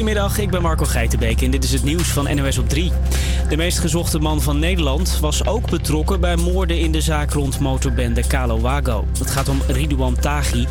Goedemiddag, 0.00 0.38
ik 0.38 0.50
ben 0.50 0.62
Marco 0.62 0.84
Geitenbeek 0.84 1.42
en 1.42 1.50
dit 1.50 1.64
is 1.64 1.72
het 1.72 1.82
nieuws 1.82 2.08
van 2.08 2.36
NOS 2.36 2.58
op 2.58 2.68
3. 2.68 2.92
De 3.48 3.56
meest 3.56 3.78
gezochte 3.78 4.18
man 4.18 4.42
van 4.42 4.58
Nederland 4.58 5.18
was 5.20 5.46
ook 5.46 5.70
betrokken 5.70 6.20
bij 6.20 6.36
moorden 6.36 6.78
in 6.78 6.92
de 6.92 7.00
zaak 7.00 7.32
rond 7.32 7.58
motorbende 7.58 8.26
Kalo 8.26 8.60
Wago. 8.60 9.04
Het 9.18 9.30
gaat 9.30 9.48
om 9.48 9.62
Ridouan 9.66 10.14
Taghi. 10.14 10.66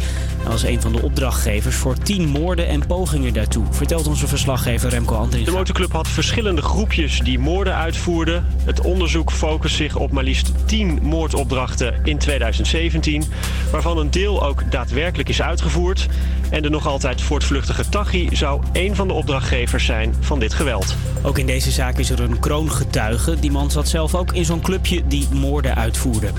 Was 0.49 0.63
een 0.63 0.81
van 0.81 0.91
de 0.91 1.01
opdrachtgevers 1.01 1.75
voor 1.75 1.97
tien 1.97 2.27
moorden 2.27 2.67
en 2.67 2.87
pogingen 2.87 3.33
daartoe, 3.33 3.63
vertelt 3.71 4.07
onze 4.07 4.27
verslaggever 4.27 4.89
Remco 4.89 5.15
Andringa. 5.15 5.45
De 5.45 5.57
motorclub 5.57 5.91
had 5.91 6.07
verschillende 6.07 6.61
groepjes 6.61 7.19
die 7.19 7.39
moorden 7.39 7.75
uitvoerden. 7.75 8.45
Het 8.63 8.81
onderzoek 8.81 9.31
focust 9.31 9.75
zich 9.75 9.95
op 9.95 10.11
maar 10.11 10.23
liefst 10.23 10.51
10 10.65 10.99
moordopdrachten 11.01 11.99
in 12.03 12.17
2017, 12.17 13.23
waarvan 13.71 13.97
een 13.97 14.11
deel 14.11 14.45
ook 14.45 14.71
daadwerkelijk 14.71 15.29
is 15.29 15.41
uitgevoerd. 15.41 16.07
En 16.49 16.61
de 16.61 16.69
nog 16.69 16.87
altijd 16.87 17.21
voortvluchtige 17.21 17.89
Taghi 17.89 18.29
zou 18.31 18.61
een 18.73 18.95
van 18.95 19.07
de 19.07 19.13
opdrachtgevers 19.13 19.85
zijn 19.85 20.15
van 20.19 20.39
dit 20.39 20.53
geweld. 20.53 20.95
Ook 21.23 21.37
in 21.37 21.45
deze 21.45 21.71
zaak 21.71 21.97
is 21.97 22.09
er 22.09 22.19
een 22.19 22.39
kroongetuige. 22.39 23.39
Die 23.39 23.51
man 23.51 23.71
zat 23.71 23.87
zelf 23.87 24.15
ook 24.15 24.33
in 24.33 24.45
zo'n 24.45 24.61
clubje 24.61 25.07
die 25.07 25.27
moorden 25.33 25.75
uitvoerde. 25.75 26.31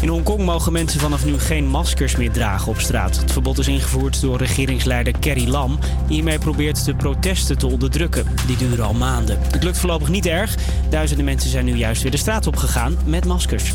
In 0.00 0.08
Hongkong 0.08 0.44
mogen 0.44 0.72
mensen 0.72 1.00
vanaf 1.00 1.24
nu 1.24 1.38
geen 1.38 1.66
maskers 1.66 2.16
meer 2.16 2.30
dragen 2.30 2.68
op 2.68 2.80
straat. 2.80 3.16
Het 3.16 3.32
verbod 3.32 3.58
is 3.58 3.68
ingevoerd 3.68 4.20
door 4.20 4.38
regeringsleider 4.38 5.12
Carrie 5.20 5.48
Lam, 5.48 5.78
die 6.06 6.14
hiermee 6.14 6.38
probeert 6.38 6.84
de 6.84 6.94
protesten 6.94 7.58
te 7.58 7.66
onderdrukken. 7.66 8.26
Die 8.46 8.56
duren 8.56 8.84
al 8.84 8.94
maanden. 8.94 9.38
Het 9.50 9.62
lukt 9.62 9.78
voorlopig 9.78 10.08
niet 10.08 10.26
erg. 10.26 10.54
Duizenden 10.90 11.24
mensen 11.24 11.50
zijn 11.50 11.64
nu 11.64 11.74
juist 11.74 12.02
weer 12.02 12.10
de 12.10 12.16
straat 12.16 12.46
op 12.46 12.56
gegaan 12.56 12.96
met 13.04 13.24
maskers. 13.24 13.74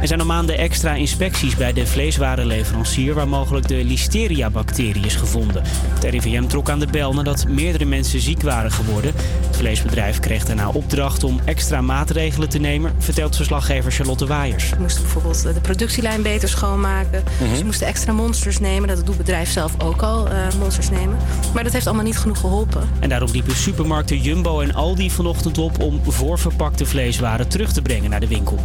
Er 0.00 0.06
zijn 0.06 0.20
al 0.20 0.26
maanden 0.26 0.58
extra 0.58 0.94
inspecties 0.94 1.56
bij 1.56 1.72
de 1.72 1.86
vleeswarenleverancier 1.86 3.14
waar 3.14 3.28
mogelijk 3.28 3.68
de 3.68 3.84
listeria-bacterie 3.84 5.06
is 5.06 5.16
gevonden. 5.16 5.62
Het 5.94 6.04
RIVM 6.04 6.46
trok 6.46 6.70
aan 6.70 6.78
de 6.78 6.86
bel 6.86 7.14
nadat 7.14 7.48
meerdere 7.48 7.84
mensen 7.84 8.20
ziek 8.20 8.42
waren 8.42 8.72
geworden. 8.72 9.12
Het 9.46 9.56
vleesbedrijf 9.56 10.18
kreeg 10.18 10.44
daarna 10.44 10.68
opdracht 10.68 11.24
om 11.24 11.40
extra 11.44 11.80
maatregelen 11.80 12.48
te 12.48 12.58
nemen, 12.58 12.94
vertelt 12.98 13.36
verslaggever 13.36 13.92
Charlotte 13.92 14.26
Waaiers. 14.26 14.72
Moesten 14.98 15.22
bijvoorbeeld 15.22 15.54
de 15.54 15.60
productielijn 15.60 16.22
beter 16.22 16.48
schoonmaken. 16.48 17.22
Ze 17.56 17.64
moesten 17.64 17.86
extra 17.86 18.12
monsters 18.12 18.58
nemen. 18.58 18.88
Dat 18.88 18.96
doet 18.96 19.08
het 19.08 19.16
bedrijf 19.16 19.50
zelf 19.50 19.72
ook 19.78 20.02
al, 20.02 20.28
eh, 20.28 20.38
monsters 20.58 20.90
nemen. 20.90 21.16
Maar 21.54 21.64
dat 21.64 21.72
heeft 21.72 21.86
allemaal 21.86 22.04
niet 22.04 22.18
genoeg 22.18 22.38
geholpen. 22.38 22.88
En 23.00 23.08
daarom 23.08 23.30
riepen 23.30 23.56
supermarkten 23.56 24.20
Jumbo 24.20 24.60
en 24.60 24.74
Aldi 24.74 25.10
vanochtend 25.10 25.58
op 25.58 25.80
om 25.82 26.00
voorverpakte 26.06 26.86
vleeswaren 26.86 27.48
terug 27.48 27.72
te 27.72 27.82
brengen 27.82 28.10
naar 28.10 28.20
de 28.20 28.28
winkel. 28.28 28.58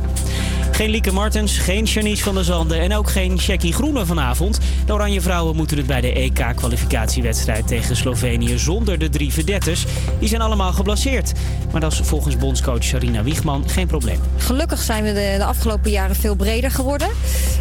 Geen 0.72 0.90
Lieke 0.90 1.12
Martens, 1.12 1.58
geen 1.58 1.84
Janice 1.84 2.24
van 2.24 2.34
der 2.34 2.44
Zanden 2.44 2.80
en 2.80 2.94
ook 2.94 3.10
geen 3.10 3.36
Jackie 3.36 3.74
Groene 3.74 4.06
vanavond. 4.06 4.60
De 4.86 4.94
Oranje 4.94 5.22
Vrouwen 5.22 5.56
moeten 5.56 5.78
het 5.78 5.86
bij 5.86 6.02
de 6.02 6.14
EK-kwalificatiewedstrijd 6.14 7.68
tegen 7.68 7.96
Slovenië 7.96 8.58
zonder 8.58 9.00
de 9.00 9.10
drie 9.10 9.34
verdetters. 9.34 9.86
Die 10.20 10.30
zijn 10.30 10.42
allemaal 10.42 10.74
geblesseerd. 10.74 11.32
Maar 11.72 11.82
dat 11.82 11.92
is 11.92 12.00
volgens 12.04 12.38
bondscoach 12.38 12.84
Sarina 12.84 13.24
Wiegman 13.24 13.70
geen 13.70 13.88
probleem. 13.88 14.20
Gelukkig 14.38 14.82
zijn 14.82 15.04
we 15.04 15.14
de, 15.14 15.36
de 15.38 15.46
afgelopen 15.46 15.92
jaren 15.92 16.16
veel 16.22 16.36
breder 16.36 16.72
geworden. 16.72 17.08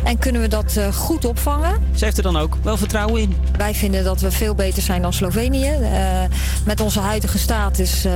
En 0.05 0.19
kunnen 0.19 0.41
we 0.41 0.48
dat 0.48 0.77
eh, 0.77 0.92
goed 0.92 1.25
opvangen. 1.25 1.83
Ze 1.94 2.05
heeft 2.05 2.16
er 2.16 2.22
dan 2.22 2.36
ook 2.36 2.56
wel 2.62 2.77
vertrouwen 2.77 3.20
in. 3.20 3.36
Wij 3.56 3.75
vinden 3.75 4.05
dat 4.05 4.20
we 4.20 4.30
veel 4.30 4.55
beter 4.55 4.83
zijn 4.83 5.03
dan 5.03 5.12
Slovenië. 5.12 5.69
Eh, 5.69 6.22
met 6.64 6.81
onze 6.81 7.00
huidige 7.00 7.38
status 7.38 8.05
eh, 8.05 8.12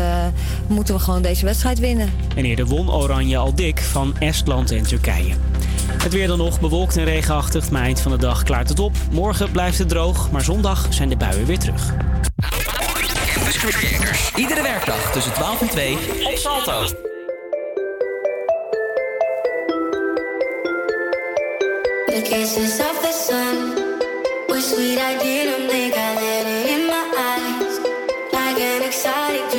moeten 0.67 0.95
we 0.95 1.01
gewoon 1.01 1.23
deze 1.23 1.45
wedstrijd 1.45 1.79
winnen. 1.79 2.11
En 2.37 2.45
eerder 2.45 2.67
won 2.67 2.91
Oranje 2.91 3.37
al 3.37 3.55
dik 3.55 3.81
van 3.81 4.15
Estland 4.19 4.71
en 4.71 4.83
Turkije. 4.83 5.35
Het 6.03 6.13
weer 6.13 6.27
dan 6.27 6.39
nog 6.39 6.61
bewolkt 6.61 6.97
en 6.97 7.05
regenachtig, 7.05 7.71
maar 7.71 7.83
eind 7.83 8.01
van 8.01 8.13
de 8.13 8.19
dag 8.19 8.43
klaart 8.43 8.69
het 8.69 8.79
op. 8.79 8.93
Morgen 9.11 9.51
blijft 9.51 9.79
het 9.79 9.89
droog, 9.89 10.31
maar 10.31 10.43
zondag 10.43 10.87
zijn 10.91 11.09
de 11.09 11.17
buien 11.17 11.47
weer 11.47 11.59
terug. 11.59 11.93
Iedere 14.37 14.63
werkdag 14.63 15.13
tussen 15.13 15.33
12 15.33 15.61
en 15.61 15.69
2 15.69 15.95
op 16.25 16.37
Salto. 16.37 17.14
exciting 28.95 29.54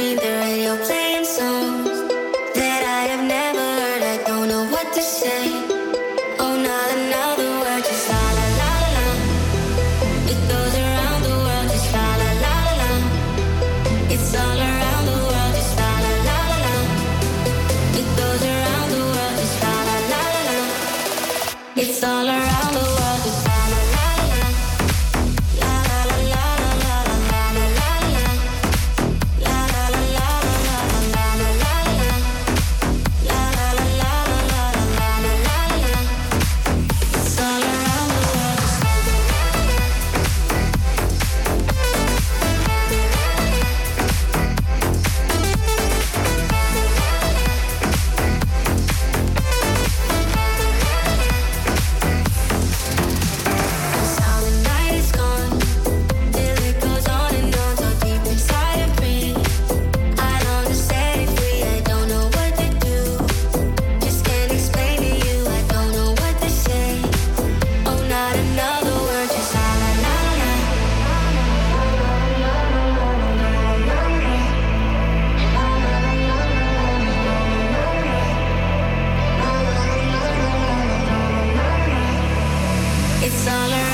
dollar 83.56 83.85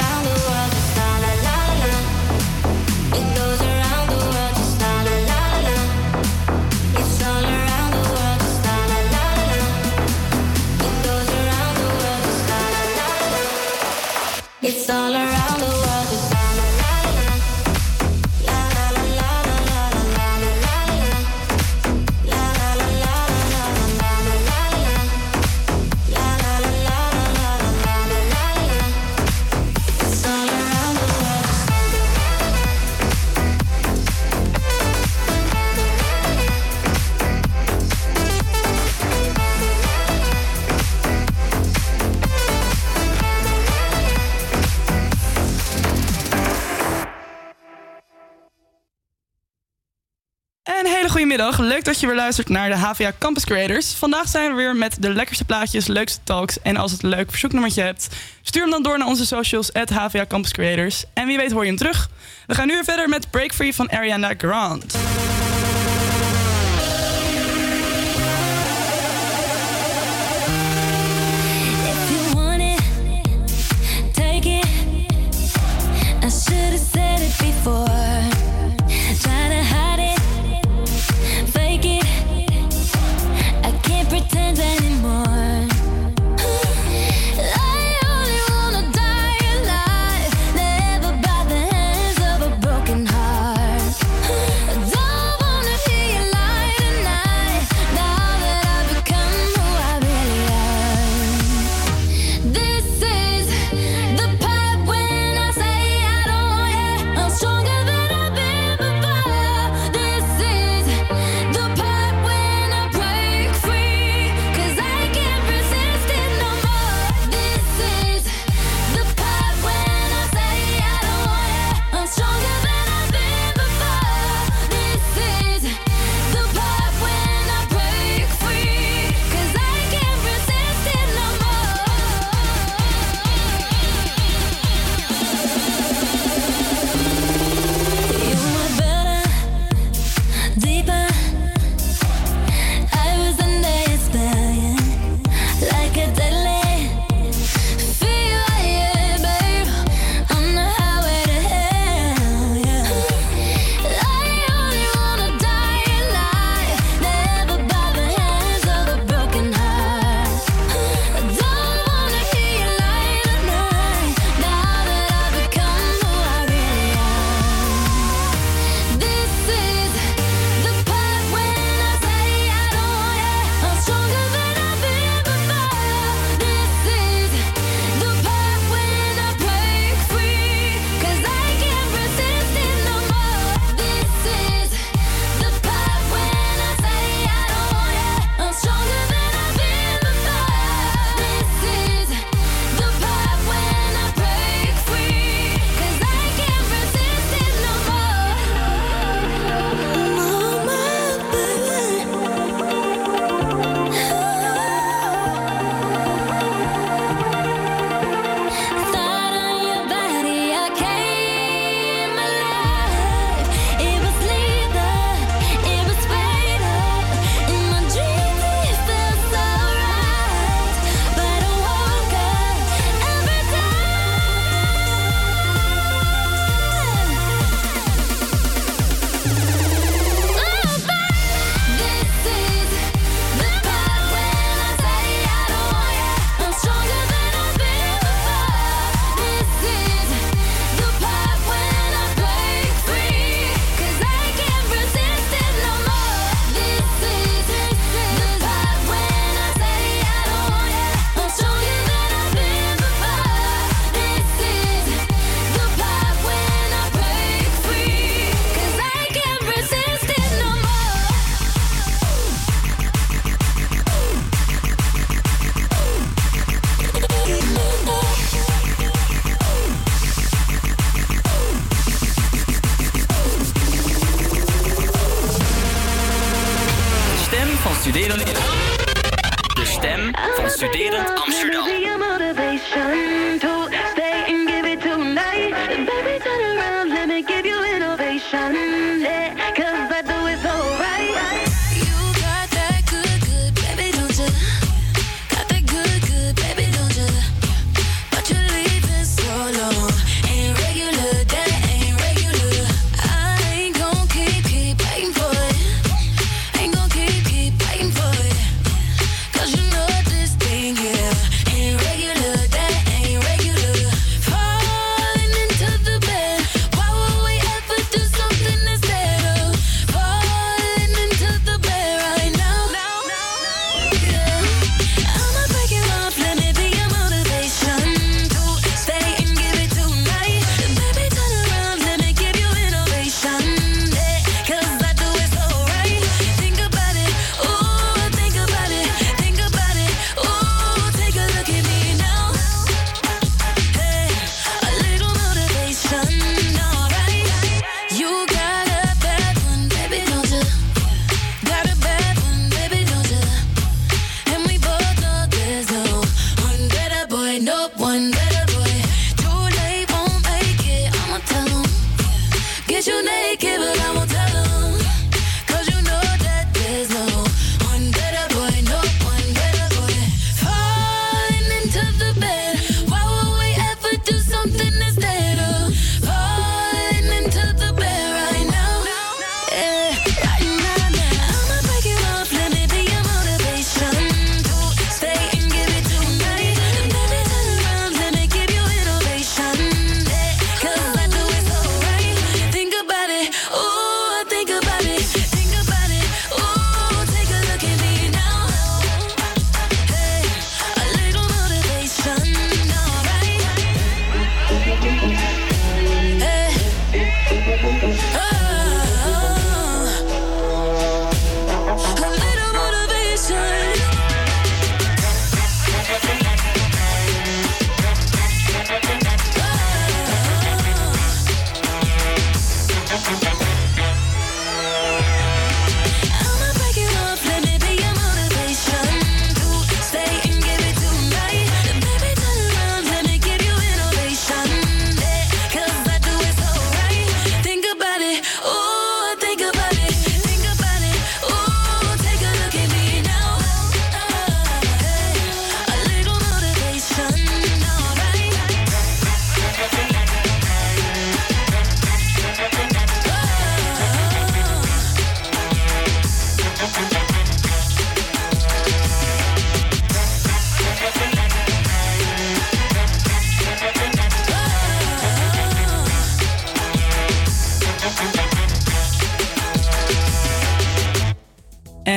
Leuk 51.57 51.83
dat 51.83 51.99
je 51.99 52.05
weer 52.07 52.15
luistert 52.15 52.49
naar 52.49 52.69
de 52.69 52.75
HVA 52.75 53.11
Campus 53.19 53.45
Creators. 53.45 53.93
Vandaag 53.93 54.27
zijn 54.27 54.49
we 54.49 54.55
weer 54.55 54.75
met 54.75 54.97
de 54.99 55.13
lekkerste 55.13 55.45
plaatjes, 55.45 55.87
leukste 55.87 56.19
talks. 56.23 56.61
En 56.61 56.77
als 56.77 56.91
het 56.91 57.03
een 57.03 57.09
leuk 57.09 57.29
verzoeknummertje 57.29 57.81
hebt, 57.81 58.07
stuur 58.41 58.61
hem 58.61 58.71
dan 58.71 58.83
door 58.83 58.97
naar 58.97 59.07
onze 59.07 59.25
socials, 59.25 59.73
at 59.73 59.89
HVA 59.89 60.25
Campus 60.25 60.51
Creators. 60.51 61.03
En 61.13 61.27
wie 61.27 61.37
weet 61.37 61.51
hoor 61.51 61.61
je 61.61 61.67
hem 61.67 61.77
terug. 61.77 62.09
We 62.47 62.55
gaan 62.55 62.67
nu 62.67 62.73
weer 62.73 62.83
verder 62.83 63.09
met 63.09 63.31
Break 63.31 63.53
Free 63.53 63.75
van 63.75 63.89
Ariana 63.89 64.33
Grande. 64.37 64.85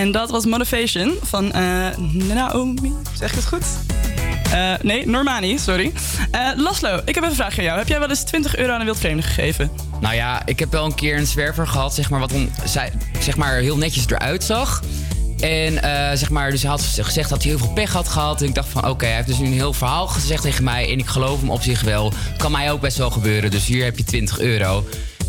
En 0.05 0.13
dat 0.13 0.31
was 0.31 0.45
Motivation 0.45 1.15
van 1.23 1.53
eh, 1.53 1.97
Naomi. 2.13 2.93
Zeg 3.19 3.31
ik 3.31 3.37
het 3.37 3.47
goed? 3.47 3.65
Eh, 4.53 4.73
nee, 4.83 5.07
Normani, 5.07 5.59
sorry. 5.59 5.93
Eh, 6.31 6.49
Laslo, 6.57 7.01
ik 7.05 7.15
heb 7.15 7.25
een 7.25 7.35
vraag 7.35 7.59
aan 7.59 7.65
jou. 7.65 7.79
Heb 7.79 7.89
jij 7.89 7.99
wel 7.99 8.09
eens 8.09 8.23
20 8.23 8.57
euro 8.57 8.73
aan 8.73 8.79
een 8.79 8.85
wildvreemde 8.85 9.23
gegeven? 9.23 9.71
Nou 10.01 10.15
ja, 10.15 10.43
ik 10.47 10.59
heb 10.59 10.73
wel 10.73 10.85
een 10.85 10.95
keer 10.95 11.17
een 11.17 11.27
zwerver 11.27 11.67
gehad, 11.67 11.95
zeg 11.95 12.11
maar, 12.11 12.21
wat 12.21 12.33
zij, 12.65 12.93
zeg 13.21 13.37
maar 13.37 13.55
heel 13.55 13.77
netjes 13.77 14.07
eruit 14.07 14.45
zag. 14.45 14.83
En 15.41 15.73
zeg 16.19 16.31
maar, 16.31 16.51
dus 16.51 16.63
hij 16.63 16.71
had 16.71 16.83
gezegd 17.01 17.31
dat 17.31 17.43
hij 17.43 17.51
heel 17.51 17.61
veel 17.61 17.73
pech 17.73 17.93
had 17.93 18.09
gehad. 18.09 18.41
En 18.41 18.49
ik 18.49 18.55
dacht 18.55 18.69
van, 18.69 18.89
oké, 18.89 19.07
hij 19.07 19.15
heeft 19.15 19.27
dus 19.27 19.39
nu 19.39 19.47
een 19.47 19.53
heel 19.53 19.73
verhaal 19.73 20.07
gezegd 20.07 20.43
tegen 20.43 20.65
mij. 20.65 20.91
En 20.93 20.99
ik 20.99 21.07
geloof 21.07 21.41
hem 21.41 21.51
op 21.51 21.63
zich 21.63 21.81
wel. 21.81 22.13
Kan 22.37 22.53
mij 22.53 22.73
ook 22.73 22.81
best 22.81 22.97
wel 22.97 23.11
gebeuren. 23.11 23.51
Dus 23.51 23.67
hier 23.67 23.85
heb 23.85 23.99
je 23.99 24.05
20 24.05 24.39
euro. 24.39 24.85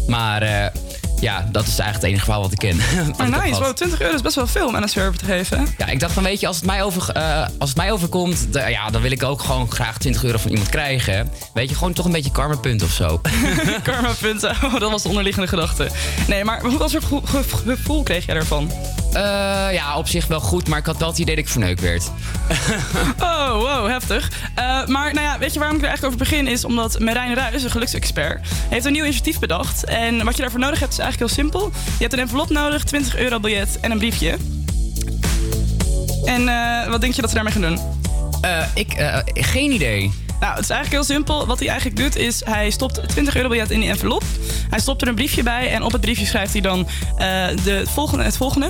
Maar 0.08 0.72
ja, 1.19 1.48
dat 1.51 1.63
is 1.63 1.79
eigenlijk 1.79 1.95
het 1.95 2.03
enige 2.03 2.24
verhaal 2.24 2.41
wat 2.41 2.51
ik 2.51 2.57
ken. 2.57 2.77
Maar 3.17 3.31
heb 3.31 3.43
nice, 3.43 3.60
wow, 3.60 3.74
20 3.74 4.01
euro 4.01 4.13
is 4.13 4.22
best 4.22 4.36
wel 4.36 4.48
veel 4.48 4.67
om 4.67 4.75
aan 4.75 4.81
een 4.81 4.89
server 4.89 5.19
te 5.19 5.25
geven. 5.25 5.67
Ja, 5.77 5.88
ik 5.88 6.00
dacht 6.00 6.13
van, 6.13 6.24
weet 6.24 6.39
je, 6.39 6.48
als 6.48 6.55
het 6.55 6.65
mij, 6.65 6.84
over, 6.84 7.10
eh, 7.10 7.48
als 7.57 7.69
het 7.69 7.77
mij 7.77 7.91
overkomt, 7.91 8.48
ja, 8.51 8.89
dan 8.89 9.01
wil 9.01 9.12
ik 9.12 9.24
ook 9.24 9.41
gewoon 9.41 9.72
graag 9.72 9.98
20 9.98 10.24
euro 10.24 10.38
van 10.38 10.51
iemand 10.51 10.69
krijgen. 10.69 11.31
Weet 11.53 11.69
je, 11.69 11.75
gewoon 11.75 11.93
toch 11.93 12.05
een 12.05 12.12
beetje 12.12 12.31
karma 12.31 12.55
punt 12.55 12.84
of 12.84 12.91
zo. 12.91 13.22
Karma 13.84 14.12
punten, 14.19 14.50
oh, 14.63 14.79
dat 14.79 14.91
was 14.91 15.01
de 15.01 15.07
onderliggende 15.07 15.48
gedachte. 15.48 15.89
Nee, 16.27 16.43
maar 16.43 16.77
wat 16.77 16.93
er 16.93 17.01
gevoel, 17.01 17.22
gevoel 17.65 18.03
kreeg 18.03 18.25
jij 18.25 18.36
ervan? 18.36 18.72
Eh, 19.15 19.74
ja, 19.74 19.98
op 19.98 20.07
zich 20.07 20.27
wel 20.27 20.39
goed, 20.39 20.67
maar 20.67 20.79
ik 20.79 20.86
had 20.86 20.98
wel 20.98 21.10
het 21.10 21.17
idee 21.17 21.36
dat 21.36 21.43
ik 21.43 21.50
verneukt 21.51 21.81
werd. 21.81 22.03
Oh, 23.19 23.51
wow, 23.51 23.88
heftig. 23.88 24.31
Eh, 24.55 24.86
maar 24.86 25.13
nou 25.13 25.25
ja, 25.25 25.39
weet 25.39 25.53
je 25.53 25.60
waarom 25.60 25.77
ik 25.77 25.84
er 25.84 25.88
eigenlijk 25.88 26.15
over 26.15 26.29
begin? 26.29 26.48
Is 26.48 26.65
omdat 26.65 27.00
Marijn 27.00 27.34
Ruijs, 27.34 27.63
een 27.63 27.69
geluksexpert, 27.69 28.48
heeft 28.69 28.86
een 28.86 28.91
nieuw 28.91 29.03
initiatief 29.03 29.39
bedacht. 29.39 29.84
En 29.84 30.25
wat 30.25 30.36
je 30.36 30.41
daarvoor 30.41 30.60
nodig 30.60 30.79
hebt 30.79 30.91
is 30.91 31.00
eigenlijk 31.00 31.31
heel 31.31 31.43
simpel. 31.43 31.72
Je 31.72 32.01
hebt 32.03 32.13
een 32.13 32.19
envelop 32.19 32.50
nodig, 32.50 32.84
20 32.84 33.17
euro 33.17 33.39
biljet 33.39 33.79
en 33.79 33.91
een 33.91 33.98
briefje. 33.98 34.38
En 36.25 36.48
eh, 36.48 36.89
wat 36.89 37.01
denk 37.01 37.13
je 37.13 37.22
dat 37.22 37.29
ze 37.29 37.36
daarmee 37.36 37.53
gaan 37.53 37.62
doen? 37.62 37.79
Eh, 38.41 38.65
ik, 38.74 38.93
geen 39.34 39.72
idee. 39.72 40.13
Nou, 40.39 40.53
het 40.53 40.63
is 40.63 40.69
eigenlijk 40.69 40.91
heel 40.91 41.15
simpel. 41.15 41.45
Wat 41.45 41.60
hij 41.60 41.67
eigenlijk 41.67 42.00
doet 42.00 42.15
is, 42.15 42.41
hij 42.45 42.69
stopt 42.69 43.10
20 43.10 43.36
euro 43.36 43.50
biljet 43.50 43.72
in 43.72 43.79
die 43.79 43.89
envelop. 43.89 44.24
Hij 44.69 44.79
stopt 44.79 45.01
er 45.01 45.07
een 45.07 45.15
briefje 45.15 45.43
bij 45.43 45.72
en 45.72 45.84
op 45.84 45.91
het 45.91 46.01
briefje 46.01 46.25
schrijft 46.25 46.51
hij 46.51 46.62
dan 46.62 46.88
de 47.63 47.84
volgende, 47.86 48.24
het 48.24 48.38
volgende. 48.38 48.67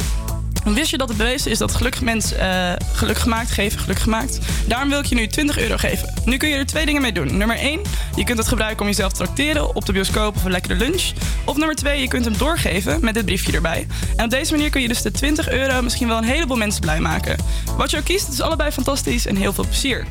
Wist 0.74 0.90
je 0.90 0.98
dat 0.98 1.08
het 1.08 1.18
bewezen 1.18 1.52
is 1.52 1.58
dat 1.58 1.76
gelukkig 1.76 2.02
mensen 2.02 2.40
eh 2.40 2.74
geluk 2.94 3.18
gemaakt 3.18 3.52
geven, 3.52 3.80
geluk 3.80 4.00
gemaakt? 4.00 4.40
Daarom 4.68 4.90
wil 4.90 5.00
ik 5.00 5.06
je 5.06 5.16
nu 5.16 5.28
20 5.28 5.58
euro 5.58 5.78
geven. 5.78 6.14
Nu 6.26 6.38
kun 6.38 6.50
je 6.50 6.56
er 6.56 6.66
twee 6.66 6.86
dingen 6.86 7.02
mee 7.02 7.12
doen. 7.12 7.38
Nummer 7.38 7.58
1, 7.58 7.82
je 8.16 8.24
kunt 8.24 8.38
het 8.38 8.48
gebruiken 8.48 8.82
om 8.82 8.88
jezelf 8.88 9.12
te 9.12 9.24
tracteren 9.24 9.76
op 9.76 9.86
de 9.86 9.92
bioscoop 9.92 10.36
of 10.36 10.44
een 10.44 10.52
lekkere 10.52 10.76
lunch. 10.76 11.12
Of 11.46 11.58
nummer 11.58 11.76
2, 11.76 12.02
je 12.02 12.08
kunt 12.08 12.26
hem 12.26 12.38
doorgeven 12.38 12.98
met 13.02 13.14
dit 13.14 13.26
briefje 13.26 13.52
erbij. 13.52 13.88
En 14.16 14.24
op 14.24 14.30
deze 14.30 14.52
manier 14.52 14.70
kun 14.70 14.82
je 14.82 14.88
dus 14.88 15.02
de 15.02 15.12
20 15.12 15.50
euro 15.50 15.82
misschien 15.82 16.08
wel 16.08 16.18
een 16.18 16.24
heleboel 16.24 16.58
mensen 16.58 16.82
blij 16.82 17.00
maken. 17.00 17.38
Wat 17.78 17.92
je 17.92 17.98
ook 17.98 18.04
kiest, 18.04 18.28
is 18.28 18.42
allebei 18.42 18.72
fantastisch 18.72 19.26
en 19.26 19.36
heel 19.36 19.54
veel 19.54 19.66
plezier. 19.66 20.08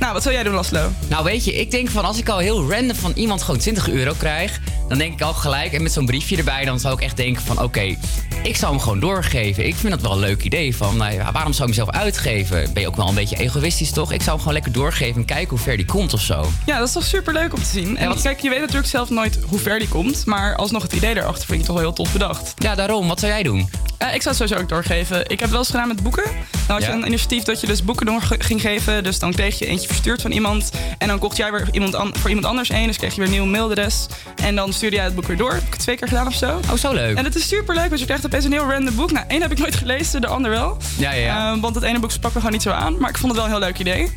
Nou, 0.00 0.12
wat 0.12 0.22
zou 0.22 0.34
jij 0.34 0.42
doen, 0.44 0.54
Laslo? 0.54 0.90
Nou, 1.08 1.24
weet 1.24 1.44
je, 1.44 1.54
ik 1.54 1.70
denk 1.70 1.88
van 1.90 2.04
als 2.04 2.18
ik 2.18 2.28
al 2.28 2.38
heel 2.38 2.70
random 2.70 2.96
van 2.96 3.12
iemand 3.14 3.42
gewoon 3.42 3.60
20 3.60 3.88
euro 3.88 4.12
krijg, 4.18 4.60
dan 4.88 4.98
denk 4.98 5.12
ik 5.12 5.20
al 5.20 5.32
gelijk, 5.34 5.72
en 5.72 5.82
met 5.82 5.92
zo'n 5.92 6.06
briefje 6.06 6.36
erbij, 6.36 6.64
dan 6.64 6.80
zou 6.80 6.94
ik 6.94 7.00
echt 7.00 7.16
denken 7.16 7.42
van 7.42 7.62
oké, 7.62 7.96
ik 8.42 8.56
zou 8.56 8.72
hem 8.72 8.80
gewoon 8.80 9.00
doorgeven. 9.00 9.66
Ik 9.66 9.74
vind 9.74 9.92
dat 9.92 10.02
wel 10.02 10.12
een 10.12 10.18
leuk 10.18 10.42
idee. 10.42 10.76
Van, 10.76 10.96
nou 10.96 11.12
ja, 11.12 11.32
waarom 11.32 11.52
zou 11.52 11.62
ik 11.70 11.76
mezelf 11.76 11.96
uitgeven? 11.96 12.72
Ben 12.72 12.82
je 12.82 12.88
ook 12.88 12.96
wel 12.96 13.08
een 13.08 13.14
beetje 13.14 13.36
egoïstisch, 13.36 13.90
toch? 13.90 14.12
Ik 14.12 14.18
zou 14.20 14.30
hem 14.30 14.38
gewoon 14.38 14.52
lekker 14.52 14.72
doorgeven 14.72 15.16
en 15.20 15.24
kijken 15.26 15.48
hoe 15.48 15.58
ver 15.58 15.76
die 15.76 15.86
komt 15.86 16.12
of 16.12 16.20
zo. 16.20 16.50
Ja, 16.66 16.78
dat 16.78 16.86
is 16.86 16.94
toch 16.94 17.04
super 17.04 17.32
leuk 17.32 17.54
om 17.54 17.62
te 17.62 17.68
zien. 17.68 17.96
En 17.96 18.08
wat- 18.08 18.22
kijk, 18.22 18.40
je 18.40 18.48
weet 18.50 18.60
natuurlijk 18.60 18.88
zelf 18.88 19.10
nooit 19.10 19.38
hoe 19.46 19.58
ver 19.58 19.78
die 19.78 19.88
komt. 19.88 20.26
Maar 20.26 20.56
alsnog 20.56 20.82
het 20.82 20.92
idee 20.92 21.14
daarachter 21.14 21.46
vind 21.46 21.60
ik 21.60 21.66
toch 21.66 21.74
wel 21.74 21.84
heel 21.84 21.94
tof 21.94 22.12
bedacht. 22.12 22.54
Ja, 22.56 22.74
daarom. 22.74 23.08
Wat 23.08 23.20
zou 23.20 23.32
jij 23.32 23.42
doen? 23.42 23.70
Eh, 23.98 24.14
ik 24.14 24.22
zou 24.22 24.34
het 24.36 24.36
sowieso 24.36 24.62
ook 24.62 24.68
doorgeven. 24.68 25.28
Ik 25.30 25.40
heb 25.40 25.50
wel 25.50 25.58
eens 25.58 25.70
gedaan 25.70 25.88
met 25.88 26.02
boeken. 26.02 26.22
Dan 26.24 26.76
had 26.76 26.82
je 26.84 26.88
Ja. 26.90 26.94
een 26.94 27.06
initiatief 27.06 27.42
dat 27.42 27.60
je 27.60 27.66
dus 27.66 27.84
boeken 27.84 28.06
door 28.06 28.22
ging 28.38 28.60
geven. 28.60 29.04
Dus 29.04 29.18
dan 29.18 29.32
kreeg 29.32 29.58
je 29.58 29.66
eentje 29.66 29.87
verstuurd 29.88 30.22
van 30.22 30.30
iemand. 30.30 30.70
En 30.98 31.08
dan 31.08 31.18
kocht 31.18 31.36
jij 31.36 31.52
weer 31.52 31.68
iemand 31.72 31.94
an- 31.94 32.14
voor 32.16 32.28
iemand 32.28 32.46
anders 32.46 32.70
één. 32.70 32.86
Dus 32.86 32.96
kreeg 32.96 33.10
je 33.14 33.20
weer 33.20 33.26
een 33.26 33.34
nieuw 33.34 33.44
mailadres. 33.44 34.06
En 34.42 34.54
dan 34.54 34.72
stuurde 34.72 34.96
jij 34.96 35.04
het 35.04 35.14
boek 35.14 35.26
weer 35.26 35.36
door. 35.36 35.52
Heb 35.52 35.62
ik 35.62 35.72
het 35.72 35.80
twee 35.80 35.96
keer 35.96 36.08
gedaan 36.08 36.26
of 36.26 36.34
zo. 36.34 36.60
Oh, 36.70 36.76
zo 36.76 36.92
leuk. 36.92 37.16
En 37.16 37.24
het 37.24 37.34
is 37.34 37.48
super 37.48 37.74
leuk, 37.74 37.88
want 37.88 38.00
je 38.00 38.06
krijgt 38.06 38.26
opeens 38.26 38.44
een 38.44 38.52
heel 38.52 38.70
random 38.70 38.94
boek. 38.94 39.12
Nou, 39.12 39.24
één 39.28 39.40
heb 39.42 39.50
ik 39.52 39.58
nooit 39.58 39.74
gelezen, 39.76 40.20
de 40.20 40.26
ander 40.26 40.50
wel. 40.50 40.76
Ja, 40.98 41.12
ja, 41.12 41.20
ja. 41.24 41.52
Eh, 41.54 41.60
want 41.60 41.74
het 41.74 41.84
ene 41.84 41.98
boek 41.98 42.10
sprak 42.10 42.32
me 42.32 42.38
gewoon 42.38 42.52
niet 42.52 42.62
zo 42.62 42.70
aan. 42.70 42.98
Maar 42.98 43.10
ik 43.10 43.18
vond 43.18 43.32
het 43.32 43.40
wel 43.42 43.44
een 43.50 43.56
heel 43.56 43.66
leuk 43.68 43.78
idee. 43.78 44.10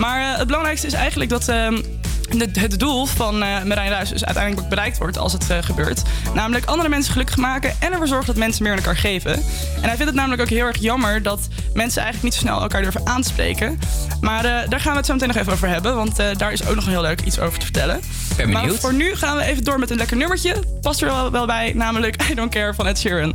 Maar 0.00 0.20
eh, 0.20 0.38
het 0.38 0.46
belangrijkste 0.46 0.86
is 0.86 0.92
eigenlijk 0.92 1.30
dat 1.30 1.48
ehm, 1.48 1.82
het 2.52 2.78
doel 2.78 3.06
van 3.06 3.42
eh 3.42 3.62
Marijn 3.62 3.90
Ruijs 3.90 4.08
dus 4.08 4.24
uiteindelijk 4.24 4.68
bereikt 4.68 4.98
wordt 4.98 5.18
als 5.18 5.32
het 5.32 5.50
eh, 5.50 5.58
gebeurt. 5.60 6.02
Namelijk 6.34 6.64
andere 6.64 6.88
mensen 6.88 7.12
gelukkig 7.12 7.36
maken 7.36 7.74
en 7.78 7.92
ervoor 7.92 8.06
zorgen 8.08 8.26
dat 8.26 8.36
mensen 8.36 8.62
meer 8.62 8.72
aan 8.72 8.78
elkaar 8.78 8.96
geven. 8.96 9.32
En 9.32 9.82
hij 9.82 9.96
vindt 9.96 10.04
het 10.04 10.14
namelijk 10.14 10.42
ook 10.42 10.48
heel 10.48 10.66
erg 10.66 10.78
jammer 10.78 11.22
dat 11.22 11.48
mensen 11.74 12.02
eigenlijk 12.02 12.22
niet 12.22 12.34
zo 12.34 12.40
snel 12.40 12.60
elkaar 12.60 12.82
durven 12.82 13.06
aanspreken. 13.06 13.78
Maar 14.20 14.42
daar 14.42 14.80
gaan 14.80 14.92
we 14.92 14.98
het 14.98 15.06
zo 15.06 15.12
meteen 15.12 15.28
nog 15.28 15.36
even 15.36 15.52
over 15.52 15.68
hebben, 15.68 15.94
want 15.94 16.16
daar 16.16 16.52
is 16.52 16.66
ook 16.66 16.74
nog 16.74 16.84
een 16.84 16.90
heel 16.90 17.00
leuk 17.00 17.20
iets 17.20 17.38
over 17.38 17.58
te 17.58 17.64
vertellen. 17.64 18.00
Ben 18.36 18.50
Maar 18.50 18.70
voor 18.70 18.94
nu 18.94 19.14
gaan 19.14 19.36
we 19.36 19.42
even 19.42 19.64
door 19.64 19.78
met 19.78 19.90
een 19.90 19.96
lekker 19.96 20.16
nummertje. 20.16 20.54
Past 20.80 21.02
er 21.02 21.06
wel, 21.06 21.30
wel 21.30 21.46
bij, 21.46 21.72
namelijk 21.74 22.30
I 22.30 22.34
Don't 22.34 22.50
Care 22.50 22.74
van 22.74 22.86
Ed 22.86 22.98
Sheeran. 22.98 23.34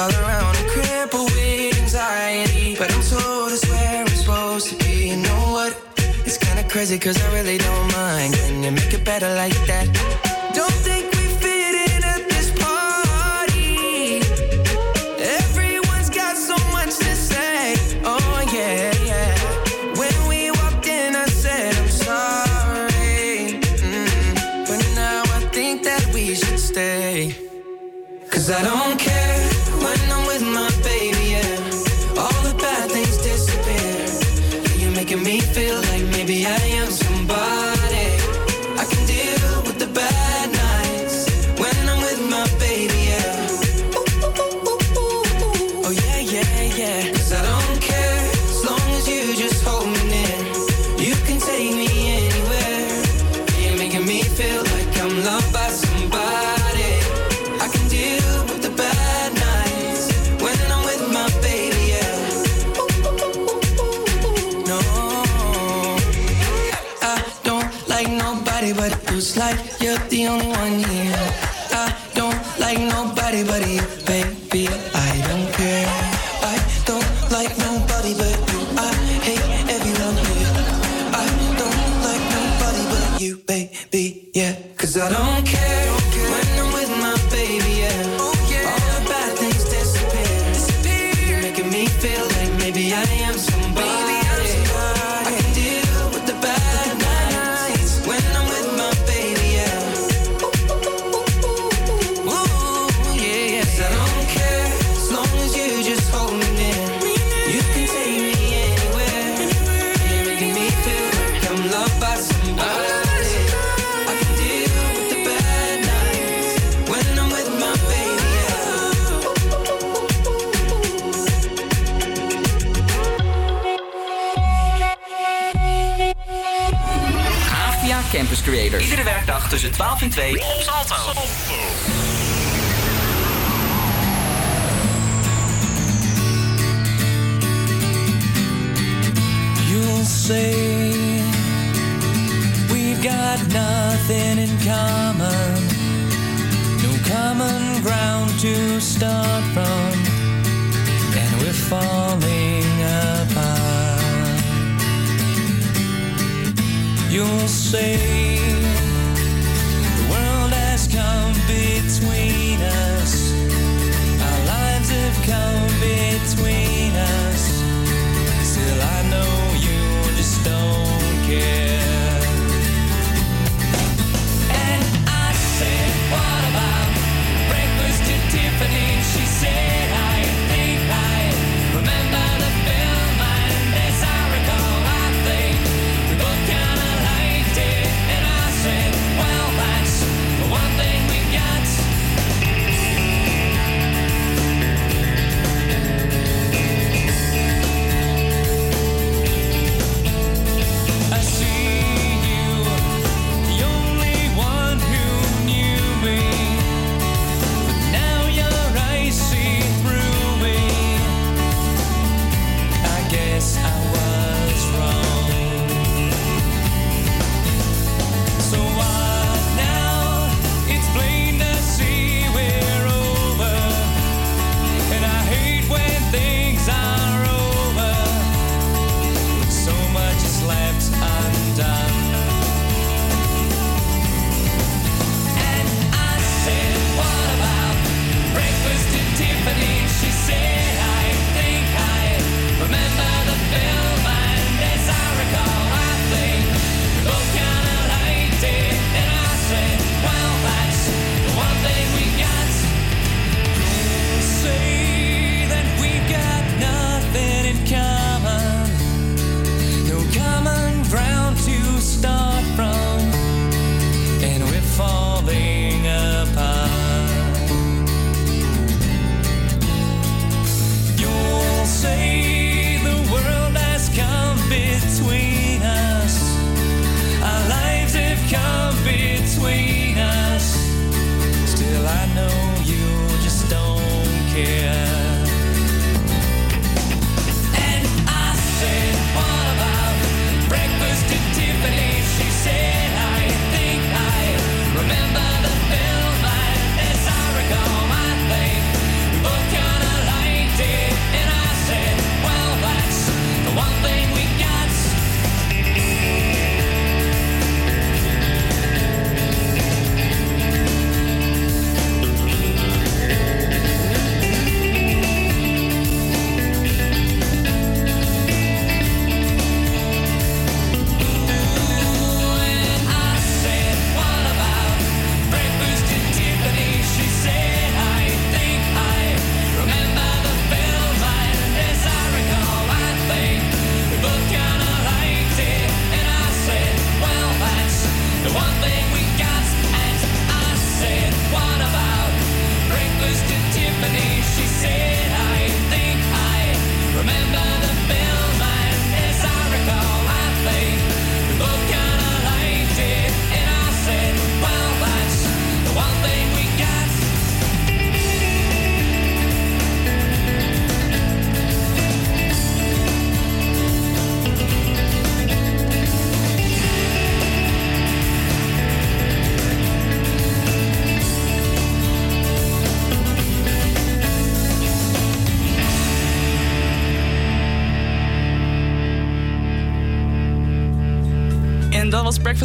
all 0.00 0.10
around, 0.24 0.56
I'm 0.56 0.68
crippled 0.68 1.30
with 1.32 1.78
anxiety. 1.78 2.74
But 2.78 2.88
I'm 2.94 3.02
told 3.02 3.52
it's 3.52 3.68
where 3.68 4.00
I'm 4.00 4.08
supposed 4.08 4.66
to 4.70 4.76
be. 4.84 5.10
You 5.10 5.16
know 5.16 5.42
what? 5.56 5.72
It's 6.26 6.38
kinda 6.38 6.64
crazy, 6.72 6.98
cause 6.98 7.20
I 7.22 7.28
really 7.34 7.49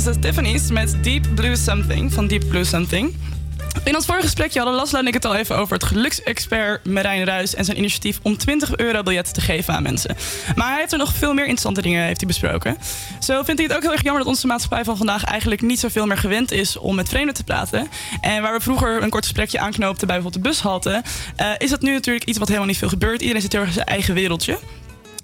at 0.07 0.21
Tiffany's 0.21 0.69
met 0.69 1.03
Deep 1.03 1.25
Blue 1.35 1.55
Something 1.55 2.13
van 2.13 2.27
Deep 2.27 2.47
Blue 2.47 2.63
Something. 2.63 3.15
In 3.83 3.95
ons 3.95 4.05
vorige 4.05 4.23
gesprekje 4.23 4.59
hadden 4.59 4.77
Laszlo 4.77 4.99
en 4.99 5.07
ik 5.07 5.13
het 5.13 5.25
al 5.25 5.35
even 5.35 5.57
over 5.57 5.73
het 5.73 5.83
geluksexpert 5.83 6.85
Marijn 6.85 7.25
Ruis 7.25 7.55
en 7.55 7.65
zijn 7.65 7.77
initiatief 7.77 8.19
om 8.21 8.37
20 8.37 8.75
euro 8.75 9.03
biljetten 9.03 9.33
te 9.33 9.41
geven 9.41 9.73
aan 9.73 9.83
mensen. 9.83 10.15
Maar 10.55 10.69
hij 10.69 10.79
heeft 10.79 10.91
er 10.91 10.97
nog 10.97 11.13
veel 11.13 11.33
meer 11.33 11.43
interessante 11.43 11.81
dingen 11.81 12.03
heeft 12.03 12.19
hij 12.19 12.27
besproken. 12.27 12.77
Zo 13.19 13.43
vindt 13.43 13.59
hij 13.59 13.67
het 13.69 13.75
ook 13.75 13.81
heel 13.81 13.91
erg 13.91 14.03
jammer 14.03 14.23
dat 14.23 14.31
onze 14.31 14.47
maatschappij 14.47 14.83
van 14.83 14.97
vandaag 14.97 15.23
eigenlijk 15.23 15.61
niet 15.61 15.79
zoveel 15.79 16.05
meer 16.05 16.17
gewend 16.17 16.51
is 16.51 16.77
om 16.77 16.95
met 16.95 17.09
vreemden 17.09 17.33
te 17.33 17.43
praten. 17.43 17.87
En 18.21 18.41
waar 18.41 18.53
we 18.53 18.61
vroeger 18.61 19.03
een 19.03 19.09
kort 19.09 19.23
gesprekje 19.23 19.59
aanknoopten 19.59 20.07
bij 20.07 20.15
bijvoorbeeld 20.21 20.43
de 20.43 20.49
bushalte, 20.49 21.03
eh, 21.35 21.49
is 21.57 21.69
dat 21.69 21.81
nu 21.81 21.91
natuurlijk 21.91 22.25
iets 22.25 22.37
wat 22.37 22.47
helemaal 22.47 22.69
niet 22.69 22.77
veel 22.77 22.89
gebeurt. 22.89 23.21
Iedereen 23.21 23.41
zit 23.41 23.51
heel 23.51 23.61
erg 23.61 23.69
in 23.69 23.75
zijn 23.75 23.87
eigen 23.87 24.13
wereldje. 24.13 24.57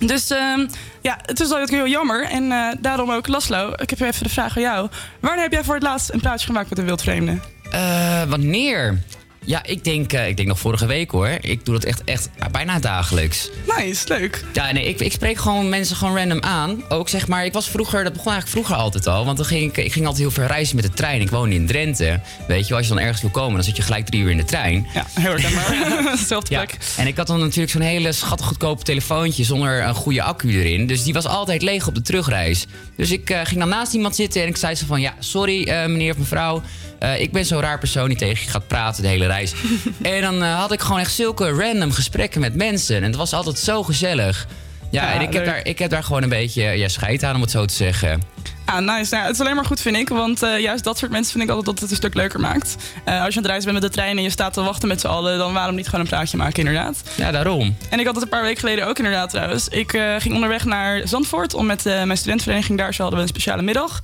Dus 0.06 0.30
ehm, 0.30 0.68
ja, 1.02 1.18
het 1.22 1.40
is 1.40 1.50
wel 1.50 1.66
heel 1.66 1.88
jammer. 1.88 2.24
En 2.24 2.52
eh, 2.52 2.68
daarom 2.80 3.12
ook, 3.12 3.28
Laszlo, 3.28 3.74
ik 3.76 3.90
heb 3.90 4.00
even 4.00 4.24
de 4.24 4.30
vraag 4.30 4.56
aan 4.56 4.62
jou. 4.62 4.90
Wanneer 5.20 5.42
heb 5.42 5.52
jij 5.52 5.64
voor 5.64 5.74
het 5.74 5.84
laatst 5.84 6.14
een 6.14 6.20
praatje 6.20 6.46
gemaakt 6.46 6.70
met 6.70 6.78
een 6.78 6.86
wildvreemde? 6.86 7.40
Eh, 7.72 8.24
wanneer? 8.24 9.02
Ja, 9.46 9.64
ik 9.64 9.84
denk, 9.84 10.14
eh, 10.14 10.28
ik 10.28 10.36
denk 10.36 10.48
nog 10.48 10.60
vorige 10.60 10.86
week 10.86 11.12
hoor. 11.12 11.38
Ik 11.42 11.66
doe 11.66 11.74
dat 11.74 11.84
echt, 11.84 12.04
echt 12.04 12.30
ja, 12.40 12.50
bijna 12.50 12.80
dagelijks. 12.80 13.50
Nice, 13.78 14.08
leuk. 14.08 14.44
Ja, 14.54 14.72
nee, 14.72 14.88
ik, 14.88 15.00
ik 15.00 15.12
spreek 15.12 15.38
gewoon 15.38 15.70
mensen 15.70 15.96
gewoon 15.96 16.18
random 16.18 16.42
aan. 16.42 16.84
Ook 16.90 17.10
zeg 17.10 17.28
maar, 17.28 17.46
ik 17.46 17.54
was 17.54 17.70
vroeger, 17.70 18.04
dat 18.04 18.14
begon 18.14 18.32
eigenlijk 18.32 18.66
vroeger 18.66 18.84
altijd 18.84 19.08
al. 19.08 19.26
Want 19.26 19.38
dan 19.38 19.46
ging 19.46 19.70
ik, 19.70 19.78
ik 19.86 19.92
ging 19.92 20.06
altijd 20.06 20.24
heel 20.24 20.34
veel 20.34 20.46
reizen 20.46 20.76
met 20.76 20.86
de 20.86 20.92
trein. 20.92 21.22
Ik 21.22 21.30
woonde 21.30 21.56
in 21.56 21.68
Drenthe. 21.68 22.20
Weet 22.48 22.68
je, 22.68 22.76
als 22.76 22.88
je 22.88 22.94
dan 22.94 23.04
ergens 23.04 23.22
wil 23.22 23.30
komen, 23.30 23.54
dan 23.54 23.64
zit 23.64 23.76
je 23.76 23.82
gelijk 23.82 24.06
drie 24.06 24.22
uur 24.22 24.30
in 24.30 24.38
de 24.38 24.46
trein. 24.46 24.88
Ja, 24.94 25.06
heel 25.14 25.32
erg 25.32 25.54
maar. 25.56 26.18
Ja, 26.30 26.40
plek. 26.40 26.78
en 26.98 27.08
ik 27.08 27.18
had 27.18 27.28
dan 27.28 27.40
natuurlijk 27.40 27.72
zo'n 27.72 27.82
hele 27.82 28.12
schattig 28.12 28.46
goedkope 28.46 28.84
telefoontje 28.84 29.44
zonder 29.44 29.84
een 29.84 29.96
goede 29.96 30.24
accu 30.24 30.60
erin. 30.60 30.88
Dus 30.88 31.04
die 31.04 31.14
was 31.14 31.26
altijd 31.26 31.62
leeg 31.62 31.88
op 31.88 31.96
de 31.96 32.02
terugreis. 32.02 32.66
Dus 32.96 33.12
ik 33.12 33.30
eh, 33.30 33.40
ging 33.44 33.60
dan 33.60 33.70
naast 33.70 33.94
iemand 33.94 34.16
zitten 34.16 34.42
en 34.42 34.48
ik 34.48 34.58
zei 34.58 34.76
zo 34.76 34.86
van... 34.86 35.02
Ja, 35.02 35.14
sorry 35.20 35.64
eh, 35.64 35.86
meneer 35.88 36.12
of 36.12 36.18
mevrouw, 36.18 36.62
Eh, 37.02 37.22
ik 37.22 37.32
ben 37.32 37.46
zo'n 37.46 37.62
raar 37.62 37.80
persoon 37.80 38.08
die 38.08 38.18
tegen 38.18 38.44
je 38.44 38.50
gaat 38.50 38.68
praten 38.68 39.04
de 39.04 39.10
hele 39.10 39.26
reis. 39.26 39.54
en 40.02 40.22
dan 40.22 40.44
eh, 40.44 40.60
had 40.60 40.72
ik 40.72 40.82
gewoon 40.82 41.00
echt 41.00 41.14
zulke 41.14 41.50
random 41.50 41.92
gesprekken 41.92 42.42
met 42.42 42.56
mensen. 42.56 42.96
En 42.96 43.04
het 43.04 43.16
was 43.16 43.34
altijd 43.34 43.60
zo 43.60 43.84
gezellig. 43.84 44.48
Ja, 44.90 45.04
Ja, 45.04 45.14
en 45.14 45.22
ik 45.22 45.34
heb, 45.34 45.46
daar, 45.46 45.66
ik 45.66 45.80
heb 45.80 45.90
daar 45.90 46.04
gewoon 46.04 46.24
een 46.24 46.30
beetje 46.30 46.64
ja, 46.64 46.88
scheid 46.88 47.24
aan, 47.24 47.36
om 47.36 47.42
het 47.42 47.52
zo 47.52 47.66
te 47.66 47.74
zeggen. 47.74 48.22
Ah, 48.66 48.78
nice. 48.78 48.88
Nou, 48.88 49.08
ja, 49.10 49.22
het 49.22 49.34
is 49.34 49.40
alleen 49.40 49.56
maar 49.56 49.66
goed, 49.66 49.82
vind 49.82 49.96
ik. 49.96 50.10
Want 50.10 50.44
eh, 50.44 50.60
juist 50.60 50.84
dat 50.84 50.98
soort 50.98 51.12
mensen 51.12 51.32
vind 51.32 51.44
ik 51.44 51.50
altijd 51.50 51.66
dat 51.66 51.80
het 51.80 51.90
een 51.90 51.98
stuk 51.98 52.14
leuker 52.14 52.40
maakt. 52.40 52.76
Eh, 53.06 53.24
als 53.24 53.34
je 53.34 53.40
aan 53.40 53.44
het 53.44 53.46
reizen 53.46 53.72
bent 53.72 53.82
met 53.82 53.92
de 53.92 53.98
trein 53.98 54.18
en 54.18 54.24
je 54.24 54.30
staat 54.30 54.54
te 54.54 54.62
wachten 54.62 54.88
met 54.88 55.02
z'n 55.02 55.08
allen... 55.08 55.38
dan 55.38 55.54
waarom 55.54 55.76
niet 55.76 55.86
gewoon 55.86 56.02
een 56.02 56.08
praatje 56.08 56.38
maken, 56.38 56.60
inderdaad. 56.60 57.04
Ja, 57.16 57.32
daarom. 57.32 57.76
En 57.90 58.00
ik 58.00 58.06
had 58.06 58.16
het 58.16 58.24
een 58.24 58.30
paar 58.30 58.42
weken 58.42 58.60
geleden 58.60 58.88
ook 58.88 58.98
inderdaad 58.98 59.30
trouwens. 59.30 59.68
Ik 59.68 59.94
eh, 59.94 60.16
ging 60.18 60.34
onderweg 60.34 60.66
naar 60.66 61.08
Zandvoort 61.08 61.54
om 61.54 61.66
met 61.66 61.86
eh, 61.86 62.04
mijn 62.04 62.18
studentenvereniging 62.18 62.78
daar... 62.78 62.94
zo 62.94 63.02
hadden 63.02 63.20
we 63.20 63.26
een 63.26 63.32
speciale 63.32 63.62
middag. 63.62 64.00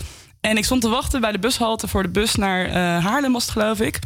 En 0.48 0.58
ik 0.58 0.66
stond 0.66 0.82
te 0.82 0.90
wachten 0.90 1.22
bij 1.22 1.32
de 1.32 1.40
bushalte 1.40 1.88
voor 1.88 2.04
de 2.04 2.10
bus 2.10 2.36
naar 2.36 2.66
eh, 2.66 3.06
Haarlem, 3.06 3.34
was 3.34 3.50
geloof 3.50 3.80
ik. 3.80 4.00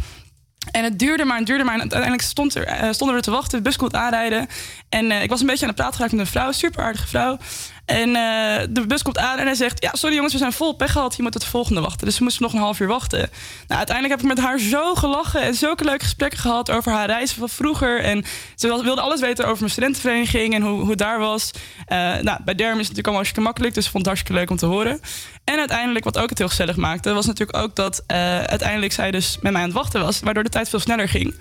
En 0.72 0.84
het 0.84 1.00
duurde 1.00 1.26
maar 1.26 1.38
en 1.38 1.44
duurde 1.44 1.64
maar. 1.64 1.74
En 1.74 1.80
uiteindelijk 1.80 2.22
stond 2.22 2.56
er, 2.56 2.66
eh, 2.66 2.92
stonden 2.92 3.16
we 3.16 3.22
te 3.22 3.32
wachten. 3.32 3.58
De 3.58 3.64
bus 3.64 3.76
kon 3.76 3.94
aanrijden. 3.94 4.48
En 4.90 5.12
eh, 5.12 5.24
ik 5.24 5.30
was 5.30 5.40
een 5.40 5.46
beetje 5.46 5.62
aan 5.62 5.68
het 5.68 5.78
praten 5.78 5.96
geraakt 5.96 6.12
met 6.14 6.22
een 6.22 6.32
vrouw. 6.32 6.52
Super 6.52 6.84
aardige 6.84 7.08
vrouw. 7.08 7.38
En 7.86 8.16
eh, 8.16 8.68
de 8.70 8.88
bus 8.88 9.02
komt 9.02 9.18
aan 9.18 9.38
en 9.38 9.46
hij 9.46 9.56
zegt... 9.56 9.84
Ja, 9.84 9.90
sorry 9.94 10.16
jongens, 10.16 10.34
we 10.34 10.40
zijn 10.40 10.54
vol 10.54 10.74
pech 10.74 10.92
gehad. 10.92 11.16
Je 11.16 11.22
moet 11.22 11.34
de 11.34 11.46
volgende 11.46 11.82
wachten. 11.82 12.06
Dus 12.06 12.18
we 12.18 12.24
moesten 12.24 12.44
nog 12.44 12.54
een 12.54 12.60
half 12.60 12.80
uur 12.80 12.88
wachten. 12.88 13.20
Nou, 13.68 13.78
uiteindelijk 13.78 14.20
heb 14.20 14.30
ik 14.30 14.36
met 14.36 14.46
haar 14.46 14.60
zo 14.60 14.96
gelachen... 14.96 15.42
en 15.42 15.54
zulke 15.54 15.84
leuke 15.84 16.04
gesprekken 16.04 16.40
gehad 16.40 16.72
over 16.72 16.92
haar 16.92 17.06
reizen 17.06 17.38
van 17.38 17.50
vroeger. 17.50 18.02
En 18.04 18.26
ze 18.56 18.68
wil- 18.68 18.84
wilde 18.84 19.02
alles 19.02 19.20
weten 19.20 19.46
over 19.46 19.60
mijn 19.60 19.72
studentenvereniging... 19.72 20.54
en 20.54 20.62
hoe, 20.62 20.80
hoe 20.80 20.90
het 20.90 20.98
daar 20.98 21.20
was. 21.20 21.52
Eh, 21.86 21.98
nou, 21.98 22.40
bij 22.44 22.56
Derm 22.56 22.80
is 22.80 22.88
het 22.88 22.98
natuurlijk 22.98 22.98
allemaal 22.98 23.14
hartstikke 23.14 23.42
makkelijk... 23.42 23.74
dus 23.74 23.86
ik 23.86 23.92
vond 23.92 24.06
het 24.06 24.14
hartstikke 24.14 24.40
leuk 24.42 24.50
om 24.50 24.58
te 24.58 24.66
horen. 24.66 25.02
En 25.44 25.58
uiteindelijk, 25.60 26.06
wat 26.06 26.18
ook 26.18 26.30
het 26.30 26.38
heel 26.38 26.48
gezellig 26.48 26.76
maakte... 26.76 27.14
was 27.14 27.26
natuurlijk 27.26 27.58
ook 27.58 27.76
dat 27.76 28.04
eh, 28.08 28.18
uiteindelijk 28.44 28.94
zij 28.94 29.12
dus 29.12 29.38
met 29.42 29.52
mij 29.52 29.62
aan 29.62 29.68
het 29.68 29.78
wachten 29.78 30.02
was... 30.02 30.20
waardoor 30.20 30.44
de 30.44 30.50
tijd 30.50 30.70
veel 30.70 30.80
sneller 30.80 31.10
ging. 31.10 31.36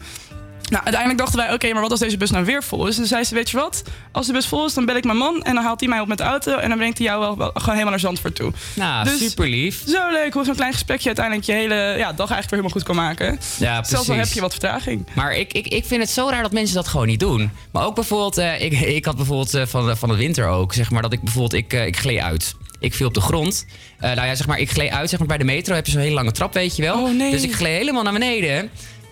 Nou, 0.70 0.82
uiteindelijk 0.84 1.18
dachten 1.18 1.38
wij, 1.38 1.52
oké, 1.54 1.72
maar 1.72 1.82
wat 1.82 1.90
als 1.90 2.00
deze 2.00 2.16
bus 2.16 2.30
nou 2.30 2.44
weer 2.44 2.62
vol 2.62 2.86
is? 2.86 2.92
En 2.94 2.96
toen 3.00 3.06
zei 3.06 3.24
ze, 3.24 3.34
weet 3.34 3.50
je 3.50 3.56
wat? 3.56 3.82
Als 4.12 4.26
de 4.26 4.32
bus 4.32 4.46
vol 4.46 4.66
is, 4.66 4.74
dan 4.74 4.84
bel 4.84 4.96
ik 4.96 5.04
mijn 5.04 5.16
man... 5.16 5.42
en 5.42 5.54
dan 5.54 5.64
haalt 5.64 5.80
hij 5.80 5.88
mij 5.88 6.00
op 6.00 6.08
met 6.08 6.18
de 6.18 6.24
auto... 6.24 6.56
en 6.56 6.68
dan 6.68 6.78
brengt 6.78 6.98
hij 6.98 7.06
jou 7.06 7.20
wel, 7.20 7.36
wel 7.36 7.50
gewoon 7.54 7.70
helemaal 7.70 7.90
naar 7.90 8.00
Zandvoort 8.00 8.34
toe. 8.34 8.52
Nou, 8.74 9.04
Dus- 9.04 9.18
super 9.18 9.48
lief. 9.48 9.82
Zo 9.88 10.10
leuk 10.12 10.32
hoe 10.32 10.44
zo'n 10.44 10.54
klein 10.54 10.72
gesprekje 10.72 11.06
uiteindelijk 11.06 11.46
je 11.46 11.52
hele 11.52 11.74
ja, 11.74 12.12
dag 12.12 12.30
eigenlijk 12.30 12.40
weer 12.40 12.48
helemaal 12.50 12.70
goed 12.70 12.82
kan 12.82 12.96
maken. 12.96 13.26
Ja, 13.58 13.74
precies. 13.74 13.88
Zelfs 13.90 14.08
al 14.10 14.16
heb 14.16 14.26
je 14.32 14.40
wat 14.40 14.50
vertraging. 14.52 15.06
Maar 15.14 15.34
ik, 15.36 15.52
ik, 15.52 15.66
ik 15.66 15.84
vind 15.84 16.00
het 16.02 16.10
zo 16.10 16.28
raar 16.28 16.42
dat 16.42 16.52
mensen 16.52 16.74
dat 16.76 16.88
gewoon 16.88 17.06
niet 17.06 17.20
doen. 17.20 17.50
Maar 17.70 17.84
ook 17.84 17.94
bijvoorbeeld, 17.94 18.38
eh, 18.38 18.60
ik, 18.62 18.72
ik 18.80 19.04
had 19.04 19.16
bijvoorbeeld 19.16 19.54
eh, 19.54 19.66
van, 19.66 19.86
de- 19.86 19.96
van 19.96 20.08
de 20.08 20.16
winter 20.16 20.46
ook, 20.48 20.72
zeg 20.74 20.90
maar, 20.90 21.02
dat 21.02 21.12
ik 21.12 21.20
bijvoorbeeld, 21.22 21.52
ik, 21.64 21.72
eh, 21.72 21.86
ik 21.86 21.96
gleed 21.96 22.18
uit. 22.20 22.54
Ik 22.78 22.94
viel 22.94 23.06
op 23.06 23.14
de 23.14 23.20
grond. 23.20 23.66
Nou 24.00 24.14
ja, 24.26 24.34
zeg 24.34 24.46
maar, 24.46 24.58
ik 24.58 24.70
gleed 24.70 24.90
uit, 24.90 25.10
zeg 25.10 25.18
maar, 25.18 25.28
bij 25.28 25.38
de 25.38 25.44
metro 25.44 25.74
heb 25.74 25.86
je 25.86 25.92
zo'n 25.92 26.00
hele 26.00 26.14
lange 26.14 26.32
trap, 26.32 26.54
weet 26.54 26.76
je 26.76 26.82
wel. 26.82 27.02
Oh, 27.02 27.14
nee. 27.14 27.30
Dus 27.30 27.42
ik 27.42 27.54
gleed 27.54 27.76
helemaal 27.78 28.02
naar 28.02 28.12
beneden. 28.12 28.70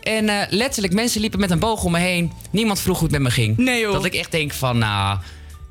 En 0.08 0.28
eh, 0.28 0.46
letterlijk, 0.50 0.94
mensen 0.94 1.20
liepen 1.20 1.40
met 1.40 1.50
een 1.50 1.58
boog 1.58 1.84
om 1.84 1.92
me 1.92 1.98
heen. 1.98 2.32
Niemand 2.50 2.80
vroeg 2.80 2.98
hoe 2.98 3.08
het 3.08 3.12
met 3.12 3.22
me 3.22 3.30
ging. 3.30 3.56
Nee, 3.56 3.80
joh. 3.80 3.92
Dat 3.92 4.04
ik 4.04 4.14
echt 4.14 4.30
denk 4.30 4.52
van, 4.52 4.78
nou, 4.78 5.18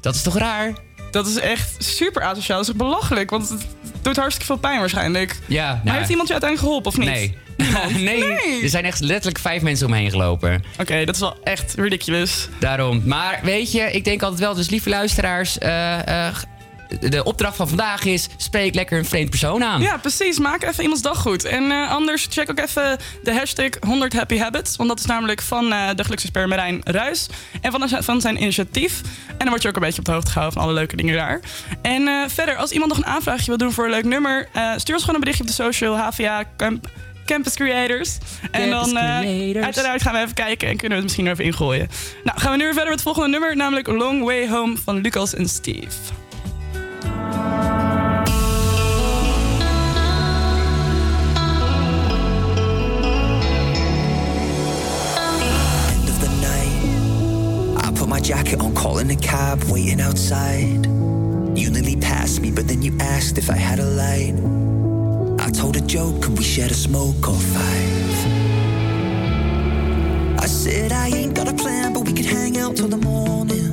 dat 0.02 0.16
is 0.16 0.22
toch 0.22 0.38
raar? 0.38 0.74
Dat 1.12 1.28
is 1.28 1.36
echt 1.36 1.76
super 1.78 2.22
asociaal. 2.22 2.58
Dat 2.58 2.68
is 2.68 2.76
belachelijk, 2.76 3.30
want 3.30 3.50
het 3.50 3.66
doet 4.02 4.16
hartstikke 4.16 4.46
veel 4.46 4.58
pijn 4.58 4.80
waarschijnlijk. 4.80 5.40
Ja, 5.46 5.68
Maar 5.68 5.82
nou, 5.84 5.98
heeft 5.98 6.10
iemand 6.10 6.28
je 6.28 6.34
uiteindelijk 6.34 6.72
geholpen 6.72 6.92
of 6.92 6.98
niet? 6.98 7.08
Nee. 7.10 7.38
nee. 8.04 8.24
Nee. 8.24 8.62
Er 8.64 8.70
zijn 8.70 8.86
echt 8.86 9.00
letterlijk 9.00 9.40
vijf 9.40 9.62
mensen 9.62 9.86
om 9.86 9.92
me 9.92 9.98
heen 9.98 10.12
gelopen. 10.12 10.64
Oké, 10.80 11.06
dat 11.06 11.16
is 11.16 11.22
wel 11.22 11.38
echt 11.44 11.74
ridiculous. 11.78 12.48
Daarom. 12.60 13.02
Maar 13.06 13.40
weet 13.44 13.72
je, 13.72 13.92
ik 13.92 14.04
denk 14.04 14.22
altijd 14.22 14.42
wel, 14.42 14.54
dus 14.54 14.70
lieve 14.70 14.90
luisteraars, 14.90 15.58
eh, 15.58 16.28
de 17.00 17.24
opdracht 17.24 17.56
van 17.56 17.68
vandaag 17.68 18.06
is: 18.06 18.28
spreek 18.38 18.76
lekker 18.76 18.98
een 18.98 19.06
vreemd 19.06 19.30
persoon 19.30 19.64
aan. 19.64 19.82
Ja, 19.82 19.98
precies. 19.98 20.40
Maak 20.40 20.64
even 20.64 20.82
iemands 20.82 21.02
dag 21.04 21.18
goed. 21.18 21.44
En 21.46 21.72
eh, 21.72 21.92
anders 21.92 22.28
check 22.30 22.50
ook 22.50 22.60
even 22.60 22.98
de 23.24 23.34
hashtag 23.34 23.70
100 23.80 24.14
Happy 24.14 24.38
Habits. 24.38 24.76
Want 24.76 24.90
dat 24.90 25.00
is 25.00 25.06
namelijk 25.06 25.42
van 25.42 25.72
eh, 25.74 25.90
de 25.96 26.04
geluksexpert 26.04 26.48
Marijn 26.48 26.82
Ruis. 26.84 27.28
En 27.62 27.72
van, 27.72 27.90
van 28.04 28.22
zijn 28.22 28.42
initiatief. 28.42 29.02
En 29.28 29.36
dan 29.38 29.50
word 29.50 29.62
je 29.62 29.68
ook 29.68 29.76
een 29.76 29.82
beetje 29.82 30.00
op 30.00 30.06
de 30.06 30.12
hoogte 30.12 30.32
gehouden 30.32 30.60
van 30.60 30.68
alle 30.68 30.78
leuke 30.78 30.96
dingen 30.96 31.16
daar. 31.16 31.40
En 31.82 32.08
eh, 32.08 32.24
verder, 32.28 32.56
als 32.56 32.72
iemand 32.72 32.90
nog 32.90 33.00
een 33.00 33.12
aanvraagje 33.14 33.46
wil 33.46 33.58
doen 33.58 33.72
voor 33.72 33.86
een 33.86 33.92
leuk 33.92 34.06
nummer... 34.06 34.48
eh, 34.54 34.72
stuur 34.78 34.94
ons 34.96 35.04
gewoon 35.04 35.16
een 35.16 35.32
berichtje 35.32 35.44
op 35.44 35.50
de 35.50 35.56
social 35.64 35.98
HVA 35.98 36.44
Camp- 36.58 36.88
Campus 37.26 37.54
Creators. 37.54 38.18
En 38.52 38.70
dan 38.70 38.98
eh, 38.98 39.20
Creators. 39.20 39.66
uiteraard 39.66 40.02
gaan 40.02 40.14
we 40.14 40.20
even 40.20 40.34
kijken 40.34 40.68
en 40.68 40.78
kunnen 40.78 40.98
we 40.98 41.04
het 41.04 41.04
misschien 41.04 41.26
er 41.26 41.32
even 41.32 41.46
ingooien. 41.46 41.88
Nou, 42.24 42.40
gaan 42.40 42.52
we 42.52 42.58
nu 42.58 42.64
weer 42.64 42.74
verder 42.74 42.90
met 42.90 43.00
het 43.04 43.14
volgende 43.14 43.30
nummer. 43.30 43.56
Namelijk 43.56 43.88
Long 43.88 44.24
Way 44.24 44.50
Home 44.50 44.78
van 44.84 44.98
Lucas 45.02 45.34
en 45.34 45.50
Steve. 45.50 45.88
I 70.40 70.46
said 70.48 70.92
I 70.92 71.08
ain't 71.08 71.34
got 71.36 71.48
a 71.48 71.54
plan, 71.54 71.94
but 71.94 72.06
we 72.06 72.14
could 72.14 72.26
hang 72.26 72.58
out 72.58 72.76
till 72.76 72.88
the 72.88 72.98
morning. 72.98 73.67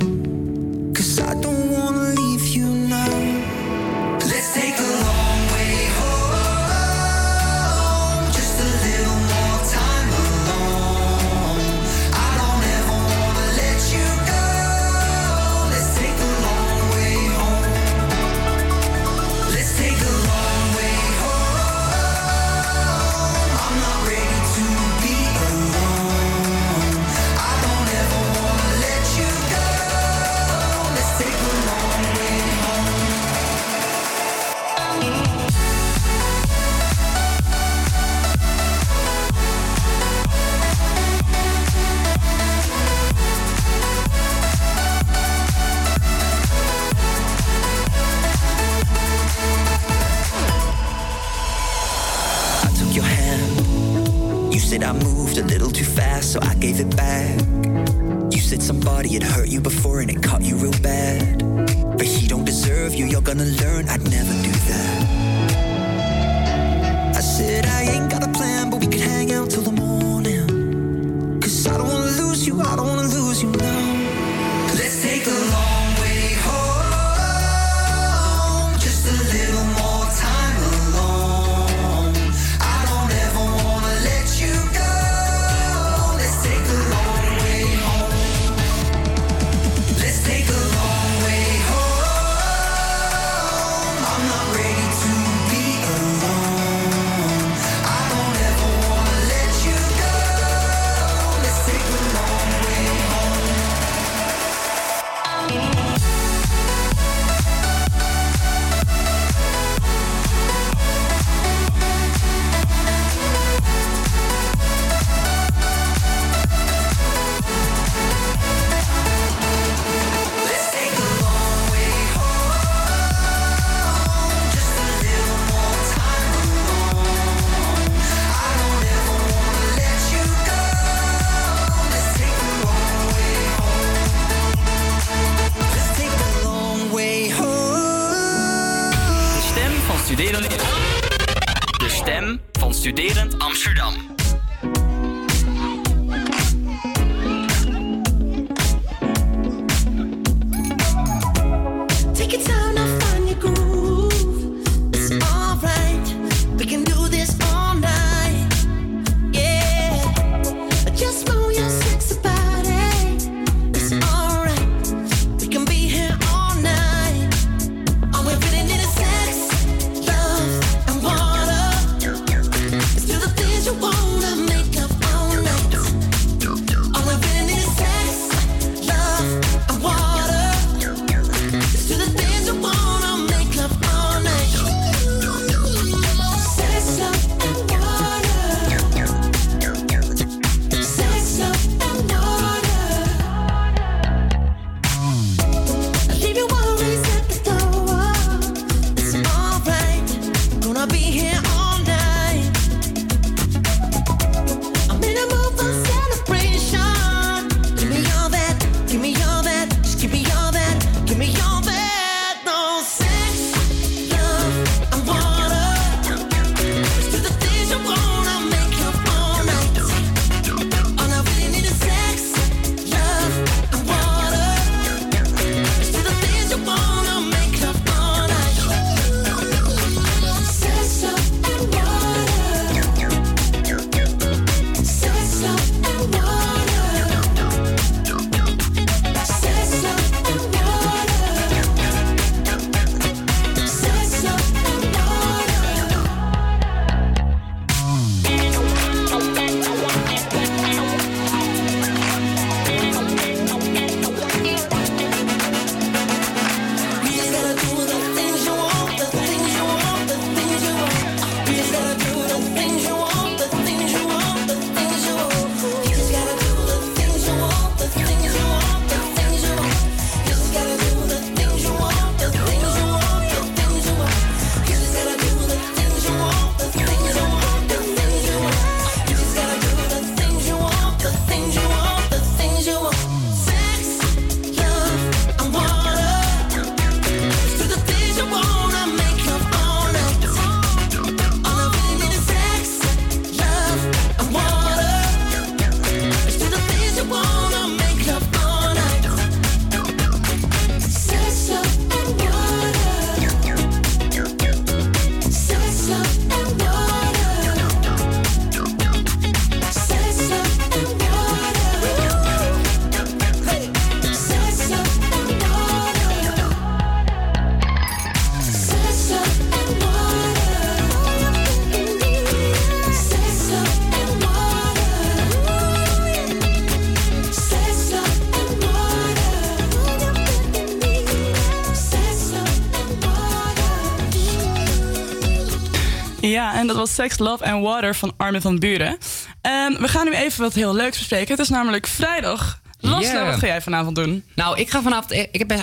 En 336.68 336.70
dat 336.74 336.76
was 336.86 336.94
Sex, 336.94 337.18
Love 337.18 337.44
and 337.44 337.62
Water 337.64 337.94
van 337.94 338.12
Armin 338.16 338.40
van 338.40 338.58
Buren. 338.58 338.96
En 339.40 339.76
we 339.80 339.88
gaan 339.88 340.04
nu 340.04 340.12
even 340.12 340.40
wat 340.42 340.54
heel 340.54 340.74
leuks 340.74 340.98
bespreken. 340.98 341.28
Het 341.30 341.38
is 341.38 341.48
namelijk 341.48 341.86
vrijdag. 341.86 342.62
Laslo, 342.80 343.24
wat 343.24 343.38
ga 343.38 343.46
jij 343.46 343.62
vanavond 343.62 343.96
doen? 343.96 344.24
Nou, 344.34 344.58
ik 344.58 344.70
ga 344.70 344.82
vanavond. 344.82 345.12
Ik 345.12 345.28
heb, 345.38 345.48
best, 345.48 345.62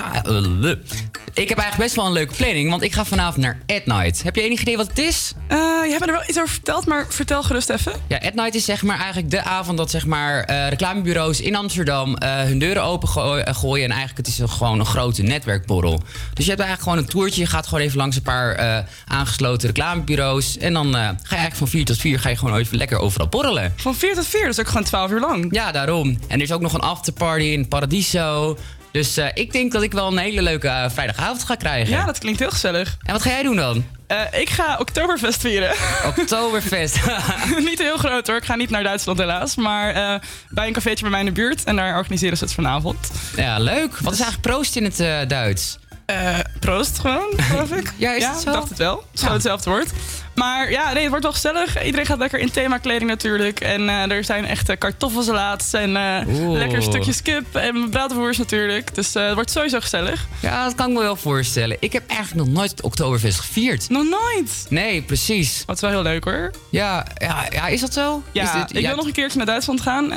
ik 1.34 1.50
heb 1.50 1.58
eigenlijk 1.58 1.78
best 1.78 1.96
wel 1.96 2.06
een 2.06 2.12
leuke 2.12 2.34
planning, 2.36 2.70
want 2.70 2.82
ik 2.82 2.94
ga 2.94 3.06
vanavond 3.06 3.38
naar 3.38 3.58
At 3.68 3.86
Night. 3.86 4.24
Heb 4.24 4.36
je 4.36 4.42
enig 4.42 4.62
idee 4.62 4.78
wat 4.78 4.88
het 4.88 4.98
is? 4.98 5.34
Eh, 5.48 5.58
je 5.58 5.88
hebt 5.90 6.00
me 6.00 6.06
er 6.06 6.12
wel 6.12 6.24
iets 6.28 6.38
over 6.38 6.50
verteld, 6.50 6.86
maar 6.86 7.06
vertel 7.10 7.44
gerust 7.44 7.70
even. 7.70 7.92
Ja, 8.08 8.18
At 8.18 8.34
Night 8.34 8.56
is 8.56 8.66
zeg 8.66 8.82
maar 8.84 8.98
eigenlijk 8.98 9.32
de 9.32 9.44
avond 9.44 9.78
dat 9.78 9.90
zeg 9.92 10.06
maar 10.06 10.44
eh, 10.44 10.70
reclamebureaus 10.70 11.42
in 11.42 11.56
Amsterdam 11.56 12.16
eh, 12.16 12.42
hun 12.42 12.60
deuren 12.60 12.84
open 12.84 13.08
go- 13.08 13.36
eh, 13.36 13.54
gooien. 13.56 13.84
En 13.86 13.90
eigenlijk 13.92 14.18
het 14.18 14.28
is 14.28 14.40
een- 14.40 14.50
gewoon 14.50 14.80
een 14.80 14.86
grote 14.86 15.22
netwerkborrel. 15.24 16.02
Dus 16.41 16.49
je 16.49 16.56
hebt 16.56 16.67
eigenlijk 16.67 16.97
gewoon 16.97 17.08
een 17.08 17.19
toertje. 17.21 17.41
Je 17.41 17.47
gaat 17.47 17.67
gewoon 17.67 17.84
even 17.84 17.97
langs 17.97 18.15
een 18.15 18.21
paar 18.21 18.56
eh, 18.56 18.77
aangesloten 19.08 19.67
reclamebureaus. 19.67 20.58
En 20.58 20.73
dan 20.73 20.88
eh, 20.88 21.01
ga 21.01 21.08
je 21.08 21.15
eigenlijk 21.27 21.56
van 21.56 21.67
4 21.67 21.86
tot 21.86 21.97
4 21.97 22.19
ga 22.19 22.30
je 22.30 22.38
gewoon 22.38 22.58
even 22.58 22.77
lekker 22.77 22.99
overal 22.99 23.27
borrelen. 23.27 23.73
Van 23.75 23.95
4 23.95 24.13
tot 24.13 24.27
4, 24.27 24.41
dat 24.41 24.49
is 24.49 24.60
ook 24.60 24.67
gewoon 24.67 24.84
12 24.84 25.12
uur 25.12 25.19
lang. 25.19 25.47
Ja, 25.54 25.71
daarom. 25.71 26.17
En 26.27 26.38
er 26.38 26.41
is 26.41 26.51
ook 26.51 26.62
nog 26.62 26.73
een 26.73 26.80
afterparty 26.80 27.43
in 27.43 27.67
Paradiso. 27.67 28.58
Dus 28.91 29.17
eh, 29.17 29.27
ik 29.34 29.51
denk 29.51 29.71
dat 29.71 29.82
ik 29.82 29.91
wel 29.91 30.08
een 30.08 30.17
hele 30.17 30.41
leuke 30.41 30.89
vrijdagavond 30.93 31.43
ga 31.43 31.56
krijgen. 31.56 31.93
Ja, 31.93 32.06
dat 32.06 32.17
klinkt 32.17 32.39
heel 32.39 32.49
gezellig. 32.49 32.97
En 33.04 33.13
wat 33.13 33.21
ga 33.21 33.30
jij 33.30 33.43
doen 33.43 33.56
dan? 33.56 33.86
Ik 34.32 34.49
ga 34.49 34.77
Oktoberfest 34.80 35.41
vieren. 35.41 35.71
Oktoberfest. 36.06 36.99
niet 37.69 37.80
heel 37.80 37.97
groot 37.97 38.27
hoor, 38.27 38.36
ik 38.36 38.45
ga 38.45 38.56
niet 38.56 38.69
naar 38.69 38.84
Duitsland 38.84 39.19
helaas. 39.19 39.56
Maar 39.56 40.21
bij 40.49 40.67
een 40.67 40.73
cafeetje 40.73 41.01
bij 41.01 41.12
mij 41.12 41.19
in 41.19 41.25
de 41.25 41.32
buurt. 41.32 41.63
En 41.63 41.75
daar 41.75 41.97
organiseren 41.97 42.38
ze 42.38 42.43
het 42.43 42.54
vanavond. 42.54 43.12
ja, 43.36 43.60
leuk. 43.60 43.97
Wat 43.97 44.13
is 44.13 44.19
eigenlijk 44.19 44.54
proost 44.54 44.75
in 44.75 44.84
het 44.84 45.30
Duits? 45.30 45.80
Eh, 46.12 46.39
proost 46.60 47.00
gewoon, 47.00 47.34
geloof 47.50 47.71
ik. 47.71 47.93
Ja, 47.97 48.13
is 48.13 48.26
het 48.26 48.39
zo? 48.39 48.47
ik 48.50 48.56
dacht 48.56 48.69
het 48.69 48.78
wel. 48.78 48.95
Het 48.97 49.06
is 49.13 49.19
gewoon 49.19 49.34
hetzelfde 49.36 49.69
woord. 49.69 49.89
Maar 50.36 50.71
ja, 50.71 50.91
nee, 50.91 51.00
het 51.02 51.10
wordt 51.10 51.24
wel 51.24 51.34
gezellig. 51.34 51.84
Iedereen 51.84 52.06
gaat 52.06 52.17
lekker 52.17 52.39
in 52.39 52.52
themakleding 52.52 53.10
natuurlijk. 53.10 53.60
En 53.60 53.89
eh, 53.89 54.12
er 54.12 54.24
zijn 54.24 54.45
echt 54.45 54.69
eh, 54.69 54.78
kartoffelsalaats 54.78 55.74
en 55.74 55.95
eh, 55.95 56.21
lekker 56.52 56.82
stukjes 56.84 57.21
kip 57.21 57.56
en 57.56 57.89
braadworst 57.89 58.39
natuurlijk. 58.39 58.95
Dus 58.95 59.13
het 59.13 59.34
wordt 59.34 59.52
sowieso 59.52 59.80
gezellig. 59.80 60.28
Ja, 60.39 60.63
dat 60.63 60.76
kan 60.76 60.88
ik 60.89 60.93
me 60.93 61.02
wel 61.02 61.15
voorstellen. 61.15 61.78
Ik 61.80 61.93
heb 61.93 62.08
eigenlijk 62.10 62.47
nog 62.47 62.56
nooit 62.58 62.71
het 62.71 62.82
Oktoberfest 62.82 63.39
gevierd. 63.39 63.89
Nog 63.89 64.04
nooit. 64.10 64.65
Nee, 64.69 65.02
precies. 65.02 65.63
Wat 65.65 65.76
is 65.76 65.82
wel 65.82 65.91
heel 65.91 66.02
leuk 66.04 66.24
hoor. 66.24 66.52
Ja, 66.69 67.06
ja, 67.17 67.45
ja 67.52 67.67
is 67.67 67.82
dat 67.82 67.93
zo? 67.93 68.24
Ja, 68.32 68.43
is 68.43 68.52
dit- 68.67 68.78
ik 68.78 68.86
wil 68.88 68.95
nog 68.95 69.06
een 69.06 69.12
keertje 69.12 69.38
naar 69.38 69.45
Duitsland 69.45 69.82
gaan 69.82 70.12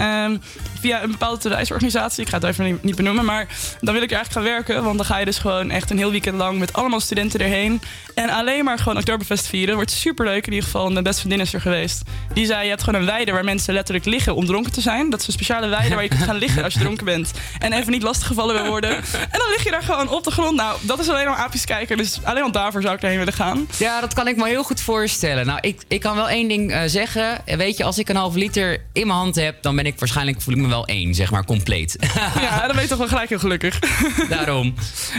via 0.85 1.03
een 1.03 1.11
bepaalde 1.11 1.49
reisorganisatie. 1.49 2.23
Ik 2.23 2.29
ga 2.29 2.39
het 2.39 2.45
even 2.45 2.79
niet 2.83 2.97
benoemen. 2.97 3.25
Maar 3.25 3.47
dan 3.81 3.95
wil 3.95 4.03
ik 4.03 4.11
er 4.11 4.17
eigenlijk 4.17 4.33
gaan 4.33 4.57
werken. 4.57 4.85
Want 4.85 4.97
dan 4.97 5.07
ga 5.07 5.19
je 5.19 5.25
dus 5.25 5.39
gewoon 5.39 5.71
echt 5.71 5.91
een 5.91 5.99
heel 5.99 6.11
weekend 6.11 6.37
lang 6.37 6.59
met 6.59 6.73
allemaal 6.73 7.01
studenten 7.01 7.41
erheen. 7.41 7.83
En 8.15 8.29
alleen 8.31 8.65
maar 8.65 8.79
gewoon 8.79 8.99
Oktoberfest 8.99 9.47
vieren. 9.47 9.75
Wordt 9.75 9.91
superleuk 9.91 10.47
in 10.47 10.53
ieder 10.53 10.65
geval. 10.65 10.91
Mijn 10.91 11.05
best 11.05 11.19
vriendin 11.19 11.41
is 11.41 11.55
er 11.55 11.61
geweest. 11.61 12.03
Die 12.35 12.47
zei, 12.47 12.63
je 12.63 12.69
hebt 12.69 12.83
gewoon 12.83 13.01
een 13.01 13.07
weide 13.07 13.33
waar 13.33 13.45
mensen 13.45 13.75
letterlijk 13.75 14.07
liggen 14.07 14.35
om 14.35 14.47
dronken 14.47 14.73
te 14.73 14.81
zijn. 14.81 15.11
Dat 15.11 15.21
is 15.21 15.27
een 15.27 15.33
speciale 15.33 15.69
weide 15.69 15.95
waar 15.95 16.03
je 16.03 16.09
kunt 16.09 16.23
gaan 16.23 16.37
liggen 16.37 16.65
als 16.65 16.75
je 16.75 16.81
dronken 16.81 17.05
bent. 17.05 17.33
En 17.59 17.73
even 17.73 17.93
niet 17.93 18.03
lastiggevallen 18.03 18.55
wil 18.55 18.67
worden. 18.67 18.97
En 18.97 19.39
dan 19.39 19.49
lig 19.51 19.65
je 19.65 19.71
daar 19.71 19.83
gewoon 19.83 20.09
op 20.09 20.25
de 20.25 20.31
grond. 20.31 20.57
Nou, 20.57 20.79
dat 20.81 20.99
is 20.99 21.09
alleen 21.09 21.27
maar 21.27 21.37
apisch 21.37 21.65
kijken. 21.65 21.97
Dus 21.97 22.19
alleen 22.23 22.43
al 22.43 22.53
daarvoor 22.53 22.83
zou 22.83 22.95
ik 22.95 23.03
erheen 23.03 23.19
willen 23.19 23.33
gaan. 23.33 23.69
Ja, 23.79 24.01
dat 24.01 24.15
kan 24.15 24.29
ik 24.29 24.37
me 24.37 24.49
heel 24.49 24.65
goed 24.65 24.81
voorstellen. 24.81 25.47
Nou, 25.47 25.59
ik, 25.61 25.83
ik 25.89 26.01
kan 26.01 26.17
wel 26.17 26.29
één 26.29 26.49
ding 26.49 26.71
uh, 26.71 26.81
zeggen. 26.87 27.41
Weet 27.45 27.77
je, 27.77 27.85
als 27.85 27.99
ik 27.99 28.09
een 28.09 28.17
half 28.17 28.35
liter 28.35 28.81
in 28.93 29.07
mijn 29.07 29.19
hand 29.19 29.35
heb, 29.35 29.63
dan 29.63 29.77
ben 29.77 29.87
ik 29.87 29.99
waarschijnlijk 29.99 30.41
voel 30.41 30.55
ik 30.55 30.61
me 30.61 30.69
wel 30.75 30.87
één, 30.87 31.15
zeg 31.15 31.31
maar, 31.31 31.45
compleet. 31.45 31.97
ja, 32.41 32.67
dan 32.67 32.73
ben 32.73 32.83
je 32.83 32.89
toch 32.89 32.99
wel 32.99 33.09
gelijk 33.09 33.29
heel 33.29 33.39
gelukkig. 33.39 33.79
Daarom. 34.29 34.75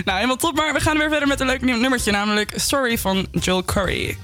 nou, 0.05 0.15
helemaal 0.17 0.35
top. 0.35 0.55
Maar 0.55 0.73
we 0.73 0.79
gaan 0.79 0.97
weer 0.97 1.09
verder 1.09 1.27
met 1.27 1.39
een 1.39 1.47
leuk 1.47 1.61
nummertje, 1.61 2.11
namelijk 2.11 2.53
Story 2.55 2.97
van 2.97 3.27
Joel 3.31 3.63
Curry. 3.63 4.17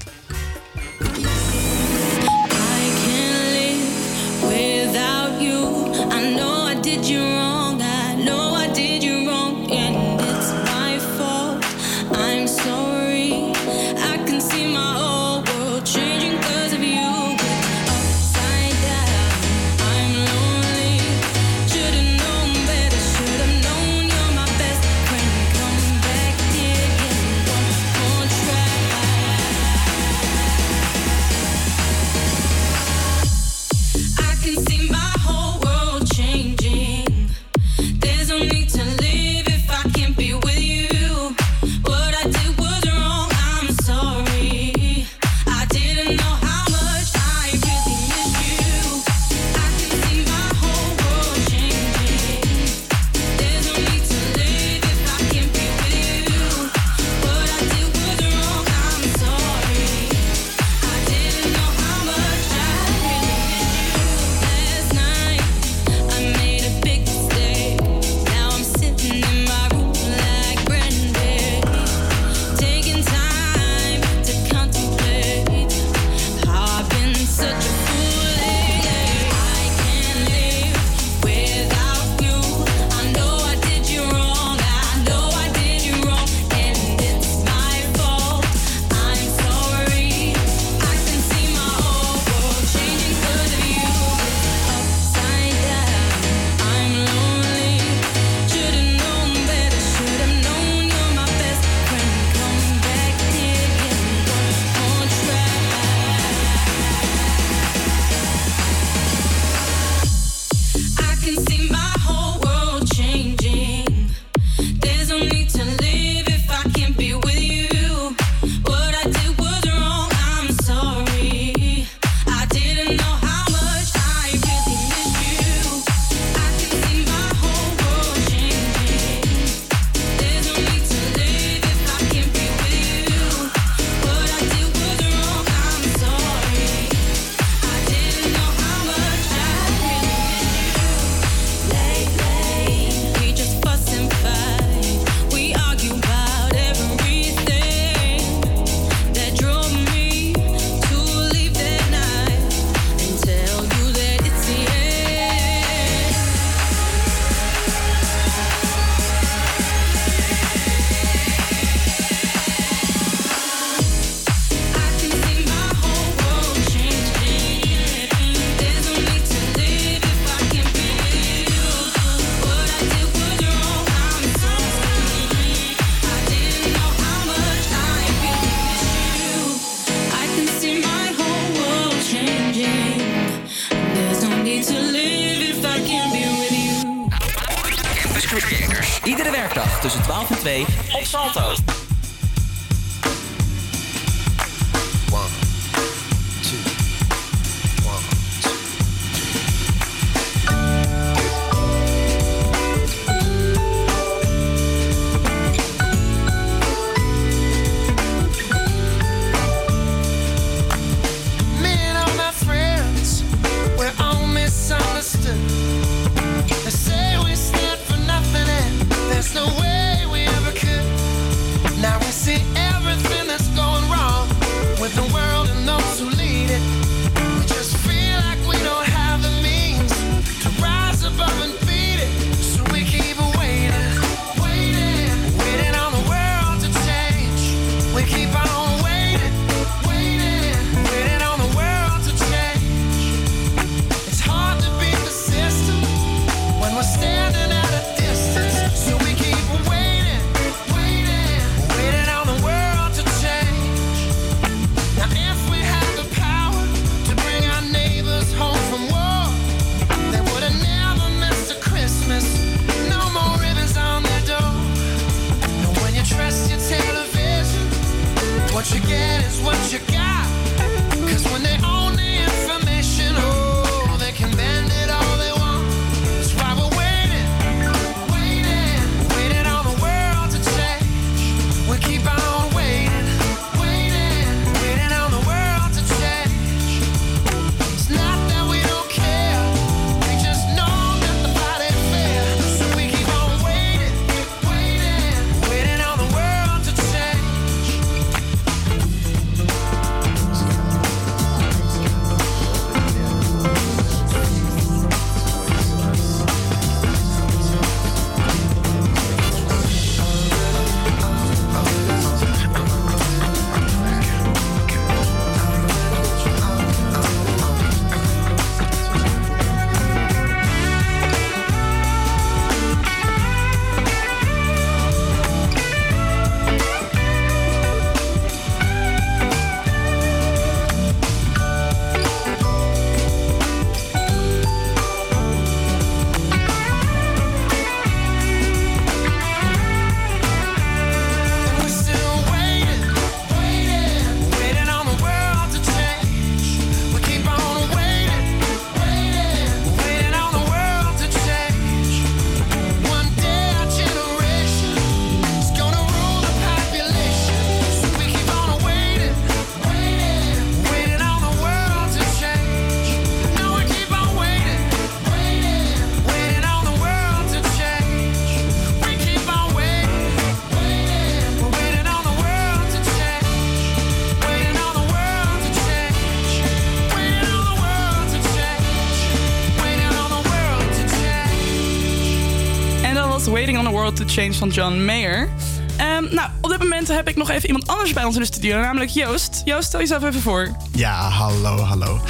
Change 384.11 384.33
van 384.33 384.49
John 384.49 384.85
Mayer. 384.85 385.29
Ehm, 385.77 386.03
nou, 386.13 386.29
op 386.41 386.49
dit 386.49 386.59
moment 386.59 386.87
heb 386.87 387.07
ik 387.09 387.15
nog 387.15 387.29
even 387.29 387.47
iemand 387.47 387.67
anders 387.67 387.93
bij 387.93 388.03
ons 388.03 388.15
in 388.15 388.21
de 388.21 388.27
studio, 388.27 388.59
namelijk 388.59 388.91
Joost. 388.91 389.41
Joost, 389.45 389.67
stel 389.67 389.79
jezelf 389.79 390.03
even 390.03 390.21
voor. 390.21 390.55
Ja, 390.75 391.09
hallo, 391.09 391.57
hallo. 391.57 392.01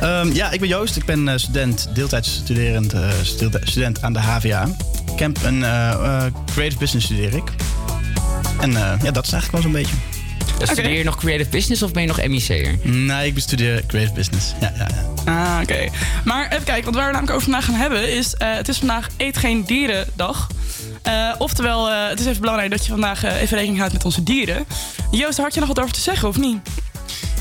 Ehm, 0.00 0.32
ja, 0.32 0.50
ik 0.50 0.60
ben 0.60 0.68
Joost. 0.68 0.96
Ik 0.96 1.04
ben 1.04 1.28
eh, 1.28 1.36
student, 1.36 1.88
deeltijds 1.94 2.34
studerend 2.34 2.92
eh, 2.92 3.08
student 3.62 4.02
aan 4.02 4.12
de 4.12 4.18
HVA. 4.18 4.68
Ik 5.12 5.18
heb 5.18 5.42
een 5.44 5.64
eh, 5.64 5.90
eh, 5.92 6.32
creative 6.52 6.78
business 6.78 7.06
studeer 7.06 7.34
ik. 7.34 7.50
En 8.60 8.76
eh, 8.76 8.92
ja, 9.02 9.10
dat 9.10 9.26
is 9.26 9.32
eigenlijk 9.32 9.50
wel 9.52 9.62
zo'n 9.62 9.72
beetje. 9.72 9.94
Studeer 10.62 10.98
je 10.98 11.04
nog 11.04 11.16
creative 11.16 11.50
business 11.50 11.82
of 11.82 11.92
ben 11.92 12.02
je 12.02 12.08
nog 12.08 12.26
MEC'er? 12.26 12.78
Nee, 12.82 13.26
ik 13.26 13.34
bestudeer 13.34 13.86
creative 13.86 14.14
business. 14.14 14.54
Ja, 14.60 14.72
ja, 14.78 14.88
ja. 15.24 15.32
Ah, 15.32 15.60
oké. 15.62 15.88
Maar 16.24 16.48
even 16.52 16.64
kijken, 16.64 16.84
want 16.84 16.96
waar 16.96 17.06
we 17.06 17.12
namelijk 17.12 17.30
over 17.36 17.42
vandaag 17.50 17.64
gaan 17.64 17.74
hebben 17.74 18.12
is... 18.16 18.34
eh, 18.34 18.54
het 18.54 18.68
is 18.68 18.78
vandaag 18.78 19.08
Eet 19.16 19.36
Geen 19.36 19.64
Dierendag. 19.64 20.48
Eh 20.50 20.53
oftewel, 21.38 21.90
eh, 21.90 22.08
het 22.08 22.20
is 22.20 22.26
even 22.26 22.40
belangrijk 22.40 22.70
dat 22.70 22.84
je 22.84 22.90
vandaag 22.92 23.24
eh, 23.24 23.40
even 23.40 23.54
rekening 23.56 23.78
houdt 23.78 23.92
met 23.92 24.04
onze 24.04 24.22
dieren. 24.22 24.64
Joost, 25.10 25.36
daar 25.36 25.44
had 25.44 25.54
je 25.54 25.60
nog 25.60 25.68
wat 25.68 25.80
over 25.80 25.92
te 25.94 26.00
zeggen, 26.00 26.28
of 26.28 26.38
niet? 26.38 26.58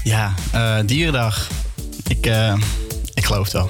Ja, 0.04 0.34
eh, 0.52 0.76
dierendag. 0.86 1.48
Ik, 2.08 2.26
eh, 2.26 2.54
ik 3.14 3.26
geloof 3.26 3.44
het 3.44 3.54
wel. 3.54 3.70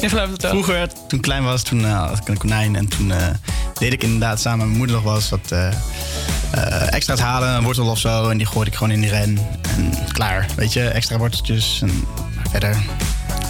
Je 0.00 0.08
gelooft 0.08 0.32
het 0.32 0.42
wel. 0.42 0.50
Vroeger, 0.50 0.88
toen 0.88 1.18
ik 1.18 1.22
klein 1.22 1.44
was, 1.44 1.62
toen 1.62 1.84
eh, 1.84 2.06
had 2.08 2.18
ik 2.18 2.28
een 2.28 2.38
konijn. 2.38 2.76
En 2.76 2.88
toen 2.88 3.12
eh, 3.12 3.26
deed 3.74 3.92
ik 3.92 4.02
inderdaad 4.02 4.40
samen 4.40 4.58
met 4.58 4.66
mijn 4.66 4.78
moeder 4.78 4.96
nog 4.96 5.04
wel 5.04 5.14
eens 5.14 5.28
wat 5.30 5.50
eh, 5.52 5.66
eh, 6.52 6.92
extra's 6.92 7.20
halen. 7.20 7.48
Een 7.48 7.62
wortel 7.64 7.86
of 7.86 7.98
zo. 7.98 8.28
En 8.28 8.36
die 8.36 8.46
gooide 8.46 8.70
ik 8.70 8.76
gewoon 8.76 8.92
in 8.92 9.00
die 9.00 9.10
ren. 9.10 9.38
En 9.76 9.92
klaar, 10.12 10.46
weet 10.56 10.72
je. 10.72 10.88
Extra 10.88 11.16
worteltjes. 11.18 11.78
En 11.82 12.04
verder. 12.50 12.76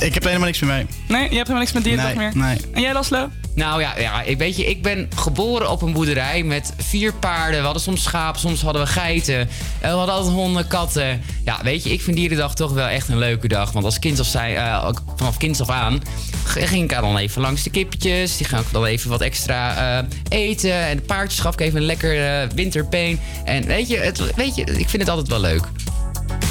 Ik 0.00 0.14
heb 0.14 0.22
er 0.22 0.28
helemaal 0.28 0.46
niks 0.48 0.60
meer 0.60 0.70
mee. 0.74 0.86
Nee, 1.08 1.20
je 1.20 1.24
hebt 1.24 1.32
helemaal 1.48 1.58
niks 1.58 1.72
met 1.72 1.84
dierendag 1.84 2.14
Nee, 2.14 2.30
meer? 2.34 2.36
nee. 2.44 2.58
En 2.72 2.80
jij, 2.80 2.92
Laslo? 2.92 3.28
Nou 3.54 3.80
ja, 3.80 3.98
ja 3.98 4.22
ik, 4.22 4.38
weet 4.38 4.56
je, 4.56 4.64
ik 4.64 4.82
ben 4.82 5.08
geboren 5.16 5.70
op 5.70 5.82
een 5.82 5.92
boerderij 5.92 6.42
met 6.42 6.72
vier 6.76 7.12
paarden. 7.12 7.58
We 7.58 7.64
hadden 7.64 7.82
soms 7.82 8.02
schapen, 8.02 8.40
soms 8.40 8.62
hadden 8.62 8.82
we 8.82 8.88
geiten. 8.88 9.48
We 9.80 9.86
hadden 9.86 10.14
altijd 10.14 10.34
honden, 10.34 10.66
katten. 10.66 11.22
Ja, 11.44 11.60
weet 11.62 11.84
je, 11.84 11.90
ik 11.90 12.02
vind 12.02 12.16
dierendag 12.16 12.54
toch 12.54 12.72
wel 12.72 12.86
echt 12.86 13.08
een 13.08 13.18
leuke 13.18 13.48
dag. 13.48 13.72
Want 13.72 13.84
als 13.84 13.98
kind 13.98 14.20
of 14.20 14.26
zij, 14.26 14.82
ook 14.82 15.02
vanaf 15.16 15.36
kind 15.36 15.60
af 15.60 15.70
aan 15.70 16.02
ging 16.44 16.82
ik 16.82 17.00
dan 17.00 17.16
even 17.16 17.40
langs 17.40 17.62
de 17.62 17.70
kippetjes. 17.70 18.36
Die 18.36 18.46
ga 18.46 18.58
ik 18.58 18.66
dan 18.72 18.84
even 18.84 19.10
wat 19.10 19.20
extra 19.20 19.98
eh, 19.98 20.08
eten. 20.28 20.72
En 20.72 20.96
de 20.96 21.02
paardjes 21.02 21.40
gaf 21.40 21.52
ik 21.52 21.60
even 21.60 21.76
een 21.76 21.86
lekker 21.86 22.26
eh, 22.26 22.48
winterpeen. 22.54 23.20
En 23.44 23.66
weet 23.66 23.88
je, 23.88 23.96
het, 23.96 24.34
weet 24.34 24.54
je, 24.54 24.64
ik 24.64 24.88
vind 24.88 25.02
het 25.02 25.08
altijd 25.08 25.28
wel 25.28 25.40
leuk. 25.40 25.62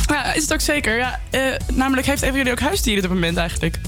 Ja, 0.07 0.33
is 0.33 0.41
het 0.41 0.53
ook 0.53 0.61
zeker. 0.61 0.97
Ja, 0.97 1.19
namelijk, 1.73 2.07
heeft 2.07 2.21
een 2.21 2.27
van 2.27 2.37
jullie 2.37 2.51
ook 2.51 2.59
huisdieren 2.59 3.03
op 3.03 3.09
het 3.09 3.19
moment 3.19 3.37
eigenlijk? 3.37 3.79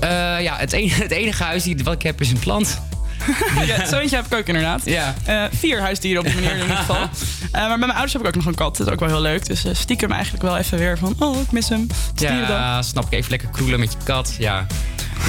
Eh, 0.00 0.42
ja, 0.42 0.56
het 0.56 0.72
enige, 0.72 1.02
het 1.08 1.10
enige 1.10 1.42
huisdier 1.42 1.82
wat 1.82 1.94
ik 1.94 2.02
heb 2.02 2.20
is 2.20 2.30
een 2.30 2.38
plant. 2.38 2.82
ja, 3.66 3.86
zo 3.86 3.98
eentje 3.98 4.16
heb 4.16 4.26
ik 4.26 4.34
ook 4.34 4.46
inderdaad. 4.46 4.80
Ja. 4.84 5.14
Eh, 5.24 5.44
vier 5.52 5.80
huisdieren 5.80 6.20
op 6.20 6.26
die 6.26 6.34
manier 6.34 6.54
in 6.54 6.60
ieder 6.60 6.76
geval. 6.76 7.08
Eh, 7.44 7.60
maar 7.60 7.68
bij 7.68 7.78
mijn 7.78 7.90
ouders 7.90 8.12
heb 8.12 8.22
ik 8.22 8.28
ook 8.28 8.34
nog 8.34 8.46
een 8.46 8.54
kat. 8.54 8.76
Dat 8.76 8.86
is 8.86 8.92
ook 8.92 9.00
wel 9.00 9.08
heel 9.08 9.20
leuk. 9.20 9.46
Dus 9.46 9.64
stiekem 9.72 10.10
eigenlijk 10.12 10.42
wel 10.42 10.56
even 10.56 10.78
weer 10.78 10.98
van... 10.98 11.14
Oh, 11.18 11.40
ik 11.40 11.52
mis 11.52 11.68
hem. 11.68 11.86
Ja, 12.14 12.82
snap 12.82 13.04
ik 13.04 13.12
even 13.12 13.30
lekker 13.30 13.48
kroelen 13.48 13.80
met 13.80 13.92
je 13.92 13.98
kat. 14.04 14.36
Ja. 14.38 14.66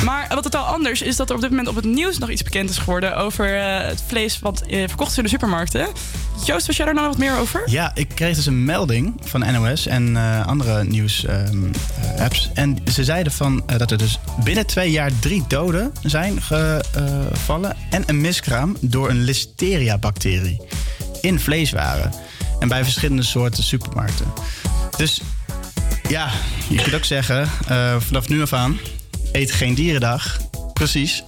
Maar 0.04 0.28
wat 0.30 0.44
totaal 0.44 0.66
anders 0.66 1.02
is 1.02 1.16
dat 1.16 1.30
er 1.30 1.36
op 1.36 1.42
dit 1.42 1.50
moment 1.50 1.68
op 1.68 1.76
het 1.76 1.86
nieuws 1.86 2.18
nog 2.18 2.30
iets 2.30 2.44
bekend 2.44 2.70
is 2.70 2.78
geworden... 2.78 3.18
over 3.18 3.58
eh, 3.58 3.88
het 3.88 4.04
vlees 4.08 4.40
wat 4.40 4.62
eh, 4.62 4.88
verkocht 4.88 5.12
is 5.12 5.18
in 5.18 5.24
de 5.24 5.30
supermarkten. 5.30 5.88
Joost, 6.46 6.68
was 6.68 6.76
jij 6.76 6.86
daar 6.86 6.96
nou 6.96 7.08
wat 7.08 7.18
meer 7.18 7.38
over? 7.38 7.70
Ja, 7.70 7.92
ik 7.94 8.10
kreeg 8.10 8.36
dus 8.36 8.46
een 8.46 8.66
melding 8.66 9.14
van 9.24 9.54
NOS 9.54 9.88
en 9.88 10.18
eh, 10.18 10.48
andere 10.48 10.84
nieuws-apps. 10.84 12.50
en 12.54 12.78
ze 12.92 13.04
zeiden 13.04 13.32
van, 13.32 13.64
dat 13.78 13.92
er 13.92 13.98
dus 13.98 14.20
binnen 14.44 14.66
twee 14.66 14.92
jaar 14.92 15.12
drie 15.20 15.44
doden 15.48 15.94
zijn 16.04 16.42
gevallen... 16.42 17.76
en 17.90 18.04
een 18.06 18.22
miskraam 18.22 18.78
door 18.82 19.10
een 19.10 19.24
listeria-bacterie 19.24 20.62
in 21.22 21.40
vleeswaren. 21.40 22.12
En 22.60 22.68
bij 22.68 22.84
verschillende 22.84 23.24
soorten 23.24 23.64
supermarkten. 23.64 24.26
Dus 24.98 25.22
ja, 26.10 26.30
je 26.68 26.82
kunt 26.82 26.96
ook 26.96 27.06
zeggen, 27.06 27.50
vanaf 28.00 28.30
nu 28.30 28.42
af 28.42 28.54
aan... 28.54 28.78
eet 29.36 29.52
geen 29.52 29.74
dierendag. 29.74 30.40
Precies. 30.74 31.24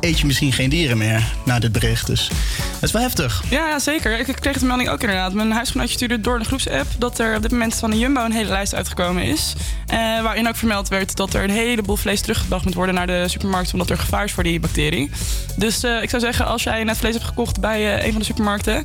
Eet 0.00 0.18
je 0.18 0.26
misschien 0.26 0.52
geen 0.52 0.70
dieren 0.70 0.98
meer 0.98 1.32
na 1.44 1.58
dit 1.58 1.72
bericht. 1.72 2.06
Dus 2.06 2.28
dat 2.72 2.82
is 2.82 2.90
wel 2.90 3.02
heftig. 3.02 3.42
Ja, 3.50 3.78
zeker. 3.78 4.18
Ik 4.18 4.28
ik 4.28 4.36
kreeg 4.36 4.58
de 4.58 4.66
melding 4.66 4.88
ook 4.88 5.00
inderdaad. 5.00 5.32
Mijn 5.32 5.52
huisgenootje 5.52 5.94
stuurde 5.94 6.20
door 6.20 6.38
de 6.38 6.44
groepsapp 6.44 6.86
dat 6.98 7.18
er 7.18 7.36
op 7.36 7.42
dit 7.42 7.50
moment 7.50 7.74
van 7.74 7.90
de 7.90 7.98
Jumbo 7.98 8.24
een 8.24 8.32
hele 8.32 8.48
lijst 8.48 8.74
uitgekomen 8.74 9.22
is. 9.22 9.54
Eh, 9.86 9.98
waarin 9.98 10.48
ook 10.48 10.56
vermeld 10.56 10.88
werd 10.88 11.16
dat 11.16 11.34
er 11.34 11.44
een 11.44 11.50
heleboel 11.50 11.96
vlees 11.96 12.20
teruggebracht 12.20 12.64
moet 12.64 12.74
worden 12.74 12.94
naar 12.94 13.06
de 13.06 13.24
supermarkt. 13.28 13.72
Omdat 13.72 13.90
er 13.90 13.98
gevaar 13.98 14.24
is 14.24 14.32
voor 14.32 14.42
die 14.42 14.60
bacterie. 14.60 15.10
Dus 15.56 15.82
eh, 15.82 16.02
ik 16.02 16.10
zou 16.10 16.22
zeggen, 16.22 16.46
als 16.46 16.62
jij 16.62 16.84
net 16.84 16.96
vlees 16.96 17.14
hebt 17.14 17.26
gekocht 17.26 17.60
bij 17.60 17.96
eh, 17.96 18.04
een 18.04 18.10
van 18.10 18.20
de 18.20 18.26
supermarkten. 18.26 18.84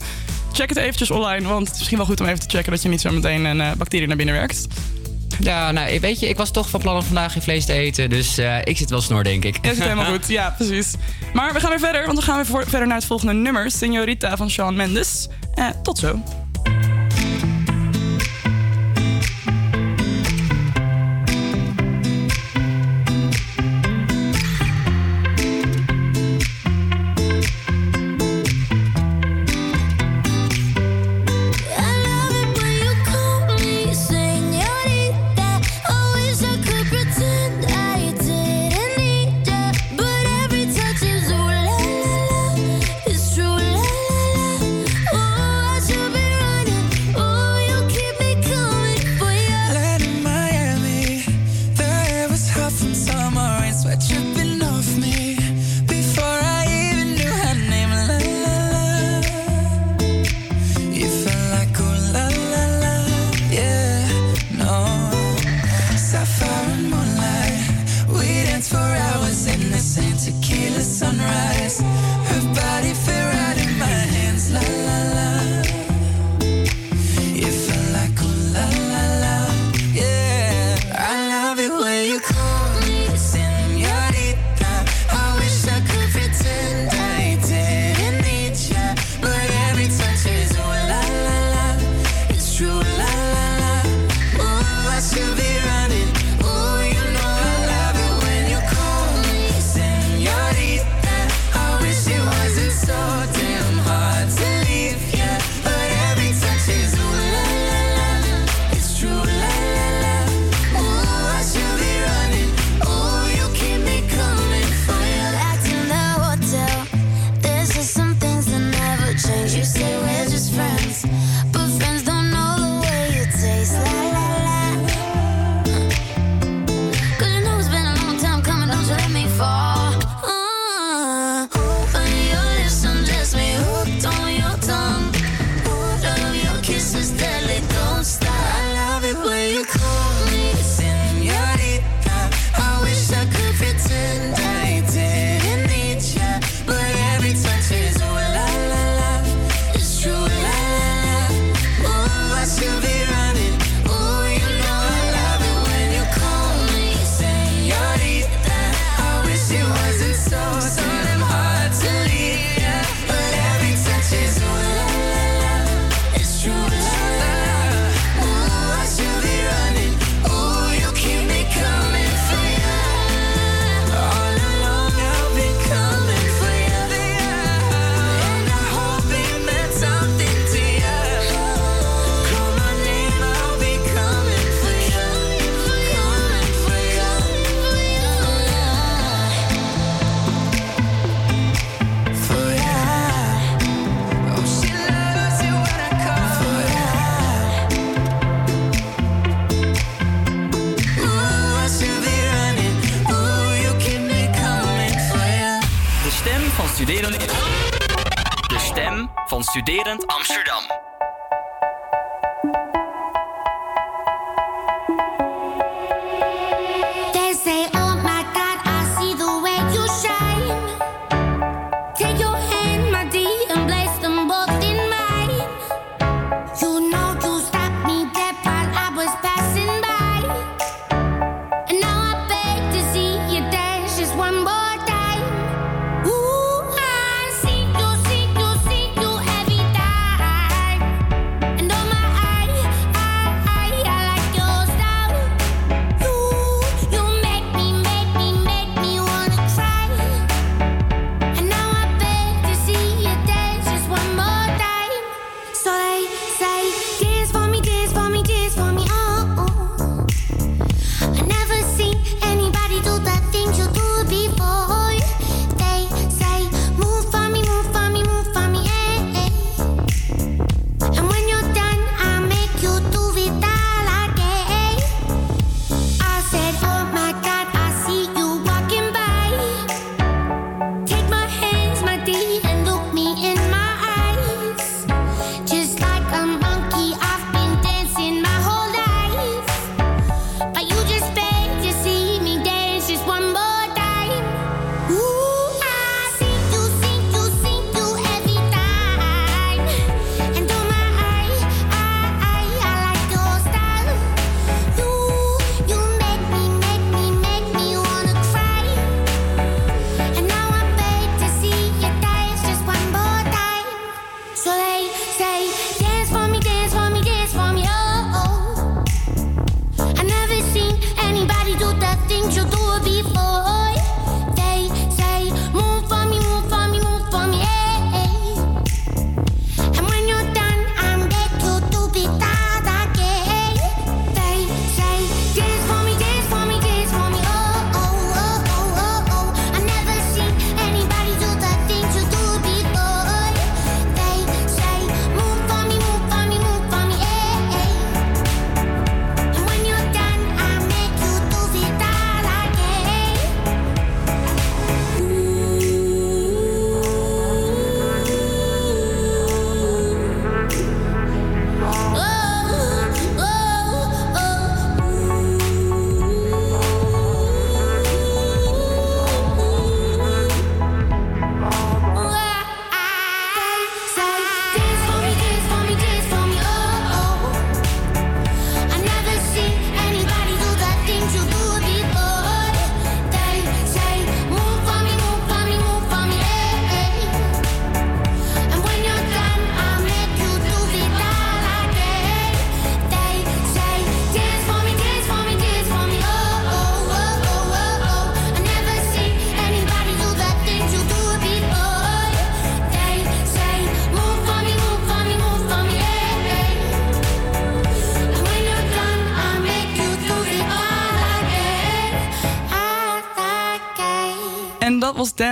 Check 0.52 0.70
het 0.70 0.78
eventjes 0.78 1.12
online, 1.12 1.48
want 1.48 1.62
het 1.62 1.72
is 1.72 1.78
misschien 1.78 1.98
wel 1.98 2.08
goed 2.08 2.20
om 2.20 2.28
even 2.28 2.40
te 2.40 2.50
checken 2.50 2.72
dat 2.72 2.82
je 2.82 2.90
niet 2.90 3.02
zo 3.02 3.12
meteen 3.12 3.46
een 3.46 3.62
eh, 3.62 3.72
bacterie 3.72 4.08
naar 4.08 4.18
binnen 4.18 4.36
werkt. 4.36 4.68
Ja, 5.40 5.72
nou, 5.72 6.00
weet 6.00 6.20
je, 6.20 6.28
ik 6.28 6.38
was 6.38 6.52
toch 6.52 6.70
van 6.70 6.80
plan 6.80 6.96
om 6.96 7.04
vandaag 7.04 7.32
geen 7.34 7.42
vlees 7.42 7.66
te 7.66 7.74
eten. 7.74 8.10
Dus 8.10 8.38
eh, 8.38 8.58
ik 8.64 8.78
zit 8.78 8.90
wel 8.90 9.02
snor, 9.02 9.24
denk 9.24 9.46
ik. 9.46 9.58
Ja, 9.62 9.74
zit 9.74 9.84
helemaal 9.84 10.12
goed. 10.14 10.28
Ja, 10.28 10.54
precies. 10.58 10.94
Maar 11.34 11.54
we 11.54 11.60
gaan 11.60 11.70
weer 11.70 11.80
verder, 11.80 12.06
want 12.06 12.18
we 12.18 12.24
gaan 12.24 12.36
weer 12.44 12.64
verder 12.68 12.88
naar 12.88 12.98
het 12.98 13.06
volgende 13.06 13.34
nummer. 13.34 13.72
Señorita 13.72 14.34
van 14.34 14.50
Shawn 14.50 14.76
Mendes. 14.76 15.28
Eh, 15.54 15.70
tot 15.84 15.98
zo. 15.98 16.20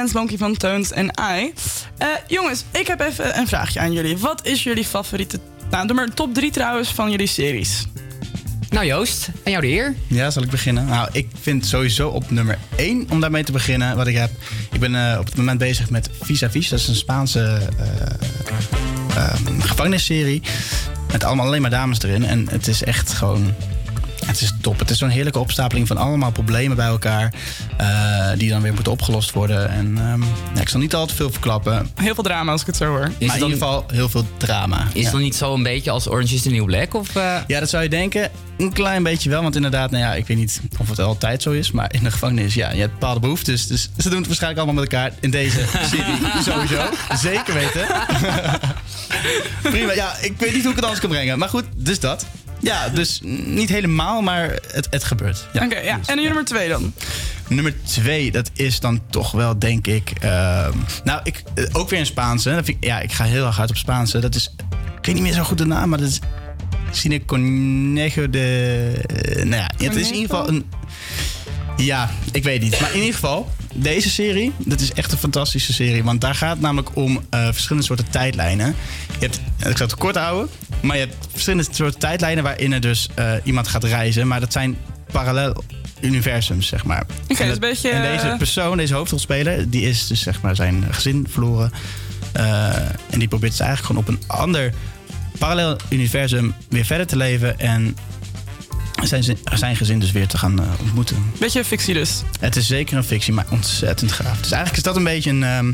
Dance 0.02 0.18
Monkey 0.18 0.38
van 0.38 0.58
Tones 0.58 0.92
en 0.92 1.06
I. 1.06 1.54
Eh, 1.98 2.08
jongens, 2.28 2.64
ik 2.72 2.88
heb 2.88 3.00
even 3.00 3.38
een 3.38 3.48
vraagje 3.48 3.80
aan 3.80 3.92
jullie. 3.92 4.18
Wat 4.18 4.46
is 4.46 4.64
jullie 4.64 4.86
favoriete... 4.86 5.40
Nou, 5.70 5.88
doe 5.88 5.96
maar 5.96 6.14
top 6.14 6.34
3 6.34 6.52
trouwens 6.52 6.94
van 6.94 7.12
jullie 7.12 7.28
series. 7.28 7.86
Nou 8.70 8.86
Joost, 8.86 9.30
en 9.44 9.52
jou 9.52 9.64
de 9.64 9.70
eer. 9.70 9.96
Ja, 10.08 10.30
zal 10.30 10.44
ik 10.44 10.50
beginnen? 10.50 10.86
Nou, 10.86 11.10
ik 11.12 11.28
vind 11.42 11.66
sowieso 11.66 12.10
op 12.10 12.32
nummer 12.32 12.58
1 12.76 13.08
om 13.10 13.20
daarmee 13.20 13.44
te 13.44 13.52
beginnen 13.52 13.96
wat 13.96 14.08
ik 14.08 14.16
heb. 14.16 14.32
Ik 14.72 14.80
ben 14.80 15.12
eh, 15.12 15.20
op 15.20 15.26
het 15.26 15.36
moment 15.36 15.58
bezig 15.58 15.90
met 15.90 16.10
Vis 16.22 16.44
Vis. 16.50 16.70
Dat 16.70 16.80
is 16.80 16.88
een 16.88 16.96
Spaanse 16.96 17.70
eh, 17.78 19.18
ehm, 19.18 19.60
gevangenisserie. 19.60 20.42
Met 21.12 21.24
allemaal 21.24 21.46
alleen 21.46 21.62
maar 21.62 21.70
dames 21.70 22.02
erin. 22.02 22.26
En 22.26 22.48
het 22.50 22.68
is 22.68 22.84
echt 22.84 23.14
gewoon. 23.14 23.54
Het 24.26 24.42
is 24.42 24.54
top. 24.62 24.80
Het 24.80 24.90
is 24.90 24.98
zo'n 24.98 25.10
heerlijke 25.10 25.40
opstapeling 25.40 25.88
van 25.88 25.98
allemaal 25.98 26.32
problemen 26.32 26.76
bij 26.78 26.86
elkaar. 26.88 27.34
eh, 27.78 27.88
die 28.38 28.50
dan 28.50 28.62
weer 28.62 28.74
moeten 28.74 28.92
opgelost 28.92 29.32
worden. 29.32 29.70
En 29.70 29.98
ehm, 29.98 30.22
ja, 30.56 30.62
ik 30.62 30.70
zal 30.70 30.80
niet 30.80 30.96
al 30.96 31.06
te 31.06 31.16
veel 31.16 31.32
verklappen. 31.32 31.92
Heel 31.96 32.14
veel 32.14 32.24
drama 32.24 32.52
als 32.52 32.62
ik 32.62 32.68
het 32.68 32.76
zo 32.78 32.86
hoor. 32.86 33.00
maar 33.00 33.12
in 33.20 33.34
ieder 33.34 33.50
geval 33.50 33.86
heel 33.92 34.10
veel 34.10 34.26
drama. 34.38 34.78
Is 34.88 34.94
ja. 34.94 35.02
het 35.02 35.12
dan 35.12 35.22
niet 35.22 35.36
zo 35.36 35.54
een 35.54 35.64
beetje 35.64 35.92
als 35.92 36.08
Orange 36.10 36.34
is 36.36 36.42
the 36.42 36.50
New 36.50 36.66
Black? 36.66 36.94
Of, 36.94 37.16
eh? 37.16 37.36
Ja, 37.48 37.60
dat 37.60 37.70
zou 37.70 37.84
je 37.84 37.90
denken. 37.90 38.30
Een 38.58 38.74
klein 38.74 39.04
beetje 39.04 39.30
wel. 39.30 39.42
Want 39.42 39.56
inderdaad, 39.56 39.92
nou 39.92 40.04
ja, 40.04 40.14
ik 40.14 40.28
weet 40.28 40.38
niet 40.38 40.62
of 40.80 40.90
het 40.90 41.00
altijd 41.00 41.42
zo 41.42 41.52
is. 41.52 41.72
Maar 41.72 41.94
in 41.94 42.04
de 42.04 42.12
gevangenis, 42.12 42.54
ja, 42.54 42.72
je 42.72 42.80
hebt 42.80 42.92
bepaalde 42.94 43.20
behoeftes. 43.20 43.68
Dus 43.68 43.90
ze 43.98 44.10
doen 44.10 44.18
het 44.18 44.28
waarschijnlijk 44.28 44.64
allemaal 44.64 44.84
met 44.84 44.94
elkaar 44.94 45.12
in 45.20 45.32
deze 45.32 45.60
serie. 45.92 46.44
sowieso. 46.44 46.82
Zeker 47.16 47.54
weten. 47.54 47.86
Prima. 49.72 49.94
Ja, 49.94 50.16
ik 50.22 50.34
weet 50.38 50.54
niet 50.54 50.62
hoe 50.62 50.70
ik 50.70 50.76
het 50.76 50.84
anders 50.84 51.00
kan 51.00 51.10
brengen. 51.10 51.40
Maar 51.40 51.50
goed, 51.50 51.64
dus 51.76 52.00
dat. 52.00 52.26
Ja, 52.62 52.90
dus 52.90 53.20
niet 53.46 53.70
helemaal, 53.70 54.22
maar 54.22 54.60
het, 54.68 54.88
het 54.90 55.04
gebeurt. 55.04 55.48
Ja. 55.54 55.66
Oké, 55.66 55.80
ja. 55.80 56.00
En 56.06 56.16
nummer 56.16 56.46
2 56.46 56.70
dan? 56.70 56.94
Nummer 57.48 57.74
twee, 57.84 58.32
dat 58.32 58.50
is 58.54 58.80
dan 58.80 59.02
toch 59.10 59.32
wel, 59.32 59.60
denk 59.60 59.88
ik... 59.88 60.12
ehm, 60.20 60.78
nou, 61.04 61.20
ik, 61.24 61.44
eh, 61.56 61.66
ook 61.72 61.90
weer 61.90 62.00
een 62.00 62.06
Spaanse. 62.06 62.50
Dat 62.50 62.66
vind 62.66 62.78
ik, 62.78 62.84
ja, 62.84 63.00
ik 63.00 63.12
ga 63.12 63.24
heel 63.24 63.46
erg 63.46 63.56
hard 63.56 63.70
op 63.70 63.78
Spaanse. 63.78 64.20
Dat 64.20 64.36
is... 64.36 64.54
Ik 64.98 65.06
weet 65.06 65.16
niet 65.16 65.24
meer 65.24 65.34
zo 65.34 65.44
goed 65.44 65.58
de 65.58 65.66
naam, 65.66 65.90
maar 65.90 66.00
dat 66.00 66.08
is... 66.08 66.20
Cine 66.92 67.26
Conejo 67.26 68.30
de... 68.30 68.92
eh, 69.06 69.36
nou 69.36 69.62
ja, 69.62 69.72
het 69.78 69.96
is 69.96 70.08
in 70.08 70.16
ieder 70.16 70.30
geval 70.30 70.48
een... 70.48 70.66
Ja, 71.78 72.10
ik 72.32 72.44
weet 72.44 72.62
niet. 72.62 72.80
Maar 72.80 72.92
in 72.94 73.00
ieder 73.00 73.14
geval, 73.14 73.52
deze 73.74 74.10
serie, 74.10 74.52
dat 74.58 74.80
is 74.80 74.94
echt 74.94 75.12
een 75.12 75.18
fantastische 75.18 75.74
serie. 75.74 76.04
Want 76.04 76.22
daar 76.22 76.36
gaat 76.36 76.52
het 76.52 76.62
namelijk 76.62 76.96
om 76.96 77.22
eh, 77.30 77.44
verschillende 77.46 77.88
soorten 77.88 78.10
tijdlijnen. 78.10 78.76
Je 79.20 79.26
hebt, 79.26 79.42
ik 79.70 79.78
zal 79.78 79.88
het 79.88 79.96
kort 79.96 80.16
houden, 80.16 80.50
maar 80.82 80.98
je 80.98 81.06
hebt 81.06 81.28
verschillende 81.32 81.68
soorten 81.72 82.00
tijdlijnen 82.00 82.44
waarin 82.44 82.74
er 82.74 82.82
dus 82.82 83.08
eh, 83.16 83.34
iemand 83.44 83.68
gaat 83.68 83.84
reizen. 83.84 84.28
Maar 84.28 84.40
dat 84.40 84.52
zijn 84.52 84.78
parallel 85.12 85.64
universums, 86.02 86.68
zeg 86.68 86.86
maar. 86.86 87.02
Oké, 87.02 87.42
En 87.42 87.46
dus 87.46 87.54
een 87.56 87.60
beetje, 87.60 87.90
En 87.90 88.12
deze 88.12 88.28
eh, 88.28 88.38
persoon, 88.38 88.78
deze 88.78 88.94
hoofdrolspeler, 88.94 89.70
die 89.70 89.82
is 89.82 90.08
dus 90.08 90.22
zeg 90.22 90.42
maar 90.42 90.56
zijn 90.56 90.86
gezin 90.92 91.28
verloren. 91.30 91.72
Eh, 92.32 92.76
en 93.10 93.20
die 93.20 93.28
probeert 93.28 93.52
dus 93.52 93.62
eigenlijk 93.62 93.88
gewoon 93.88 94.02
op 94.02 94.08
een 94.30 94.38
ander 94.38 94.74
parallel 95.38 95.78
universum 95.90 96.54
weer 96.70 96.86
verder 96.86 97.08
te 97.08 97.16
leven. 97.18 97.60
En 97.60 97.98
zijn, 99.08 99.24
zin- 99.24 99.38
zijn 99.54 99.76
gezin 99.76 100.00
dus 100.00 100.12
weer 100.12 100.28
te 100.28 100.38
gaan 100.38 100.60
eh, 100.60 100.66
ontmoeten. 100.80 101.32
Beetje 101.40 101.64
fictie 101.66 101.94
dus. 101.94 102.22
Het 102.40 102.56
is 102.56 102.68
zeker 102.68 102.98
een 102.98 103.04
fictie, 103.04 103.34
maar 103.34 103.46
ontzettend 103.50 104.12
gaaf. 104.12 104.38
Dus 104.38 104.52
eigenlijk 104.52 104.78
is 104.78 104.84
dat 104.84 104.96
een 104.96 105.04
beetje 105.04 105.30
een... 105.30 105.44
ehm, 105.44 105.72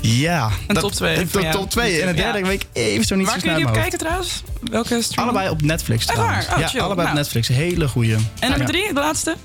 ja. 0.00 0.44
Een 0.66 0.74
dat- 0.74 0.82
top 0.82 0.92
2. 0.92 1.16
Een 1.16 1.28
top, 1.30 1.50
top 1.50 1.70
2. 1.70 2.00
En 2.00 2.06
het 2.06 2.16
derde 2.16 2.38
Ja. 2.38 2.44
weet 2.44 2.62
ik 2.62 2.66
even 2.72 3.04
zo 3.04 3.14
niet 3.16 3.26
Waar 3.26 3.34
zo 3.34 3.40
kun 3.40 3.50
snel 3.50 3.60
je 3.60 3.66
uit 3.66 3.74
die 3.74 3.82
op 3.84 3.90
kijken 3.90 3.98
trouwens? 3.98 4.42
Welke 4.70 5.02
stream? 5.02 5.28
Allebei 5.28 5.50
op 5.50 5.62
Netflix 5.62 6.06
trouwens. 6.06 6.46
waar? 6.46 6.54
Oh, 6.54 6.60
ja, 6.60 6.68
chill. 6.68 6.80
allebei 6.80 7.08
op 7.08 7.14
Nou. 7.14 7.16
Netflix. 7.24 7.48
Hele 7.48 7.88
goeie. 7.88 8.14
En 8.14 8.20
nummer 8.40 8.58
Ja. 8.60 8.66
drie, 8.66 8.86
de 8.94 9.00
laatste? 9.00 9.36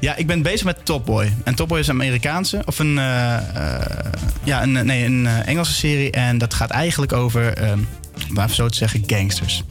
Ja, 0.00 0.16
ik 0.16 0.26
ben 0.26 0.42
bezig 0.42 0.64
met 0.64 0.84
Top 0.84 1.06
Boy. 1.06 1.32
En 1.44 1.54
Top 1.54 1.68
Boy 1.68 1.78
is 1.78 1.86
een 1.86 1.94
Amerikaanse, 1.94 2.62
of 2.64 2.78
een, 2.78 2.98
eh, 2.98 3.34
eh, 3.36 3.80
ja, 4.44 4.62
een, 4.62 4.72
nee, 4.86 5.04
een 5.04 5.26
Engelse 5.26 5.72
serie. 5.72 6.10
En 6.10 6.38
dat 6.38 6.54
gaat 6.54 6.70
eigenlijk 6.70 7.12
over, 7.12 7.52
ehm 7.54 7.78
om 8.28 8.38
even 8.38 8.54
zo 8.54 8.68
te 8.68 8.76
zeggen, 8.76 9.02
gangsters. 9.06 9.62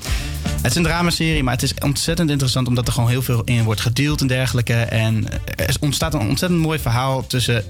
Het 0.62 0.72
is 0.72 0.76
een 0.76 0.84
dramaserie, 0.84 1.43
maar 1.43 1.54
het 1.54 1.64
is 1.64 1.74
ontzettend 1.74 2.30
interessant 2.30 2.68
omdat 2.68 2.88
er 2.88 2.93
gewoon 2.93 3.10
heel 3.10 3.22
veel 3.22 3.43
in 3.43 3.64
wordt 3.64 3.82
gedeeld 3.82 4.22
en 4.22 4.28
dergelijke. 4.28 4.74
En 4.74 5.28
er 5.56 5.76
ontstaat 5.80 6.14
een 6.14 6.20
ontzettend 6.28 6.62
mooi 6.62 6.80
verhaal 6.80 7.28
tussen 7.28 7.64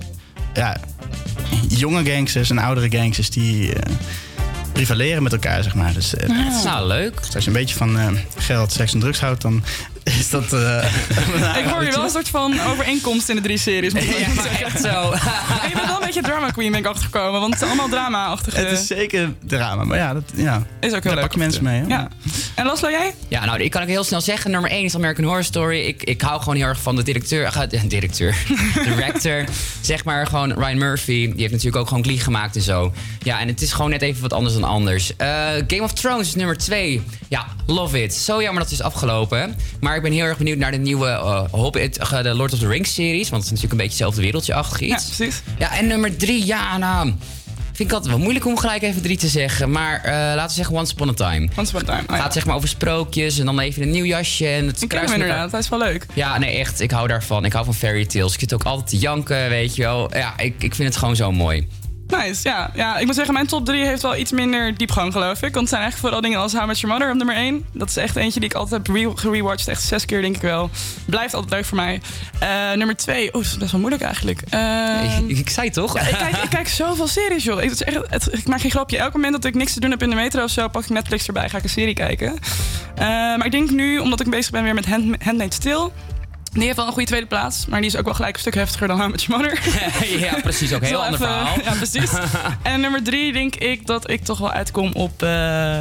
ja, 0.53 0.77
jonge 1.67 2.05
gangsters 2.05 2.49
en 2.49 2.57
oudere 2.57 2.89
gangsters 2.97 3.29
die 3.29 3.73
eh, 3.73 3.95
rivaleren 4.73 5.23
met 5.23 5.31
elkaar, 5.31 5.63
zeg 5.63 5.75
maar. 5.75 5.93
Dus, 5.93 6.15
Ah. 6.17 6.63
Nou, 6.63 6.87
leuk. 6.87 7.19
Als 7.33 7.43
je 7.43 7.49
een 7.49 7.57
beetje 7.57 7.75
van 7.75 7.99
eh, 7.99 8.07
geld, 8.37 8.71
seks 8.71 8.93
en 8.93 8.99
drugs 8.99 9.19
houdt, 9.19 9.41
dan 9.41 9.63
is 10.19 10.29
dat... 10.29 10.53
eh, 10.53 11.57
ik 11.57 11.65
hoor 11.65 11.83
je 11.83 11.91
wel 11.91 12.03
een 12.03 12.09
soort 12.09 12.29
van 12.29 12.59
overeenkomst 12.61 13.29
in 13.29 13.35
de 13.35 13.41
drie 13.41 13.57
series. 13.57 13.93
Ik 13.93 14.01
Ja, 14.19 14.27
maar 14.33 14.43
zeggen. 14.43 14.65
echt 14.65 14.81
zo. 14.81 15.11
En 15.11 15.69
je 15.69 15.75
bent 15.75 15.87
wel 15.87 15.95
een 15.99 16.05
beetje 16.05 16.21
drama 16.21 16.49
queen, 16.49 16.71
ben 16.71 16.79
ik 16.79 16.85
achtergekomen. 16.85 17.39
Want 17.39 17.53
het 17.53 17.61
is 17.61 17.67
allemaal 17.67 17.89
drama-achtige... 17.89 18.57
Het 18.59 18.79
is 18.79 18.87
zeker 18.87 19.33
drama, 19.45 19.83
maar 19.83 19.97
ja, 19.97 20.13
dat, 20.13 20.23
ja. 20.35 20.55
Is 20.55 20.61
ook 20.61 20.91
heel 20.91 21.01
daar 21.01 21.11
leuk 21.13 21.21
pak 21.21 21.31
je 21.31 21.37
mensen 21.37 21.63
mee. 21.63 21.81
Hè? 21.81 21.87
Ja. 21.87 22.07
En 22.55 22.65
Laslo, 22.65 22.89
jij? 22.89 23.13
Ja, 23.27 23.45
nou, 23.45 23.57
die 23.57 23.69
kan 23.69 23.81
ik 23.81 23.87
heel 23.87 24.03
snel 24.03 24.21
zeggen. 24.21 24.51
Nummer 24.51 24.69
1 24.69 24.83
is 24.83 24.95
American 24.95 25.25
Horror 25.25 25.43
Story. 25.43 25.79
Ik, 25.79 26.03
ik 26.03 26.21
hou 26.21 26.39
gewoon 26.39 26.55
heel 26.55 26.65
erg 26.67 26.81
van 26.81 26.95
de 26.95 27.03
directeur. 27.03 27.43
eh, 27.45 27.61
de 27.69 27.87
directeur. 27.87 28.35
director. 28.95 29.43
zeg 29.81 30.03
maar 30.03 30.27
gewoon 30.27 30.53
Ryan 30.53 30.77
Murphy. 30.77 31.25
Die 31.31 31.33
heeft 31.37 31.51
natuurlijk 31.51 31.75
ook 31.77 31.87
gewoon 31.87 32.03
Glee 32.03 32.19
gemaakt 32.19 32.55
en 32.55 32.61
zo. 32.61 32.93
Ja, 33.23 33.39
en 33.39 33.47
het 33.47 33.61
is 33.61 33.71
gewoon 33.73 33.89
net 33.89 34.01
even 34.01 34.21
wat 34.21 34.33
anders 34.33 34.53
dan 34.53 34.63
anders. 34.63 35.15
Eh, 35.15 35.27
Game 35.67 35.81
of 35.83 35.93
Thrones 35.93 36.27
is 36.27 36.35
nummer 36.35 36.57
2. 36.57 37.01
Ja, 37.27 37.45
love 37.65 38.03
it. 38.03 38.13
Zo 38.13 38.41
jammer 38.41 38.61
dat 38.61 38.71
het 38.71 38.79
is 38.79 38.85
afgelopen. 38.85 39.55
Maar 39.79 39.96
ik 39.97 40.03
ben 40.03 40.11
heel 40.11 40.25
erg 40.25 40.37
benieuwd 40.37 40.57
naar 40.57 40.71
de 40.71 40.77
nieuwe 40.77 41.07
eh, 41.07 41.43
Hobbit, 41.51 41.97
eh, 41.97 42.23
de 42.23 42.33
Lord 42.33 42.53
of 42.53 42.59
the 42.59 42.67
Rings 42.67 42.93
series. 42.93 43.29
Want 43.29 43.43
het 43.43 43.53
is 43.53 43.61
natuurlijk 43.61 43.71
een 43.71 43.77
beetje 43.77 44.03
hetzelfde 44.05 44.21
wereldje-achtig 44.21 44.79
iets. 44.79 45.07
Ja, 45.07 45.15
precies. 45.15 45.41
Ja, 45.57 45.77
en 45.77 45.87
nummer 45.87 46.17
3, 46.17 46.45
ja, 46.45 46.77
nou... 46.77 47.13
Vind 47.77 47.89
ik 47.89 47.95
altijd 47.95 48.13
wel 48.13 48.23
moeilijk 48.23 48.45
om 48.45 48.57
gelijk 48.57 48.81
even 48.81 49.01
drie 49.01 49.17
te 49.17 49.27
zeggen. 49.27 49.71
Maar 49.71 50.03
eh, 50.03 50.11
laten 50.11 50.47
we 50.47 50.53
zeggen 50.53 50.75
Once 50.75 50.93
Upon 50.93 51.09
a 51.09 51.13
Time. 51.13 51.49
Once 51.57 51.75
Upon 51.75 51.89
a 51.89 51.95
Time, 51.95 52.07
oh 52.09 52.15
ja. 52.15 52.21
Gaat 52.21 52.33
zeg 52.33 52.45
maar 52.45 52.55
over 52.55 52.67
sprookjes 52.69 53.39
en 53.39 53.45
dan 53.45 53.59
even 53.59 53.81
een 53.81 53.89
nieuw 53.89 54.05
jasje. 54.05 54.47
En 54.47 54.67
het 54.67 54.81
Ik 54.81 54.87
ken 54.87 54.99
hem 54.99 55.13
inderdaad, 55.13 55.51
hij 55.51 55.59
is 55.59 55.69
wel 55.69 55.79
leuk. 55.79 56.05
Ja, 56.13 56.37
nee, 56.37 56.57
echt. 56.57 56.81
Ik 56.81 56.91
hou 56.91 57.07
daarvan. 57.07 57.45
Ik 57.45 57.53
hou 57.53 57.65
van 57.65 57.73
fairy 57.73 58.05
tales. 58.05 58.33
Ik 58.33 58.39
zit 58.39 58.53
ook 58.53 58.63
altijd 58.63 58.87
te 58.87 58.97
janken, 58.97 59.49
weet 59.49 59.75
je 59.75 59.81
wel. 59.81 60.17
Ja, 60.17 60.33
ik, 60.37 60.63
ik 60.63 60.75
vind 60.75 60.87
het 60.89 60.97
gewoon 60.97 61.15
zo 61.15 61.31
mooi. 61.31 61.67
Nice, 62.07 62.49
ja. 62.49 62.71
ja. 62.75 62.97
Ik 62.97 63.05
moet 63.05 63.15
zeggen, 63.15 63.33
mijn 63.33 63.47
top 63.47 63.65
3 63.65 63.85
heeft 63.85 64.01
wel 64.01 64.15
iets 64.15 64.31
minder 64.31 64.77
diepgang, 64.77 65.11
geloof 65.11 65.35
ik. 65.41 65.53
Want 65.53 65.55
het 65.55 65.69
zijn 65.69 65.83
echt 65.83 65.99
vooral 65.99 66.21
dingen 66.21 66.39
als 66.39 66.53
How 66.53 66.65
Much 66.65 66.79
Your 66.79 66.93
Mother 66.95 67.11
op 67.11 67.17
nummer 67.17 67.35
1. 67.35 67.65
Dat 67.71 67.89
is 67.89 67.97
echt 67.97 68.15
eentje 68.15 68.39
die 68.39 68.49
ik 68.49 68.55
altijd 68.55 68.87
heb 68.87 68.95
re- 68.95 69.11
gerewatcht. 69.15 69.67
Echt 69.67 69.81
zes 69.81 70.05
keer, 70.05 70.21
denk 70.21 70.35
ik 70.35 70.41
wel. 70.41 70.69
Blijft 71.05 71.33
altijd 71.33 71.53
leuk 71.53 71.65
voor 71.65 71.75
mij. 71.77 72.01
Eh, 72.39 72.71
nummer 72.77 72.95
2, 72.95 73.23
oeh, 73.23 73.33
dat 73.33 73.41
is 73.51 73.57
best 73.57 73.71
wel 73.71 73.79
moeilijk 73.79 74.03
eigenlijk. 74.03 74.41
Ehm, 74.49 75.27
ik, 75.27 75.37
ik 75.37 75.49
zei 75.49 75.69
toch? 75.69 75.93
Ja, 75.93 76.01
ik, 76.07 76.15
kijk, 76.17 76.35
ik 76.43 76.49
kijk 76.49 76.67
zoveel 76.67 77.07
series, 77.07 77.43
joh. 77.43 77.61
Ik, 77.63 77.69
het 77.69 77.81
is 77.81 77.93
echt, 77.93 78.03
het- 78.09 78.29
ik 78.33 78.47
maak 78.47 78.61
geen 78.61 78.71
grapje. 78.71 78.97
Elk 78.97 79.13
moment 79.13 79.33
dat 79.33 79.45
ik 79.45 79.55
niks 79.55 79.73
te 79.73 79.79
doen 79.79 79.91
heb 79.91 80.01
in 80.03 80.09
de 80.09 80.15
metro 80.15 80.43
of 80.43 80.49
zo, 80.51 80.67
pak 80.67 80.83
ik 80.83 80.89
Netflix 80.89 81.27
erbij, 81.27 81.49
ga 81.49 81.57
ik 81.57 81.63
een 81.63 81.69
serie 81.69 81.93
kijken. 81.93 82.33
Eh, 82.95 83.05
maar 83.07 83.45
ik 83.45 83.51
denk 83.51 83.69
nu, 83.69 83.99
omdat 83.99 84.19
ik 84.19 84.29
bezig 84.29 84.51
ben 84.51 84.63
weer 84.63 84.73
met 84.73 84.85
Hand, 84.85 85.23
Handmaid's 85.23 85.57
Tale... 85.57 85.91
Die 86.57 86.65
heeft 86.65 86.77
wel 86.77 86.85
een 86.87 86.91
goede 86.93 87.07
tweede 87.07 87.25
plaats, 87.27 87.65
maar 87.65 87.81
die 87.81 87.89
is 87.89 87.95
ook 87.95 88.05
wel 88.05 88.13
gelijk 88.13 88.33
een 88.33 88.39
stuk 88.41 88.53
heftiger 88.55 88.87
dan 88.87 88.99
How 88.99 89.09
Much 89.11 89.27
Mother. 89.27 89.59
ja, 90.19 90.39
precies. 90.41 90.73
Ook 90.73 90.81
een 90.81 90.87
heel 90.87 91.03
ander 91.03 91.21
even- 91.21 91.27
verhaal. 91.35 91.55
Ja, 91.63 91.73
precies. 91.73 92.11
en 92.63 92.81
nummer 92.81 93.03
drie 93.03 93.33
denk 93.33 93.55
ik 93.55 93.85
dat 93.85 94.09
ik 94.09 94.23
toch 94.23 94.37
wel 94.37 94.51
uitkom 94.51 94.91
op 94.93 95.23
eh 95.23 95.79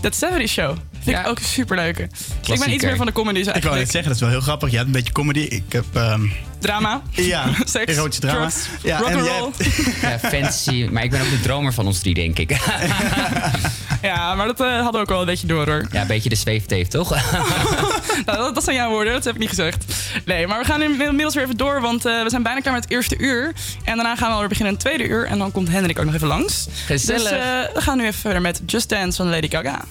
That 0.00 0.16
70 0.16 0.48
Show. 0.48 0.76
Vind 1.02 1.18
ik 1.18 1.26
ook 1.26 1.38
superleuke. 1.38 2.02
Ik 2.46 2.58
ben 2.58 2.72
iets 2.72 2.84
meer 2.84 2.96
van 2.96 3.06
de 3.06 3.12
comedies 3.12 3.46
Ik 3.46 3.62
wou 3.62 3.76
net 3.76 3.90
zeggen, 3.90 4.04
dat 4.04 4.14
is 4.14 4.20
wel 4.20 4.30
heel 4.30 4.40
grappig. 4.40 4.70
Je 4.70 4.76
hebt 4.76 4.86
een 4.88 4.94
beetje 4.94 5.12
comedy. 5.12 5.40
Ik 5.40 5.72
heb... 5.72 5.84
ehm, 5.92 6.22
Drama. 6.58 7.02
ja, 7.10 7.44
Seks, 7.64 7.92
erotische 7.96 8.20
drama. 8.20 8.38
drugs, 8.38 8.66
ja, 8.82 8.98
rock'n'roll. 8.98 9.50
Ja, 10.02 10.18
fancy. 10.18 10.88
Maar 10.90 11.04
ik 11.04 11.10
ben 11.10 11.20
ook 11.20 11.30
de 11.30 11.40
dromer 11.40 11.72
van 11.72 11.86
ons 11.86 11.98
drie, 12.00 12.14
denk 12.14 12.38
ik. 12.38 12.56
Ja, 14.02 14.34
maar 14.34 14.46
dat 14.46 14.60
eh, 14.60 14.66
hadden 14.66 14.92
we 14.92 14.98
ook 14.98 15.08
wel 15.08 15.20
een 15.20 15.26
beetje 15.26 15.46
door 15.46 15.66
hoor. 15.66 15.86
ja, 15.92 16.00
een 16.00 16.06
beetje 16.06 16.28
de 16.28 16.34
zweefteef, 16.34 16.88
toch? 16.88 17.10
Nou, 18.24 18.38
dat, 18.38 18.54
dat 18.54 18.64
zijn 18.64 18.76
jouw 18.76 18.90
woorden, 18.90 19.12
dat 19.12 19.24
heb 19.24 19.34
ik 19.34 19.40
niet 19.40 19.48
gezegd. 19.48 19.84
Nee, 20.24 20.46
maar 20.46 20.58
we 20.58 20.64
gaan 20.64 20.78
nu 20.78 20.84
inmiddels 20.86 21.34
weer 21.34 21.44
even 21.44 21.56
door, 21.56 21.80
want 21.80 22.04
eh, 22.04 22.22
we 22.22 22.30
zijn 22.30 22.42
bijna 22.42 22.60
klaar 22.60 22.74
met 22.74 22.82
het 22.82 22.92
eerste 22.92 23.18
uur. 23.18 23.52
En 23.84 23.94
daarna 23.96 24.16
gaan 24.16 24.26
we 24.28 24.32
alweer 24.32 24.48
beginnen 24.48 24.72
een 24.74 24.80
tweede 24.80 25.06
uur. 25.08 25.26
En 25.26 25.38
dan 25.38 25.52
komt 25.52 25.68
Hendrik 25.68 25.98
ook 25.98 26.04
nog 26.04 26.14
even 26.14 26.26
langs. 26.28 26.66
Gezellig. 26.86 27.22
Dus 27.22 27.30
eh, 27.30 27.38
we 27.74 27.80
gaan 27.80 27.96
nu 27.98 28.06
even 28.06 28.20
verder 28.20 28.40
met 28.40 28.60
Just 28.66 28.88
Dance 28.88 29.16
van 29.16 29.30
Lady 29.30 29.48
Gaga. 29.50 29.84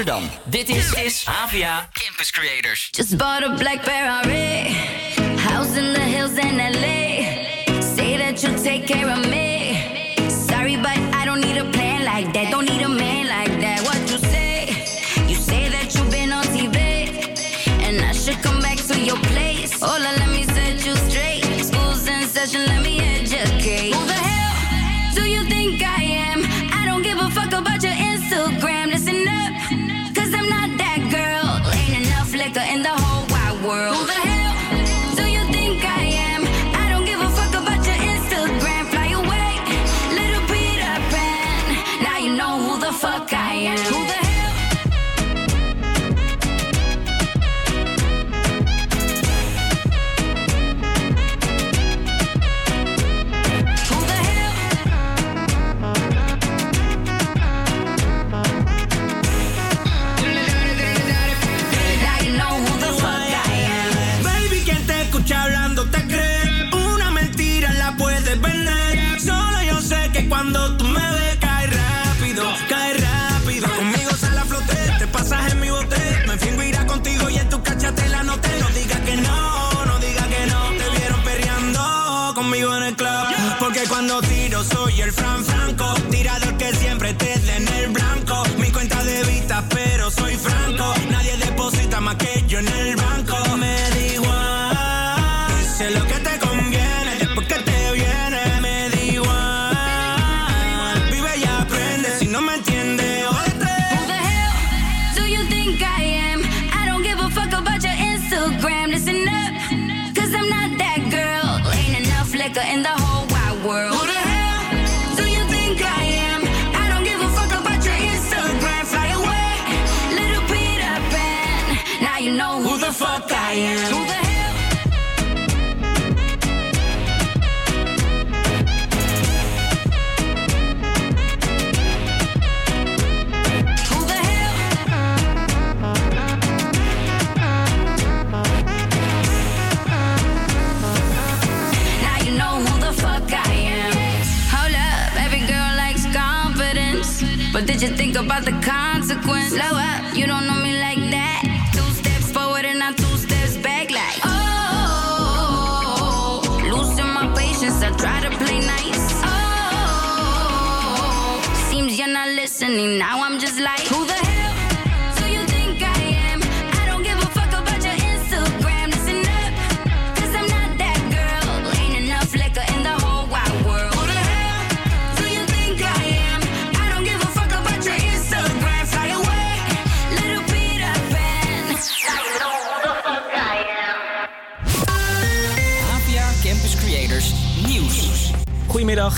Amsterdam. 0.00 0.30
Dit 0.44 0.68
is, 0.68 0.92
is 0.92 1.26
AVA 1.28 1.88
Campus 1.92 2.30
Creators. 2.30 2.88
Just 2.90 3.16
bought 3.16 3.42
a 3.42 3.54
black 3.54 3.80
Ferrari. 3.82 4.72
House 5.36 5.76
in 5.76 5.92
the 5.92 6.00
hills 6.00 6.38
in 6.38 6.56
LA. 6.56 7.82
Say 7.82 8.16
that 8.16 8.42
you'll 8.42 8.62
take 8.62 8.86
care 8.86 9.10
of 9.10 9.28
me. 9.28 9.76
Sorry, 10.30 10.76
but 10.76 10.96
I 11.12 11.24
don't 11.26 11.40
need 11.40 11.58
a 11.58 11.68
plan 11.70 12.04
like 12.04 12.32
that. 12.32 12.50
Don't 12.50 12.64
need 12.64 12.80
a 12.80 12.88
man 12.88 13.28
like 13.28 13.60
that. 13.60 13.82
What 13.82 14.00
you 14.10 14.16
say? 14.16 14.68
You 15.28 15.34
say 15.34 15.68
that 15.68 15.94
you've 15.94 16.10
been 16.10 16.32
on 16.32 16.44
TV. 16.44 16.78
And 17.84 18.00
I 18.00 18.12
should 18.12 18.40
come 18.42 18.60
back 18.60 18.78
to 18.88 18.98
your 18.98 19.18
place. 19.32 19.82
Hola, 19.82 20.12
let 20.16 20.30
me 20.30 20.44
set 20.44 20.80
you 20.86 20.96
straight. 21.10 21.44
School's 21.62 22.06
in 22.06 22.22
session, 22.26 22.64
let 22.64 22.82
me 22.82 23.00
educate. 23.00 23.92
Who 23.94 24.06
the 24.06 24.12
hell 24.14 25.14
do 25.14 25.28
you 25.28 25.44
think 25.44 25.82
I 25.82 26.02
am? 26.24 26.40
I 26.72 26.86
don't 26.86 27.02
give 27.02 27.18
a 27.18 27.28
fuck 27.30 27.52
about 27.52 27.82
your 27.82 27.92
Instagram. 27.92 28.59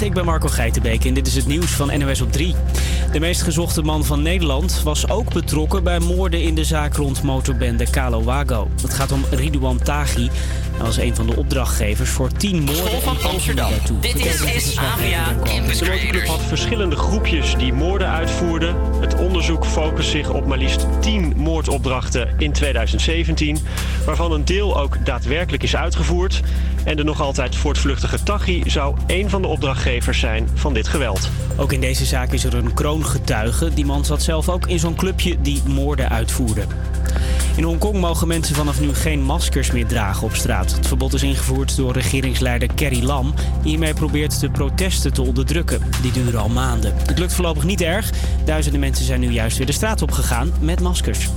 Ik 0.03 0.15
ben 0.15 0.25
Marco 0.25 0.49
Geitenbeek 0.49 1.05
en 1.05 1.15
dit 1.15 1.27
is 1.27 1.35
het 1.35 1.47
nieuws 1.47 1.71
van 1.71 1.99
NOS 1.99 2.21
op 2.21 2.33
3. 2.33 2.55
De 3.13 3.21
meest 3.21 3.43
gezochte 3.43 3.83
man 3.83 4.05
van 4.05 4.23
Nederland 4.23 4.83
was 4.83 5.09
ook 5.09 5.33
betrokken 5.33 5.85
bij 5.85 5.99
moorden 5.99 6.43
in 6.43 6.55
de 6.55 6.65
zaak 6.65 6.97
rond 6.97 7.23
motorbende 7.23 7.91
Kalo 7.91 8.23
Wago. 8.23 8.69
Het 8.83 8.95
gaat 8.95 9.13
om 9.13 9.25
Ridouan 9.31 9.79
Taghi. 9.79 10.31
Hij 10.83 10.91
was 10.91 11.01
een 11.01 11.15
van 11.15 11.27
de 11.27 11.37
opdrachtgevers 11.37 12.11
voor 12.11 12.33
tien 12.33 12.63
moorden 12.63 13.03
van 13.03 13.23
Amsterdam. 13.23 13.73
Dit 14.01 14.27
is, 14.27 14.41
is 14.41 14.79
AVA 14.79 15.35
Campus 15.45 15.79
De 15.79 15.85
motorclub 15.85 16.27
had 16.27 16.41
verschillende 16.41 16.97
groepjes 16.97 17.55
die 17.57 17.73
moorden 17.73 18.09
uitvoerden. 18.09 18.77
Het 19.01 19.15
onderzoek 19.15 19.67
focust 19.67 20.11
zich 20.11 20.31
op 20.31 20.47
maar 20.47 20.59
liefst 20.59 20.87
10 21.01 21.33
moordopdrachten 21.37 22.35
in 22.39 22.53
2017, 22.53 23.59
waarvan 24.07 24.33
een 24.33 24.45
deel 24.45 24.81
ook 24.81 25.07
daadwerkelijk 25.07 25.63
is 25.63 25.77
uitgevoerd. 25.77 26.41
En 26.85 26.97
de 26.97 27.05
nog 27.05 27.21
altijd 27.21 27.57
voortvluchtige 27.57 28.23
Taghi 28.23 28.63
zou 28.67 28.97
één 29.07 29.31
van 29.31 29.43
de 29.43 29.49
opdrachtgevers 29.49 30.19
zijn 30.19 30.49
van 30.55 30.75
dit 30.75 30.89
geweld. 30.89 31.31
Ook 31.57 31.73
in 31.73 31.81
deze 31.81 32.05
zaak 32.05 32.33
is 32.33 32.45
er 32.45 32.55
een 32.55 32.75
kroongetuige. 32.75 33.75
Die 33.75 33.85
man 33.85 34.05
zat 34.05 34.23
zelf 34.23 34.49
ook 34.49 34.67
in 34.67 34.79
zo'n 34.79 34.95
clubje 34.95 35.41
die 35.41 35.63
moorden 35.67 36.09
uitvoerde. 36.11 36.63
In 37.57 37.63
Hongkong 37.63 38.01
mogen 38.01 38.29
mensen 38.29 38.55
vanaf 38.55 38.81
nu 38.81 38.95
geen 38.95 39.23
maskers 39.23 39.71
meer 39.71 39.87
dragen 39.87 40.23
op 40.23 40.35
straat. 40.35 40.73
Het 40.73 40.87
verbod 40.87 41.15
is 41.15 41.23
ingevoerd 41.23 41.77
door 41.77 41.93
regeringsleider 41.93 42.69
Carrie 42.75 43.03
Lam... 43.03 43.35
die 43.63 43.71
hiermee 43.71 43.95
probeert 43.95 44.41
de 44.41 44.51
protesten 44.51 45.13
te 45.13 45.23
onderdrukken. 45.23 45.83
Die 46.03 46.13
duren 46.13 46.41
al 46.41 46.49
maanden. 46.49 46.95
Het 47.07 47.19
lukt 47.19 47.33
voorlopig 47.33 47.65
niet 47.65 47.81
erg. 47.81 48.11
Duizenden 48.45 48.81
mensen 48.81 49.05
zijn 49.05 49.21
nu 49.21 49.31
juist 49.31 49.57
weer 49.57 49.67
de 49.67 49.73
straat 49.73 50.03
op 50.03 50.11
gegaan 50.11 50.53
met 50.61 50.81
maskers. 50.81 51.29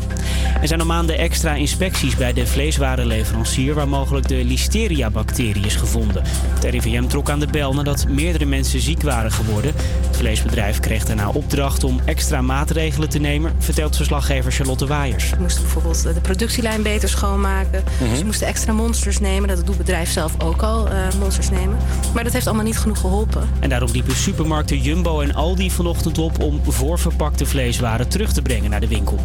Er 0.61 0.67
zijn 0.67 0.79
al 0.79 0.85
maanden 0.85 1.17
extra 1.17 1.53
inspecties 1.53 2.15
bij 2.15 2.33
de 2.33 2.47
vleeswarenleverancier... 2.47 3.73
waar 3.73 3.87
mogelijk 3.87 4.27
de 4.27 4.43
listeria-bacterie 4.43 5.65
is 5.65 5.75
gevonden. 5.75 6.23
Het 6.53 6.63
RIVM 6.63 7.07
trok 7.07 7.29
aan 7.29 7.39
de 7.39 7.47
bel 7.47 7.73
nadat 7.73 8.07
meerdere 8.07 8.45
mensen 8.45 8.79
ziek 8.79 9.01
waren 9.01 9.31
geworden. 9.31 9.73
Het 10.07 10.17
vleesbedrijf 10.17 10.79
kreeg 10.79 11.05
daarna 11.05 11.29
opdracht 11.29 11.83
om 11.83 11.99
extra 12.05 12.41
maatregelen 12.41 13.09
te 13.09 13.19
nemen... 13.19 13.53
vertelt 13.59 13.95
verslaggever 13.95 14.51
Charlotte 14.51 14.87
Waaiers. 14.87 15.33
Moesten 15.59 15.83
bijvoorbeeld 15.83 16.15
de 16.15 16.21
productielijn 16.21 16.81
beter 16.81 17.09
schoonmaken. 17.09 17.83
Mhm. 18.01 18.15
Ze 18.15 18.25
moesten 18.25 18.47
extra 18.47 18.73
monsters 18.73 19.19
nemen. 19.19 19.47
Dat 19.47 19.57
doet 19.57 19.67
het 19.67 19.77
bedrijf 19.77 20.11
zelf 20.11 20.33
ook 20.37 20.61
al, 20.61 20.89
eh, 20.89 20.97
monsters 21.19 21.49
nemen. 21.49 21.77
Maar 22.13 22.23
dat 22.23 22.33
heeft 22.33 22.47
allemaal 22.47 22.65
niet 22.65 22.77
genoeg 22.77 22.99
geholpen. 22.99 23.49
En 23.59 23.69
daarom 23.69 23.91
riepen 23.91 24.15
supermarkten 24.15 24.81
Jumbo 24.81 25.21
en 25.21 25.33
Aldi 25.33 25.71
vanochtend 25.71 26.17
op 26.17 26.39
om 26.39 26.61
voorverpakte 26.67 27.45
vleeswaren 27.45 28.07
terug 28.07 28.33
te 28.33 28.41
brengen 28.41 28.69
naar 28.69 28.79
de 28.79 28.87
winkel. 28.87 29.19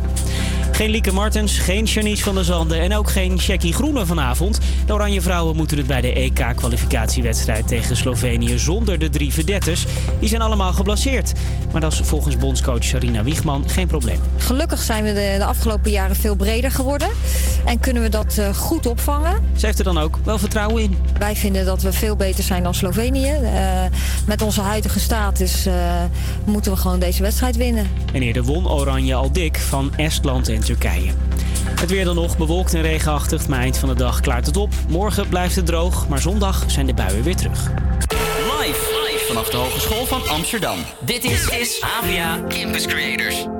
Geen 0.72 0.90
Lieke 0.90 1.12
Martens, 1.12 1.58
geen 1.58 1.84
Janice 1.84 2.22
van 2.22 2.34
der 2.34 2.44
Zanden 2.44 2.80
en 2.80 2.94
ook 2.94 3.10
geen 3.10 3.34
Jackie 3.34 3.72
Groene 3.72 4.06
vanavond. 4.06 4.58
De 4.86 4.92
Oranje 4.92 5.20
Vrouwen 5.20 5.56
moeten 5.56 5.76
het 5.76 5.86
bij 5.86 6.00
de 6.00 6.12
EK-kwalificatiewedstrijd 6.12 7.68
tegen 7.68 7.96
Slovenië 7.96 8.58
zonder 8.58 8.98
de 8.98 9.08
drie 9.08 9.32
verdetters. 9.32 9.84
Die 10.18 10.28
zijn 10.28 10.42
allemaal 10.42 10.72
geblesseerd. 10.72 11.32
Maar 11.72 11.80
dat 11.80 11.92
is 11.92 12.00
volgens 12.02 12.36
bondscoach 12.36 12.84
Sarina 12.84 13.22
Wiegman 13.22 13.68
geen 13.68 13.86
probleem. 13.86 14.20
Gelukkig 14.36 14.80
zijn 14.82 15.04
we 15.04 15.12
de, 15.12 15.34
de 15.38 15.44
afgelopen 15.44 15.90
jaren 15.90 16.16
veel 16.16 16.34
breder 16.34 16.70
geworden. 16.70 17.08
En 17.64 17.80
kunnen 17.80 18.02
we 18.02 18.08
dat 18.08 18.38
eh, 18.38 18.54
goed 18.54 18.86
opvangen. 18.86 19.42
Ze 19.56 19.66
heeft 19.66 19.78
er 19.78 19.84
dan 19.84 19.98
ook 19.98 20.18
wel 20.24 20.38
vertrouwen 20.38 20.82
in. 20.82 20.96
Wij 21.18 21.36
vinden 21.36 21.64
dat 21.64 21.82
we 21.82 21.92
veel 21.92 22.16
beter 22.16 22.44
zijn 22.44 22.62
dan 22.62 22.74
Slovenië. 22.74 23.30
Eh, 23.30 23.82
met 24.26 24.42
onze 24.42 24.60
huidige 24.60 25.00
status 25.00 25.66
eh, 25.66 25.74
moeten 26.44 26.72
we 26.72 26.78
gewoon 26.78 26.98
deze 26.98 27.22
wedstrijd 27.22 27.56
winnen. 27.56 27.90
En 28.12 28.22
eerder 28.22 28.42
won 28.42 28.68
Oranje 28.68 29.14
al 29.14 29.32
dik 29.32 29.58
van 29.58 29.92
Estland 29.96 30.48
en 30.48 30.62
Het 31.80 31.90
weer 31.90 32.04
dan 32.04 32.14
nog 32.14 32.38
bewolkt 32.38 32.74
en 32.74 32.82
regenachtig, 32.82 33.48
maar 33.48 33.58
eind 33.58 33.78
van 33.78 33.88
de 33.88 33.94
dag 33.94 34.20
klaart 34.20 34.46
het 34.46 34.56
op. 34.56 34.72
Morgen 34.88 35.28
blijft 35.28 35.56
het 35.56 35.66
droog, 35.66 36.08
maar 36.08 36.18
zondag 36.18 36.64
zijn 36.66 36.86
de 36.86 36.94
buien 36.94 37.22
weer 37.22 37.36
terug. 37.36 37.70
Live, 38.60 39.08
live 39.08 39.24
vanaf 39.28 39.48
de 39.48 39.56
Hogeschool 39.56 40.06
van 40.06 40.28
Amsterdam. 40.28 40.78
Dit 41.00 41.24
is, 41.24 41.48
is 41.48 41.84
Campus 42.48 42.86
Creators. 42.86 43.59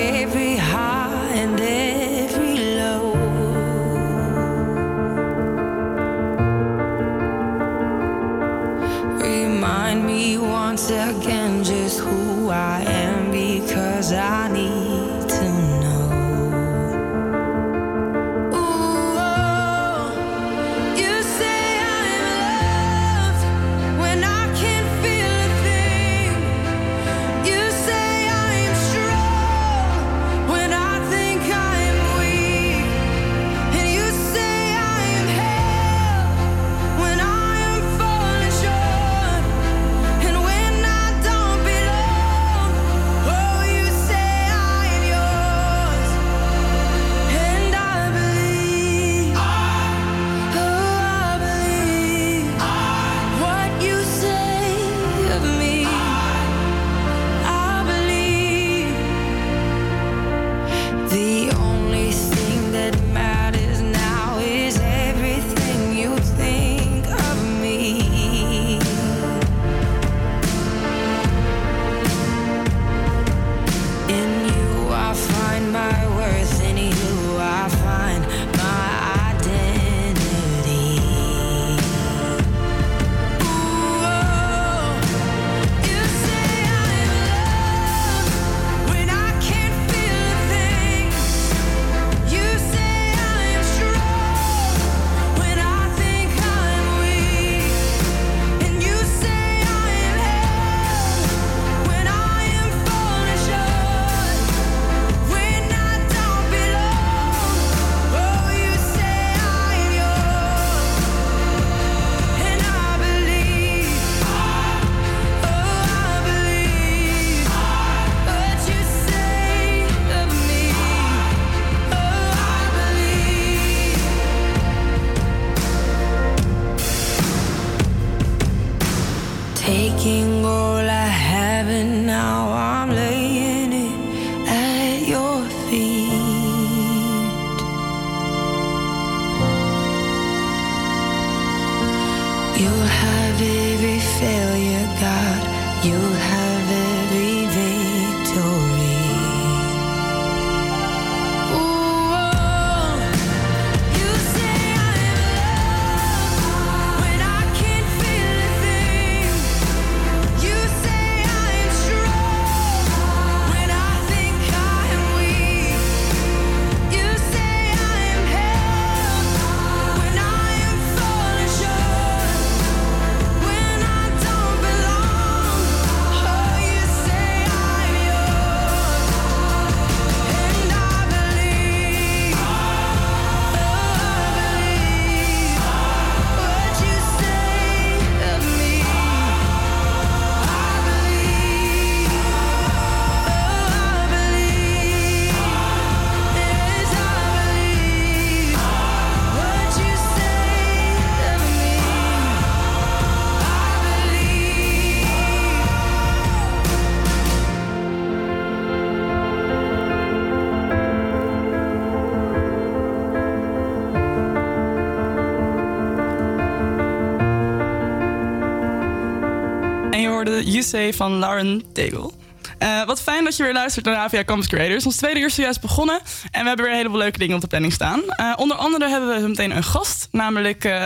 Van 220.71 221.19
Lauren 221.19 221.63
Tegel. 221.73 222.13
Eh, 222.57 222.85
wat 222.85 223.01
fijn 223.01 223.23
dat 223.23 223.37
je 223.37 223.43
weer 223.43 223.53
luistert 223.53 223.85
naar 223.85 223.95
HVA 223.95 224.23
Campus 224.23 224.47
Creators. 224.47 224.85
Ons 224.85 224.95
tweede 224.95 225.19
uur 225.19 225.25
is 225.25 225.35
zojuist 225.35 225.61
begonnen 225.61 225.99
en 226.31 226.41
we 226.41 226.47
hebben 226.47 226.65
weer 226.65 226.69
een 226.69 226.77
heleboel 226.77 226.97
leuke 226.97 227.17
dingen 227.17 227.35
op 227.35 227.41
de 227.41 227.47
planning 227.47 227.73
staan. 227.73 228.01
Eh, 228.07 228.33
onder 228.35 228.57
andere 228.57 228.89
hebben 228.89 229.21
we 229.21 229.27
meteen 229.27 229.55
een 229.55 229.63
gast, 229.63 230.07
namelijk... 230.11 230.65
Eh, 230.65 230.85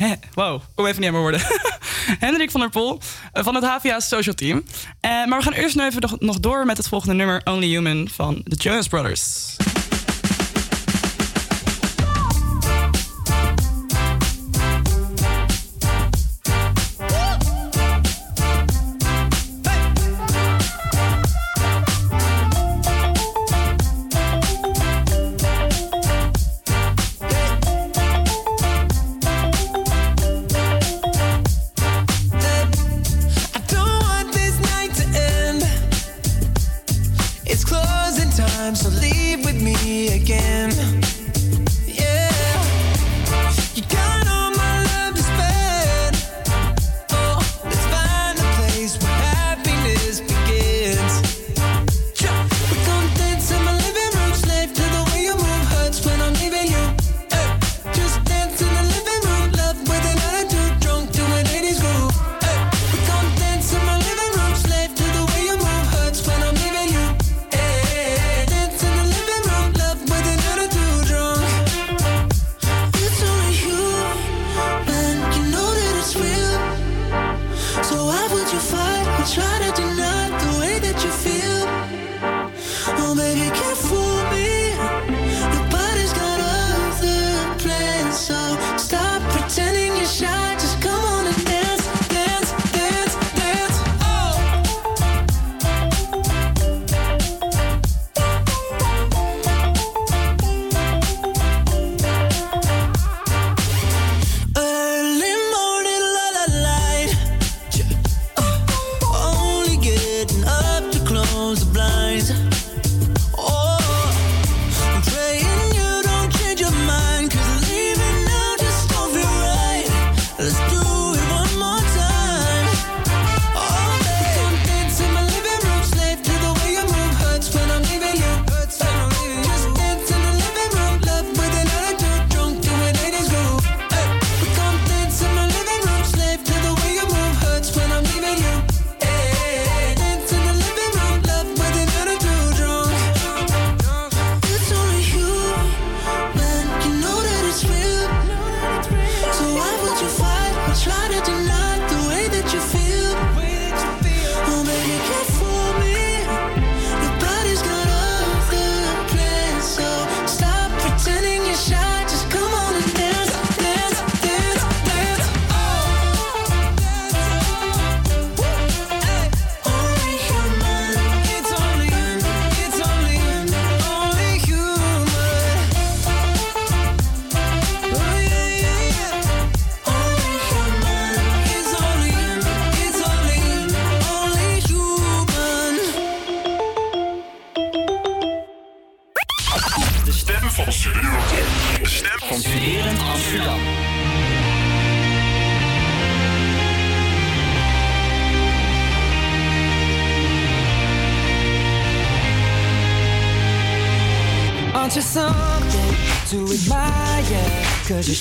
uh, 0.00 0.12
wow, 0.34 0.60
kom 0.74 0.86
even 0.86 1.00
niet 1.00 1.06
aan 1.06 1.22
mijn 1.22 1.22
woorden. 1.22 1.40
Hendrik 2.26 2.50
van 2.50 2.60
der 2.60 2.70
Pol 2.70 3.00
van 3.32 3.54
het 3.54 3.64
HVA 3.64 4.00
Social 4.00 4.34
Team. 4.34 4.64
maar 5.00 5.38
we 5.38 5.42
gaan 5.42 5.52
eerst 5.52 5.76
nu 5.76 5.84
even 5.84 6.16
nog 6.18 6.40
door 6.40 6.66
met 6.66 6.76
het 6.76 6.88
volgende 6.88 7.14
nummer 7.14 7.40
Only 7.44 7.66
Human 7.66 8.08
van 8.12 8.40
de 8.44 8.56
Jonas 8.56 8.88
Brothers. 8.88 9.56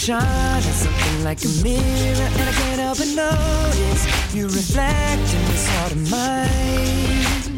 shine 0.05 0.21
at 0.21 0.61
something 0.61 1.23
like 1.23 1.43
a 1.43 1.47
mirror, 1.63 2.29
and 2.37 2.49
I 2.49 2.51
can't 2.51 2.79
help 2.79 2.99
but 2.99 3.07
notice 3.07 4.35
you 4.35 4.45
reflect 4.45 5.33
in 5.33 5.45
this 5.49 5.67
heart 5.69 5.93
of 5.93 6.11
mine. 6.11 7.57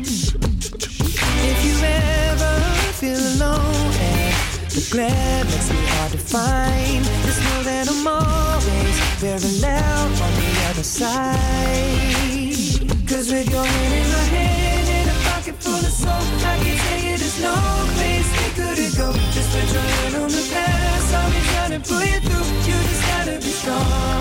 If 1.44 1.60
you 1.68 1.76
ever 1.84 2.54
feel 3.02 3.20
alone, 3.20 3.92
and 4.00 4.34
the 4.72 4.88
glare 4.90 5.44
makes 5.44 5.70
me 5.70 5.76
hard 5.92 6.12
to 6.14 6.18
find, 6.18 7.04
just 7.26 7.42
know 7.44 7.64
that 7.64 7.90
I'm 7.90 8.08
always 8.08 8.96
parallel 9.20 10.08
on 10.08 10.34
the 10.40 10.52
other 10.70 10.84
side. 10.84 11.36
Cause 13.10 13.30
with 13.30 13.50
your 13.52 13.66
hand 13.66 13.94
in 13.94 14.08
my 14.14 14.27
star 23.68 24.17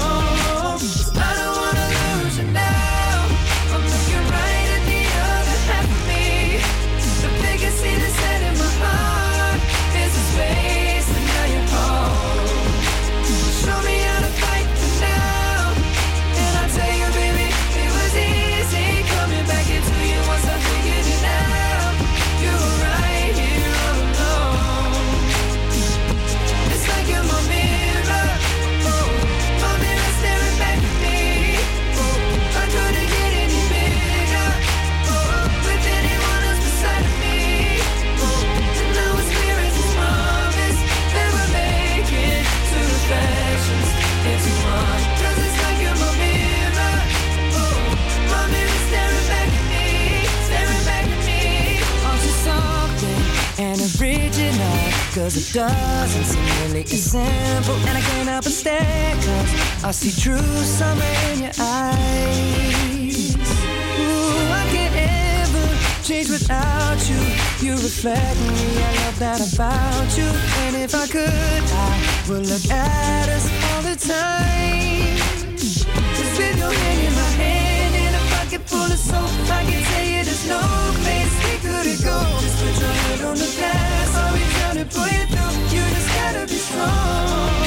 Cause 55.26 55.50
it 55.50 55.52
doesn't 55.54 56.24
seem 56.24 56.70
really 56.70 56.82
as 56.82 57.10
simple. 57.10 57.74
And 57.88 57.98
I 57.98 58.00
can't 58.00 58.28
help 58.28 58.44
but 58.44 58.52
stare, 58.52 59.12
cause 59.16 59.82
I 59.82 59.90
see 59.90 60.12
true 60.22 60.38
summer 60.62 61.02
in 61.32 61.40
your 61.40 61.56
eyes. 61.58 63.34
Ooh, 63.34 64.52
I 64.54 64.62
can't 64.70 64.94
ever 64.94 65.66
change 66.04 66.30
without 66.30 67.02
you. 67.10 67.18
You 67.58 67.72
reflect 67.72 68.38
me, 68.38 68.78
I 68.78 68.92
love 69.02 69.18
that 69.18 69.40
about 69.52 70.16
you. 70.16 70.30
And 70.62 70.76
if 70.76 70.94
I 70.94 71.08
could, 71.08 71.62
I 71.74 71.94
would 72.28 72.46
look 72.46 72.70
at 72.70 73.28
us 73.28 73.50
all 73.66 73.82
the 73.82 73.96
time. 73.98 75.56
Just 75.58 76.38
with 76.38 76.56
your 76.56 76.70
hand 76.70 77.00
in 77.02 77.12
my 77.18 77.30
hand 77.42 77.94
and 77.96 78.14
a 78.14 78.22
pocket 78.30 78.62
full 78.70 78.86
of 78.86 78.96
soap, 78.96 79.26
I 79.50 79.64
can 79.64 79.82
tell 79.90 80.06
you 80.06 80.22
there's 80.22 80.46
no 80.48 80.62
place 81.02 81.25
we 81.66 81.72
couldn't 81.72 82.04
go. 82.04 82.38
Just 82.40 82.58
put 82.58 82.80
your 82.80 82.90
head 82.90 83.20
on 83.22 83.36
the 83.36 83.54
glass, 83.56 84.16
I'll 84.16 84.34
be 84.34 84.44
to 84.78 84.96
pull 84.96 85.08
you 85.08 85.26
through. 85.26 85.76
You 85.76 85.82
just 85.94 86.08
gotta 86.14 86.46
be 86.46 86.58
strong. 86.58 87.65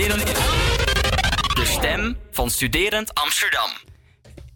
De 0.00 1.64
stem 1.64 2.16
van 2.30 2.50
Studerend 2.50 3.14
Amsterdam. 3.14 3.70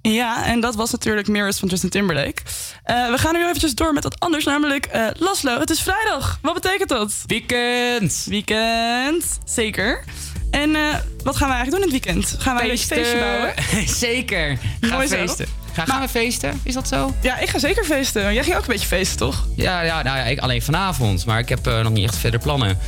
Ja, 0.03 0.47
en 0.47 0.61
dat 0.61 0.75
was 0.75 0.91
natuurlijk 0.91 1.29
Mirrors 1.29 1.59
van 1.59 1.69
Justin 1.69 1.91
Timberlake. 1.91 2.43
Eh, 2.83 3.11
we 3.11 3.19
gaan 3.19 3.35
nu 3.35 3.45
eventjes 3.45 3.75
door 3.75 3.93
met 3.93 4.03
wat 4.05 4.21
anders, 4.21 4.45
namelijk 4.45 4.87
eh, 4.87 5.07
Laslo. 5.17 5.59
Het 5.61 5.71
is 5.71 5.81
vrijdag. 5.81 6.39
Wat 6.43 6.55
betekent 6.55 6.89
dat? 6.89 7.23
Weekend. 7.27 8.27
Weekend, 8.29 9.39
zeker. 9.45 10.05
En 10.51 10.77
eh, 10.77 10.95
wat 11.23 11.37
gaan 11.37 11.49
we 11.49 11.55
eigenlijk 11.55 11.71
doen 11.71 11.93
in 11.93 11.95
het 11.95 12.05
weekend? 12.05 12.37
Gaan 12.43 12.55
wij 12.55 12.65
een 12.65 12.71
beetje 12.71 12.87
feestje 12.87 13.19
bouwen? 13.19 13.55
zeker. 13.89 14.59
Gaan 14.81 14.91
Mooi 14.91 15.09
we 15.09 15.17
zo. 15.17 15.27
feesten. 15.27 15.47
Gaan, 15.73 15.87
gaan 15.87 16.01
we 16.01 16.09
feesten? 16.09 16.61
Is 16.63 16.75
dat 16.75 16.89
zo? 16.89 17.15
Ja, 17.23 17.39
ik 17.39 17.49
ga 17.49 17.59
zeker 17.59 17.85
feesten. 17.85 18.35
Jij 18.35 18.43
ging 18.43 18.57
ook 18.57 18.63
een 18.63 18.73
beetje 18.73 18.87
feesten, 18.87 19.19
toch? 19.19 19.47
Ja, 19.57 19.81
ja, 19.81 20.03
nou 20.03 20.17
ja, 20.19 20.25
ik 20.25 20.39
alleen 20.39 20.63
vanavond. 20.63 21.27
Maar 21.27 21.39
ik 21.39 21.49
heb 21.49 21.65
nog 21.65 21.93
niet 21.93 22.05
echt 22.05 22.17
verder 22.17 22.41
plannen. 22.41 22.79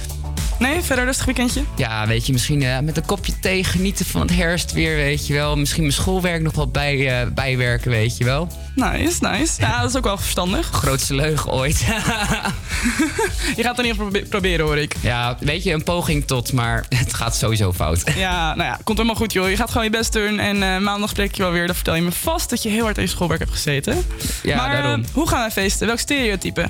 Nee, 0.59 0.81
verder 0.83 1.05
rustig 1.05 1.25
weekendje? 1.25 1.63
Ja, 1.77 2.07
weet 2.07 2.27
je, 2.27 2.33
misschien 2.33 2.63
eh, 2.63 2.79
met 2.79 2.97
een 2.97 3.05
kopje 3.07 3.39
thee 3.41 3.65
genieten 3.65 4.07
van 4.07 4.21
het 4.21 4.35
herfstweer, 4.37 4.97
weet 4.97 5.27
je 5.27 5.35
wel. 5.35 5.57
Misschien 5.57 5.83
mijn 5.83 5.95
schoolwerk 5.95 6.43
nog 6.43 6.55
wat 6.55 6.73
bij, 6.73 7.21
eh, 7.21 7.27
bijwerken, 7.29 7.91
weet 7.91 8.17
je 8.17 8.25
wel. 8.25 8.49
Nice, 8.75 9.17
nice. 9.29 9.53
Ja, 9.61 9.81
dat 9.81 9.91
is 9.91 9.97
ook 9.97 10.05
wel 10.05 10.17
verstandig. 10.19 10.67
Grootste 10.73 11.15
leugen 11.15 11.51
ooit. 11.53 11.79
Je 13.57 13.63
gaat 13.63 13.77
het 13.77 13.79
in 13.79 13.85
ieder 13.85 13.87
geval 13.87 13.95
probe- 14.11 14.23
proberen, 14.29 14.67
hoor 14.67 14.77
ik. 14.79 14.95
ja, 15.01 15.37
weet 15.41 15.63
je, 15.63 15.73
een 15.73 15.83
poging 15.85 16.27
tot, 16.27 16.53
maar 16.53 16.85
het 16.97 17.15
gaat 17.15 17.37
sowieso 17.37 17.73
fout. 17.73 18.03
Ja, 18.17 18.55
nou 18.55 18.69
ja, 18.69 18.79
komt 18.85 18.99
helemaal 18.99 19.19
goed, 19.21 19.33
joh. 19.33 19.51
Je 19.51 19.57
gaat 19.57 19.69
gewoon 19.71 19.85
je 19.85 19.91
best 19.91 20.13
doen. 20.13 20.39
En 20.39 20.63
eh, 20.63 20.79
maandag 20.79 21.11
spreek 21.11 21.35
je 21.35 21.43
wel 21.43 21.53
weer. 21.53 21.67
Dan 21.67 21.75
vertel 21.75 21.95
je 21.95 22.03
me 22.03 22.13
vast 22.13 22.51
dat 22.51 22.63
je 22.63 22.69
heel 22.69 22.85
hard 22.85 22.97
in 22.97 23.03
je 23.03 23.09
schoolwerk 23.09 23.41
hebt 23.41 23.53
gezeten. 23.53 24.07
Ja, 24.43 24.57
maar, 24.57 24.83
daarom. 24.83 25.05
hoe 25.13 25.29
gaan 25.29 25.41
wij 25.41 25.51
feesten? 25.51 25.87
Welk 25.87 25.99
stereotype? 25.99 26.69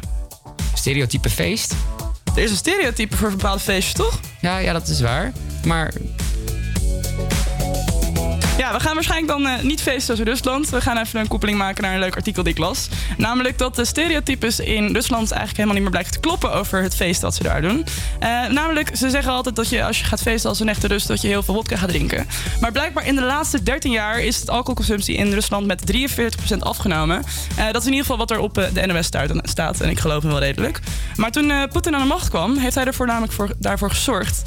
Stereotype 0.74 1.30
feest? 1.30 1.74
Er 2.36 2.42
is 2.42 2.50
een 2.50 2.56
stereotype 2.56 3.16
voor 3.16 3.30
bepaalde 3.30 3.60
feestjes, 3.60 3.94
toch? 3.94 4.20
Ja, 4.40 4.58
ja, 4.58 4.72
dat 4.72 4.88
is 4.88 5.00
waar. 5.00 5.32
Maar 5.64 5.92
Ja, 8.56 8.72
we 8.72 8.80
gaan 8.80 8.94
waarschijnlijk 8.94 9.32
dan 9.32 9.46
eh, 9.46 9.62
niet 9.62 9.82
feesten 9.82 10.14
als 10.14 10.24
Rusland. 10.24 10.68
We 10.68 10.80
gaan 10.80 10.98
even 10.98 11.20
een 11.20 11.28
koppeling 11.28 11.58
maken 11.58 11.82
naar 11.82 11.92
een 11.92 11.98
leuk 11.98 12.16
artikel 12.16 12.42
die 12.42 12.52
ik 12.52 12.58
las. 12.58 12.88
Namelijk 13.16 13.58
dat 13.58 13.74
de 13.74 13.84
stereotypes 13.84 14.60
in 14.60 14.92
Rusland 14.92 15.30
eigenlijk 15.30 15.50
helemaal 15.56 15.74
niet 15.74 15.82
meer 15.82 15.90
blijken 15.90 16.12
te 16.12 16.20
kloppen 16.20 16.52
over 16.52 16.82
het 16.82 16.94
feest 16.94 17.20
dat 17.20 17.34
ze 17.34 17.42
daar 17.42 17.62
doen. 17.62 17.86
Eh, 18.18 18.46
namelijk, 18.48 18.96
ze 18.96 19.10
zeggen 19.10 19.32
altijd 19.32 19.56
dat 19.56 19.68
je 19.68 19.84
als 19.84 19.98
je 19.98 20.04
gaat 20.04 20.22
feesten 20.22 20.50
als 20.50 20.60
een 20.60 20.68
echte 20.68 20.86
Rus, 20.86 21.06
dat 21.06 21.22
je 21.22 21.28
heel 21.28 21.42
veel 21.42 21.54
wodka 21.54 21.76
gaat 21.76 21.88
drinken. 21.88 22.26
Maar 22.60 22.72
blijkbaar 22.72 23.06
in 23.06 23.14
de 23.14 23.22
laatste 23.22 23.62
13 23.62 23.90
jaar 23.90 24.20
is 24.20 24.40
het 24.40 24.50
alcoholconsumptie 24.50 25.16
in 25.16 25.32
Rusland 25.32 25.66
met 25.66 25.86
43% 25.86 26.62
afgenomen. 26.62 27.22
Eh, 27.56 27.64
dat 27.64 27.76
is 27.76 27.86
in 27.86 27.92
ieder 27.92 28.06
geval 28.06 28.18
wat 28.18 28.30
er 28.30 28.38
op 28.38 28.54
de 28.54 28.86
NOS 28.86 29.06
staat, 29.42 29.80
en 29.80 29.90
ik 29.90 29.98
geloof 29.98 30.22
hem 30.22 30.30
wel 30.30 30.40
redelijk. 30.40 30.80
Maar 31.16 31.30
toen 31.30 31.52
Poetin 31.72 31.94
aan 31.94 32.00
de 32.00 32.06
macht 32.06 32.28
kwam, 32.28 32.56
heeft 32.56 32.74
hij 32.74 32.84
er 32.84 32.94
voornamelijk 32.94 33.32
voor, 33.32 33.50
daarvoor 33.58 33.90
gezorgd. 33.90 34.42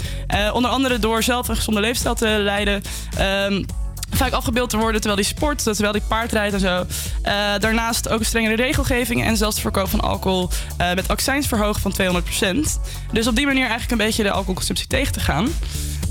Onder 0.54 0.72
andere 0.72 1.00
door 1.00 1.24
zelf 1.24 1.48
een 1.48 1.56
gezonde 1.56 1.80
leefstijl 1.80 2.16
te 2.16 2.28
leiden. 2.28 2.82
Ehm, 3.18 3.64
vaak 4.10 4.32
afgebeeld 4.32 4.70
te 4.70 4.78
worden 4.78 5.02
terwijl 5.02 5.22
hij 5.22 5.30
sport, 5.30 5.64
terwijl 5.64 5.92
hij 5.92 6.02
paardrijdt 6.08 6.54
en 6.54 6.60
zo. 6.60 6.86
Eh, 7.22 7.34
daarnaast 7.60 8.10
ook 8.10 8.24
strengere 8.24 8.56
regelgeving 8.56 9.24
en 9.24 9.38
zelfs 9.38 9.56
de 9.56 9.62
verkoop 9.62 9.90
van 9.90 10.00
alcohol 10.00 10.50
eh, 10.78 10.94
met 10.94 11.08
accijns 11.08 11.48
verhogen 11.48 11.82
van 11.82 11.92
200%. 11.92 12.80
Dus 13.12 13.28
op 13.28 13.36
die 13.36 13.46
manier 13.46 13.68
eigenlijk 13.68 13.92
een 13.92 14.08
beetje 14.08 14.24
de 14.24 14.32
alcoholconsumptie 14.32 14.88
tegen 14.88 15.14
te 15.14 15.20
gaan. 15.20 15.48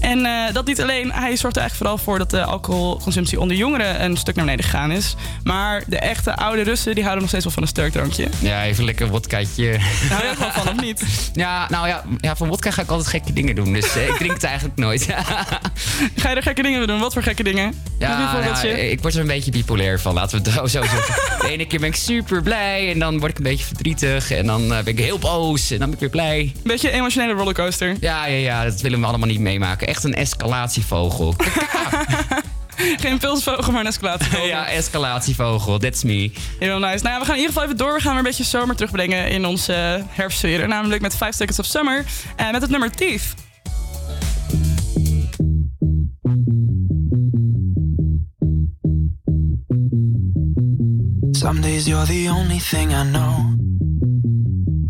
En 0.01 0.25
eh, 0.25 0.55
dat 0.55 0.67
niet 0.67 0.81
alleen, 0.81 1.13
hij 1.13 1.37
zorgt 1.37 1.57
er 1.57 1.63
eigenlijk 1.63 1.75
vooral 1.75 1.99
voor 1.99 2.19
dat 2.19 2.31
de 2.31 2.45
alcoholconsumptie 2.45 3.41
onder 3.41 3.57
jongeren 3.57 4.05
een 4.05 4.17
stuk 4.17 4.35
naar 4.35 4.45
beneden 4.45 4.65
gegaan 4.65 4.91
is. 4.91 5.15
Maar 5.43 5.83
de 5.87 5.99
echte 5.99 6.37
oude 6.37 6.63
Russen 6.63 6.95
die 6.95 7.03
houden 7.03 7.21
nog 7.21 7.29
steeds 7.31 7.45
wel 7.45 7.55
van 7.55 7.63
een 7.63 7.69
sterk 7.69 7.93
drankje. 7.93 8.29
ja, 8.39 8.65
even 8.65 8.85
lekker 8.85 9.07
een 9.07 9.13
wodkaatje. 9.13 9.79
Nou, 10.09 10.23
je 10.23 10.31
ook 10.31 10.39
wel 10.39 10.51
van, 10.51 10.69
of 10.69 10.81
niet? 10.81 11.03
Ja, 11.33 11.67
nou 11.71 11.89
ja, 11.89 12.05
ja, 12.21 12.37
van 12.37 12.49
wodka 12.49 12.71
ga 12.71 12.83
ik 12.83 12.89
altijd 12.89 13.09
gekke 13.09 13.33
dingen 13.33 13.55
doen. 13.55 13.73
Dus 13.73 13.97
eh, 13.97 14.09
ik 14.09 14.15
drink 14.15 14.33
het 14.33 14.45
eigenlijk 14.45 14.77
nooit. 14.77 15.07
Ga 16.17 16.31
je 16.31 16.37
er 16.37 16.43
gekke 16.43 16.63
dingen 16.63 16.79
mee 16.79 16.87
doen? 16.87 16.99
Wat 16.99 17.13
voor 17.13 17.23
gekke 17.23 17.43
dingen? 17.43 17.75
Ja, 17.99 18.33
nou, 18.43 18.69
ik 18.69 19.01
word 19.01 19.15
er 19.15 19.21
een 19.21 19.27
beetje 19.27 19.51
bipolair 19.51 20.01
van, 20.01 20.15
laten 20.15 20.43
we 20.43 20.51
het 20.51 20.59
zo 20.59 20.67
zo 20.67 20.83
zeggen. 20.83 21.15
De 21.47 21.49
ene 21.49 21.67
keer 21.67 21.81
ben 21.81 21.89
ik 21.89 21.95
super 21.95 22.43
blij 22.43 22.93
en 22.93 22.99
dan 22.99 23.19
word 23.19 23.31
ik 23.31 23.37
een 23.37 23.43
beetje 23.43 23.65
verdrietig. 23.65 24.31
En 24.31 24.47
dan 24.47 24.63
eh, 24.73 24.83
ben 24.83 24.93
ik 24.93 24.99
heel 24.99 25.19
boos 25.19 25.71
en 25.71 25.79
dan 25.79 25.87
ben 25.87 25.95
ik 25.95 26.01
weer 26.01 26.11
blij. 26.11 26.39
Een 26.41 26.53
beetje 26.63 26.89
een 26.89 26.99
emotionele 26.99 27.33
rollercoaster. 27.33 27.97
Ja, 28.01 28.27
ja, 28.27 28.37
ja, 28.37 28.65
dat 28.65 28.81
willen 28.81 29.01
we 29.01 29.07
allemaal 29.07 29.29
niet 29.29 29.41
meemaken. 29.41 29.88
Echt 29.89 30.05
een 30.05 30.15
escalatievogel. 30.15 31.35
Geen 32.77 33.11
impulsvogel, 33.11 33.73
maar 33.73 33.81
een 33.81 33.87
escalatievogel. 33.87 34.47
ja, 34.47 34.69
escalatievogel, 34.69 35.79
that's 35.79 36.03
me. 36.03 36.33
Heel 36.59 36.79
nice. 36.79 37.03
Nou 37.03 37.15
ja, 37.15 37.19
we 37.19 37.25
gaan 37.25 37.35
in 37.35 37.41
ieder 37.41 37.47
geval 37.47 37.63
even 37.63 37.77
door. 37.77 37.95
We 37.95 38.01
gaan 38.01 38.11
weer 38.11 38.19
een 38.19 38.25
beetje 38.25 38.45
zomer 38.45 38.77
terugbrengen 38.77 39.29
in 39.31 39.45
onze 39.45 39.73
uh, 39.99 40.05
herfstsfeer. 40.09 40.69
Namelijk 40.69 41.03
met 41.03 41.17
5 41.17 41.35
Seconds 41.35 41.59
of 41.59 41.67
Summer. 41.67 42.05
En 42.37 42.53
met 42.53 42.63
het 42.63 42.71
nummer 42.71 42.91
Thief. 42.91 43.35
Some 51.33 51.61
days 51.61 51.87
you're 51.87 52.07
the 52.07 52.29
only 52.29 52.59
thing 52.59 52.93
I 52.93 53.03
know. 53.11 53.58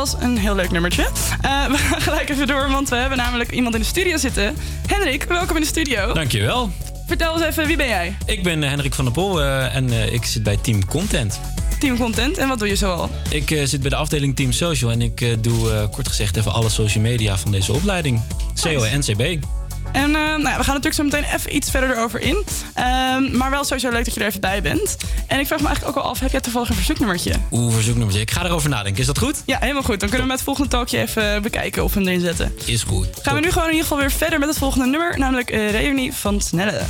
Was 0.00 0.14
een 0.20 0.38
heel 0.38 0.54
leuk 0.54 0.70
nummertje. 0.70 1.02
Eh, 1.40 1.66
we 1.72 1.78
gaan 1.78 2.00
gelijk 2.00 2.28
even 2.28 2.46
door, 2.46 2.70
want 2.70 2.88
we 2.88 2.96
hebben 2.96 3.18
namelijk 3.18 3.50
iemand 3.50 3.74
in 3.74 3.80
de 3.80 3.86
studio 3.86 4.16
zitten. 4.16 4.56
Henrik, 4.86 5.22
welkom 5.22 5.56
in 5.56 5.62
de 5.62 5.68
studio. 5.68 6.12
Dankjewel. 6.12 6.70
Vertel 7.06 7.34
eens 7.34 7.42
even, 7.42 7.66
wie 7.66 7.76
ben 7.76 7.88
jij? 7.88 8.16
Ik 8.26 8.42
ben 8.42 8.62
eh, 8.62 8.68
Hendrik 8.68 8.94
van 8.94 9.04
der 9.04 9.14
Pol 9.14 9.42
eh, 9.42 9.76
en 9.76 10.12
ik 10.12 10.24
zit 10.24 10.42
bij 10.42 10.56
Team 10.56 10.84
Content. 10.84 11.40
Team 11.78 11.96
Content, 11.96 12.38
en 12.38 12.48
wat 12.48 12.58
doe 12.58 12.68
je 12.68 12.76
zoal? 12.76 13.10
Ik 13.30 13.48
zit 13.64 13.80
bij 13.80 13.90
de 13.90 13.96
afdeling 13.96 14.36
Team 14.36 14.52
Social 14.52 14.90
en 14.90 15.02
ik 15.02 15.42
doe 15.42 15.88
kort 15.90 16.08
gezegd 16.08 16.36
even 16.36 16.52
alle 16.52 16.68
social 16.68 17.02
media 17.02 17.38
van 17.38 17.52
deze 17.52 17.72
opleiding. 17.72 18.20
CO 18.62 18.82
en 18.82 18.98
NCB. 18.98 19.44
En 19.92 20.14
eh, 20.14 20.22
nou 20.22 20.42
we 20.42 20.64
gaan 20.64 20.74
natuurlijk 20.74 20.94
zo 20.94 21.02
meteen 21.02 21.24
even 21.24 21.56
iets 21.56 21.70
verder 21.70 21.90
erover 21.90 22.20
in. 22.20 22.44
Ehm, 22.74 23.36
maar 23.36 23.50
wel 23.50 23.64
sowieso 23.64 23.90
leuk 23.90 24.04
dat 24.04 24.14
je 24.14 24.20
er 24.20 24.26
even 24.26 24.40
bij 24.40 24.62
bent. 24.62 24.96
En 25.26 25.38
ik 25.38 25.46
vraag 25.46 25.60
me 25.60 25.66
eigenlijk 25.66 25.96
ook 25.96 26.04
al 26.04 26.10
af, 26.10 26.20
heb 26.20 26.30
jij 26.30 26.40
toevallig 26.40 26.68
een 26.68 26.74
verzoeknummertje? 26.74 27.32
Oeh, 27.50 27.74
verzoeknummers. 27.74 28.16
Ik 28.16 28.30
ga 28.30 28.44
erover 28.44 28.68
nadenken. 28.68 29.00
Is 29.00 29.06
dat 29.06 29.18
goed? 29.18 29.42
Ja, 29.46 29.58
helemaal 29.60 29.82
goed. 29.82 30.00
Dan 30.00 30.08
kunnen 30.08 30.26
we 30.26 30.32
met 30.32 30.36
het 30.36 30.42
volgende 30.42 30.70
talkje 30.70 30.98
even 30.98 31.42
bekijken 31.42 31.84
of 31.84 31.94
we 31.94 31.98
hem 31.98 32.08
erin 32.08 32.20
zetten. 32.20 32.52
Is 32.64 32.82
goed. 32.82 33.08
Gaan 33.22 33.34
we 33.34 33.40
nu 33.40 33.50
gewoon 33.50 33.68
in 33.68 33.74
ieder 33.74 33.86
geval 33.86 33.98
weer 33.98 34.12
verder 34.12 34.38
met 34.38 34.48
het 34.48 34.58
volgende 34.58 34.86
nummer, 34.86 35.18
namelijk 35.18 35.50
eh, 35.50 35.70
Reunie 35.70 36.12
van 36.12 36.40
Snelle. 36.40 36.80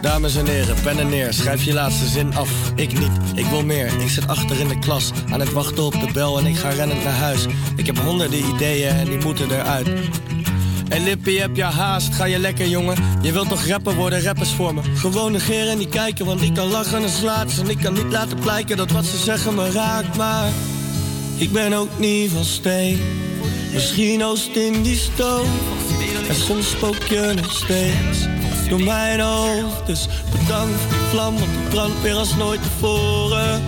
Dames 0.00 0.36
en 0.36 0.46
heren, 0.46 0.74
pen 0.82 0.98
en 0.98 1.08
neer, 1.08 1.32
schrijf 1.32 1.62
je 1.62 1.72
laatste 1.72 2.06
zin 2.06 2.34
af. 2.34 2.50
Ik 2.74 2.98
niet, 2.98 3.10
ik 3.34 3.46
wil 3.46 3.64
meer. 3.64 3.86
Ik 4.00 4.08
zit 4.08 4.28
achter 4.28 4.60
in 4.60 4.68
de 4.68 4.78
klas, 4.78 5.10
aan 5.32 5.40
het 5.40 5.52
wachten 5.52 5.84
op 5.84 5.92
de 5.92 6.08
bel 6.12 6.38
en 6.38 6.46
ik 6.46 6.56
ga 6.56 6.68
rennend 6.68 7.04
naar 7.04 7.12
huis. 7.12 7.46
Ik 7.76 7.86
heb 7.86 7.98
honderden 7.98 8.38
ideeën 8.54 8.88
en 8.88 9.04
die 9.04 9.18
moeten 9.18 9.50
eruit. 9.50 9.88
En 10.88 11.04
Lippie, 11.04 11.40
heb 11.40 11.56
je 11.56 11.62
haast? 11.62 12.14
Ga 12.14 12.24
je 12.24 12.38
lekker, 12.38 12.68
jongen? 12.68 12.96
Je 13.22 13.32
wilt 13.32 13.48
toch 13.48 13.66
rapper 13.66 13.94
worden, 13.94 14.22
rappers 14.22 14.50
voor 14.50 14.74
me. 14.74 14.80
Gewoon 14.94 15.32
negeren 15.32 15.70
en 15.70 15.78
niet 15.78 15.88
kijken, 15.88 16.26
want 16.26 16.42
ik 16.42 16.54
kan 16.54 16.66
lachen 16.66 17.02
en 17.02 17.08
slaat. 17.08 17.58
En 17.58 17.70
ik 17.70 17.78
kan 17.78 17.92
niet 17.92 18.12
laten 18.12 18.38
blijken 18.38 18.76
dat 18.76 18.90
wat 18.90 19.04
ze 19.04 19.16
zeggen 19.16 19.54
me 19.54 19.70
raakt. 19.70 20.16
Maar 20.16 20.48
ik 21.36 21.52
ben 21.52 21.72
ook 21.72 21.98
niet 21.98 22.30
van 22.30 22.44
steen. 22.44 22.98
Misschien 23.72 24.24
oost 24.24 24.56
in 24.56 24.82
die 24.82 24.96
stoof. 24.96 25.46
En 26.28 26.34
soms 26.34 26.70
spook 26.70 27.02
je 27.02 27.32
nog 27.36 27.52
steeds 27.52 28.18
door 28.68 28.80
mijn 28.80 29.20
hoofd. 29.20 29.86
Dus 29.86 30.08
bedankt 30.30 30.80
voor 30.80 30.90
die 30.90 31.08
vlam, 31.10 31.34
want 31.38 31.50
die 31.52 31.68
brandt 31.68 32.02
weer 32.02 32.14
als 32.14 32.36
nooit 32.36 32.62
tevoren. 32.62 33.62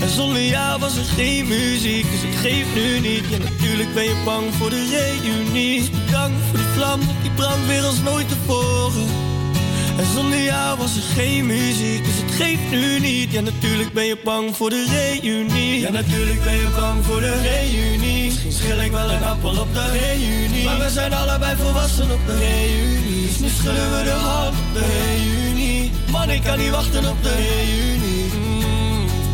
En 0.00 0.08
zonder 0.08 0.42
jou 0.42 0.80
was 0.80 0.96
er 0.96 1.04
geen 1.04 1.48
muziek, 1.48 2.10
dus 2.10 2.20
het 2.22 2.36
geeft 2.40 2.74
nu 2.74 3.00
niet. 3.00 3.24
Ja, 3.30 3.38
natuurlijk 3.38 3.94
ben 3.94 4.04
je 4.04 4.22
bang 4.24 4.54
voor 4.54 4.70
de 4.70 4.86
reunie. 4.90 5.78
Dus 5.78 5.90
bedankt 5.90 6.44
voor 6.48 6.58
die 6.58 6.66
vlam, 6.74 7.00
die 7.22 7.30
brandt 7.30 7.66
weer 7.66 7.82
als 7.82 8.00
nooit 8.00 8.28
tevoren. 8.28 9.08
En 9.98 10.06
zonder 10.14 10.42
jou 10.42 10.78
was 10.78 10.96
er 10.96 11.02
geen 11.02 11.46
muziek, 11.46 12.04
dus 12.04 12.14
het 12.22 12.34
geeft 12.34 12.70
nu 12.70 12.98
niet. 12.98 13.32
Ja, 13.32 13.40
natuurlijk 13.40 13.92
ben 13.92 14.04
je 14.04 14.16
bang 14.24 14.56
voor 14.56 14.70
de 14.70 14.86
reunie. 14.88 15.80
Ja, 15.80 15.90
natuurlijk 15.90 16.44
ben 16.44 16.54
je 16.54 16.68
bang 16.76 17.04
voor 17.04 17.20
de 17.20 17.40
reunie. 17.40 18.24
Misschien 18.24 18.52
schil 18.52 18.80
ik 18.80 18.90
wel 18.90 19.10
een 19.10 19.24
appel 19.24 19.60
op 19.60 19.74
de 19.74 19.90
reunie. 19.90 20.64
Maar 20.64 20.78
we 20.78 20.90
zijn 20.90 21.12
allebei 21.12 21.56
volwassen 21.56 22.10
op 22.10 22.26
de 22.26 22.38
reunie. 22.38 23.26
Dus 23.26 23.38
nu 23.38 23.48
schudden 23.48 23.98
we 23.98 24.04
de 24.04 24.10
hand 24.10 24.48
op 24.48 24.74
de 24.74 24.84
reunie. 24.86 25.90
Man, 26.10 26.30
ik 26.30 26.42
kan 26.42 26.58
niet 26.58 26.70
wachten 26.70 27.08
op 27.08 27.22
de 27.22 27.34
reunie. 27.34 28.19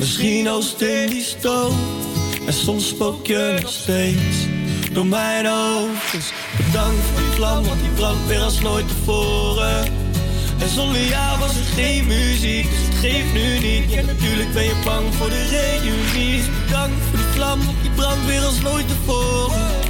Misschien 0.00 0.48
oost 0.48 0.80
in. 0.80 1.22
En 2.46 2.52
soms 2.52 2.88
spook 2.88 3.26
je 3.26 3.58
nog 3.62 3.72
steeds 3.72 4.36
door 4.92 5.06
mijn 5.06 5.46
hoofd. 5.46 6.12
Dus 6.12 6.32
bedankt 6.56 7.04
voor 7.12 7.20
die 7.20 7.30
vlam, 7.30 7.64
want 7.64 7.80
die 7.80 7.90
brandt 7.90 8.26
weer 8.26 8.40
als 8.40 8.60
nooit 8.60 8.88
tevoren. 8.88 9.84
En 10.58 10.68
zonder 10.68 11.06
jou 11.06 11.38
was 11.38 11.50
er 11.50 11.64
geen 11.74 12.06
muziek, 12.06 12.70
dus 12.70 12.86
het 12.86 12.96
geeft 12.96 13.32
nu 13.32 13.58
niet. 13.58 13.92
Ja, 13.92 14.02
natuurlijk 14.02 14.52
ben 14.52 14.64
je 14.64 14.74
bang 14.84 15.14
voor 15.14 15.28
de 15.28 15.46
reunie. 15.46 16.42
Bedankt 16.66 17.02
voor 17.08 17.18
die 17.18 17.32
vlam, 17.34 17.64
want 17.64 17.76
die 17.82 17.90
brandt 17.90 18.26
weer 18.26 18.42
als 18.42 18.60
nooit 18.60 18.88
tevoren. 18.88 19.89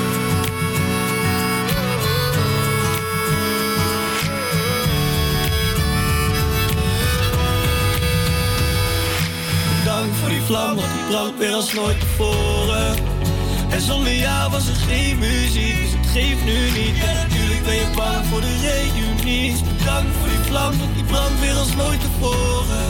Vlam, 10.51 10.75
want 10.75 10.91
die 10.93 11.03
brandt 11.09 11.37
weer 11.37 11.53
als 11.53 11.73
nooit 11.73 11.99
tevoren. 11.99 12.95
En 13.69 13.81
zonder 13.81 14.13
jou 14.13 14.51
was 14.51 14.67
er 14.67 14.75
geen 14.75 15.19
muziek, 15.19 15.75
dus 15.81 15.91
het 15.91 16.07
geeft 16.13 16.43
nu 16.43 16.59
niet. 16.79 17.03
En 17.03 17.15
natuurlijk 17.15 17.63
ben 17.63 17.75
je 17.75 17.87
bang 17.95 18.25
voor 18.25 18.41
de 18.41 18.55
reunie. 18.67 19.55
Bedankt 19.77 20.15
voor 20.19 20.29
die 20.29 20.43
vlam, 20.49 20.77
want 20.77 20.95
die 20.95 21.03
brandt 21.03 21.39
weer 21.39 21.53
als 21.53 21.75
nooit 21.75 22.01
tevoren. 22.01 22.85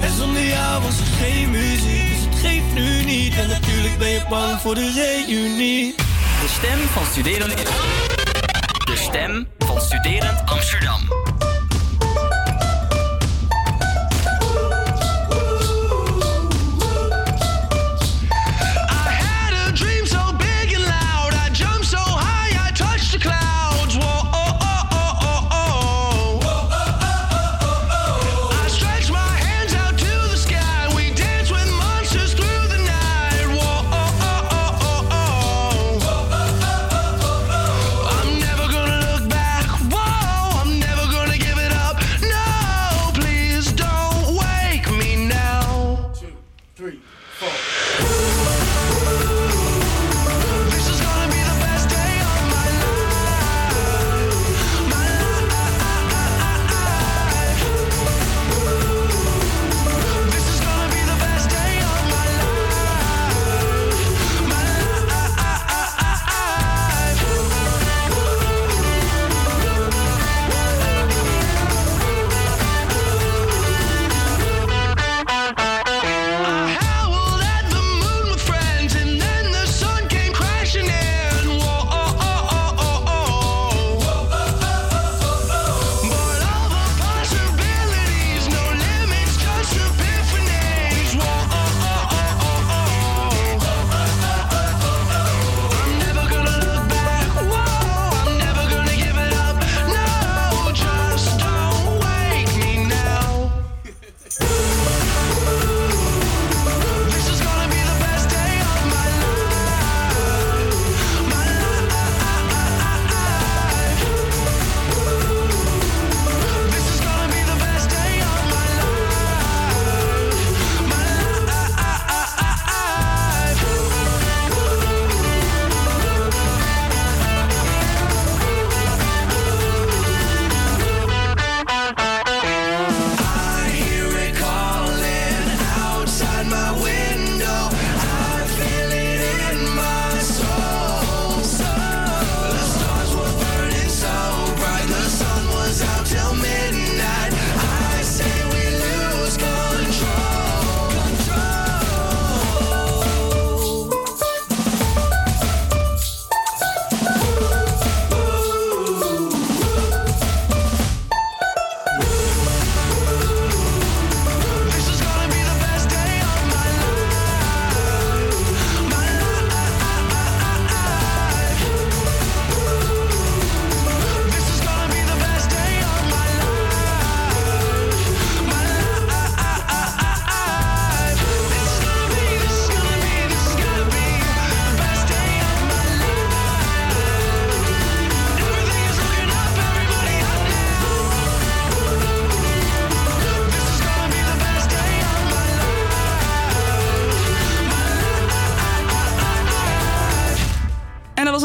En 0.00 0.12
zonder 0.16 0.44
jou 0.46 0.82
was 0.82 0.98
er 0.98 1.10
geen 1.20 1.50
muziek, 1.50 2.06
dus 2.12 2.24
het 2.24 2.38
geeft 2.44 2.72
nu 2.74 3.04
niet. 3.04 3.34
En 3.34 3.48
natuurlijk 3.48 3.98
ben 3.98 4.08
je 4.08 4.22
bang 4.28 4.60
voor 4.60 4.74
de 4.74 4.88
reunie. 5.00 5.94
De 6.42 6.48
stem 6.58 6.78
van 6.78 7.04
Studerend... 7.10 7.56
De 8.84 8.96
stem 8.96 9.48
van 9.58 9.80
Studerend 9.80 10.40
Amsterdam. 10.44 11.21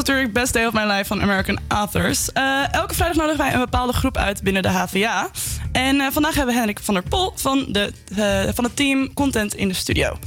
Natuurlijk 0.07 0.39
Best 0.39 0.53
Day 0.53 0.65
of 0.65 0.73
My 0.73 0.93
Life 0.93 1.05
van 1.05 1.21
American 1.21 1.59
Authors. 1.67 2.31
Eh, 2.31 2.73
elke 2.73 2.93
vrijdag 2.93 3.17
nodigen 3.17 3.37
wij 3.37 3.53
een 3.53 3.59
bepaalde 3.59 3.93
groep 3.93 4.17
uit 4.17 4.43
binnen 4.43 4.61
de 4.61 4.69
HVA. 4.69 5.29
En 5.71 5.99
eh, 5.99 6.07
vandaag 6.11 6.35
hebben 6.35 6.53
we 6.53 6.59
Henrik 6.59 6.79
van 6.79 6.93
der 6.93 7.03
Pol 7.03 7.31
van, 7.35 7.65
de, 7.69 7.91
eh, 8.15 8.53
van 8.53 8.63
het 8.63 8.75
team 8.75 9.13
Content 9.13 9.55
in 9.55 9.67
de 9.67 9.73
studio. 9.73 10.17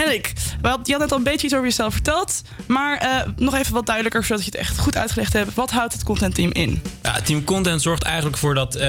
Henrik, 0.00 0.32
je 0.62 0.92
had 0.92 1.00
net 1.00 1.12
al 1.12 1.18
een 1.18 1.22
beetje 1.22 1.46
iets 1.46 1.54
over 1.54 1.66
jezelf 1.66 1.92
verteld. 1.92 2.42
Maar 2.66 2.98
eh, 2.98 3.32
nog 3.36 3.54
even 3.54 3.74
wat 3.74 3.86
duidelijker, 3.86 4.24
zodat 4.24 4.44
je 4.44 4.50
het 4.50 4.60
echt 4.60 4.78
goed 4.78 4.96
uitgelegd 4.96 5.32
hebt. 5.32 5.54
Wat 5.54 5.70
houdt 5.70 5.92
het 5.92 6.02
contentteam 6.02 6.52
in? 6.52 6.82
Ja, 7.02 7.20
Team 7.20 7.44
Content 7.44 7.82
zorgt 7.82 8.02
eigenlijk 8.02 8.36
voor 8.36 8.54
dat 8.54 8.74
eh, 8.74 8.88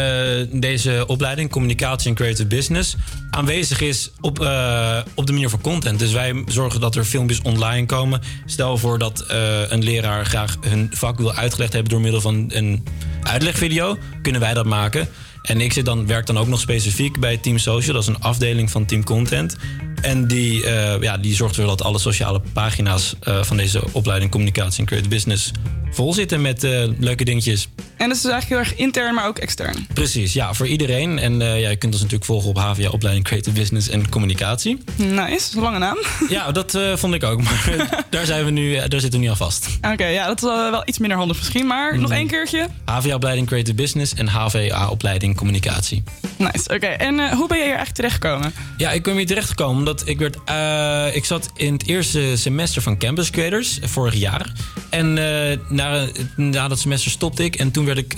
deze 0.52 1.04
opleiding, 1.08 1.50
communicatie 1.50 2.10
en 2.10 2.16
creative 2.16 2.48
business, 2.48 2.96
aanwezig 3.30 3.82
is 3.82 4.12
op, 4.22 4.40
eh, 4.40 4.98
op 5.16 5.26
de 5.26 5.32
manier 5.32 5.50
van 5.50 5.62
content. 5.62 6.00
Dus 6.00 6.12
wij 6.12 6.44
zorgen 6.46 6.80
dat 6.82 6.96
er 6.96 7.04
filmpjes 7.04 7.42
online 7.42 7.86
komen. 7.86 8.22
Stel 8.46 8.78
voor 8.78 9.00
dat 9.00 9.24
een 9.70 9.84
leraar 9.84 10.26
graag 10.26 10.58
hun 10.62 10.90
vak 10.94 11.18
wil 11.18 11.34
uitgelegd 11.34 11.74
hebben 11.74 11.92
door 11.92 12.02
middel 12.02 12.22
van 12.22 12.46
een 12.54 12.84
uitlegvideo, 13.24 13.98
kunnen 14.22 14.42
wij 14.42 14.54
dat 14.54 14.66
maken. 14.66 15.08
En 15.42 15.62
ik 15.62 15.74
zit 15.74 15.86
dan, 15.86 16.08
werk 16.08 16.26
dan 16.26 16.38
ook 16.38 16.48
nog 16.48 16.60
specifiek 16.60 17.20
bij 17.20 17.38
Team 17.38 17.58
Social. 17.58 17.94
Dat 17.94 18.02
is 18.02 18.08
een 18.08 18.22
afdeling 18.22 18.72
van 18.72 18.86
Team 18.86 19.04
Content. 19.04 19.58
En 20.02 20.28
die, 20.28 20.66
eh, 20.66 21.02
ja, 21.02 21.18
die 21.18 21.36
zorgt 21.36 21.56
ervoor 21.58 21.70
dat 21.78 21.84
alle 21.84 22.00
sociale 22.00 22.42
pagina's 22.54 23.16
eh, 23.20 23.44
van 23.44 23.58
deze 23.58 23.82
opleiding 23.92 24.32
Communicatie 24.32 24.80
en 24.80 24.86
Creative 24.86 25.10
Business 25.10 25.52
vol 25.92 26.14
zitten 26.14 26.42
met 26.42 26.64
eh, 26.64 26.84
leuke 27.00 27.24
dingetjes. 27.24 27.68
En 27.98 28.08
dat 28.08 28.16
is 28.18 28.22
dus 28.22 28.32
eigenlijk 28.32 28.62
heel 28.62 28.72
erg 28.72 28.86
intern, 28.86 29.14
maar 29.16 29.28
ook 29.28 29.38
extern. 29.38 29.88
Precies, 29.94 30.34
ja, 30.34 30.54
voor 30.54 30.68
iedereen. 30.68 31.20
En 31.20 31.40
ja, 31.40 31.54
je 31.70 31.76
kunt 31.76 31.94
ons 31.94 32.02
natuurlijk 32.02 32.26
volgen 32.26 32.50
op 32.50 32.58
HVA 32.58 32.90
Opleiding 32.90 33.26
Creative 33.26 33.56
Business 33.60 33.90
en 33.90 34.10
Communicatie. 34.10 34.78
Nice, 34.96 35.60
lange 35.60 35.78
naam. 35.78 35.98
Ja, 36.30 36.52
dat 36.52 36.78
vond 36.96 37.14
ik 37.14 37.24
ook. 37.24 37.42
Maar 37.44 37.88
daar, 38.10 38.26
zijn 38.26 38.46
we 38.46 38.52
nu, 38.52 38.74
daar 38.76 39.00
zitten 39.00 39.12
we 39.12 39.18
nu 39.18 39.28
aan 39.28 39.38
vast. 39.38 39.68
Oké, 39.92 40.06
ja, 40.06 40.28
dat 40.28 40.44
is 40.44 40.50
wel 40.50 40.82
iets 40.86 40.98
minder 40.98 41.18
handig 41.18 41.38
misschien. 41.38 41.68
Maar 41.68 41.94
Mm. 41.96 42.02
nog 42.02 42.12
één 42.12 42.28
keertje. 42.28 42.68
HVA 42.86 43.16
Opleiding 43.16 43.48
Creative 43.48 43.76
Business 43.76 44.14
en 44.14 44.28
HVA 44.28 44.90
Opleiding 44.90 45.36
Communicatie. 45.38 46.04
Nice, 46.38 46.74
oké. 46.74 46.86
En 46.88 47.34
hoe 47.34 47.48
ben 47.48 47.58
je 47.58 47.64
hier 47.64 47.76
eigenlijk 47.76 47.94
terechtgekomen? 47.96 48.54
Ja, 48.78 48.92
ik 48.92 49.04
ben 49.04 49.16
hier 49.16 49.26
terechtgekomen 49.26 49.84
ik 50.00 50.20
werd... 50.20 50.38
eh, 50.46 51.16
ik 51.16 51.26
zat 51.26 51.50
in 51.56 51.74
het 51.74 51.88
eerste 51.88 52.38
semester 52.38 52.82
van 52.82 52.98
Campus 52.98 53.30
Creators, 53.30 53.80
eh, 53.80 53.90
vorig 53.90 54.14
jaar. 54.14 54.52
En 54.90 55.18
eh, 55.18 55.58
na, 55.70 56.08
na 56.36 56.68
dat 56.68 56.80
semester 56.80 57.12
stopte 57.12 57.44
ik. 57.44 57.56
En 57.56 57.72
toen 57.72 57.86
werd 57.86 57.98
ik 57.98 58.16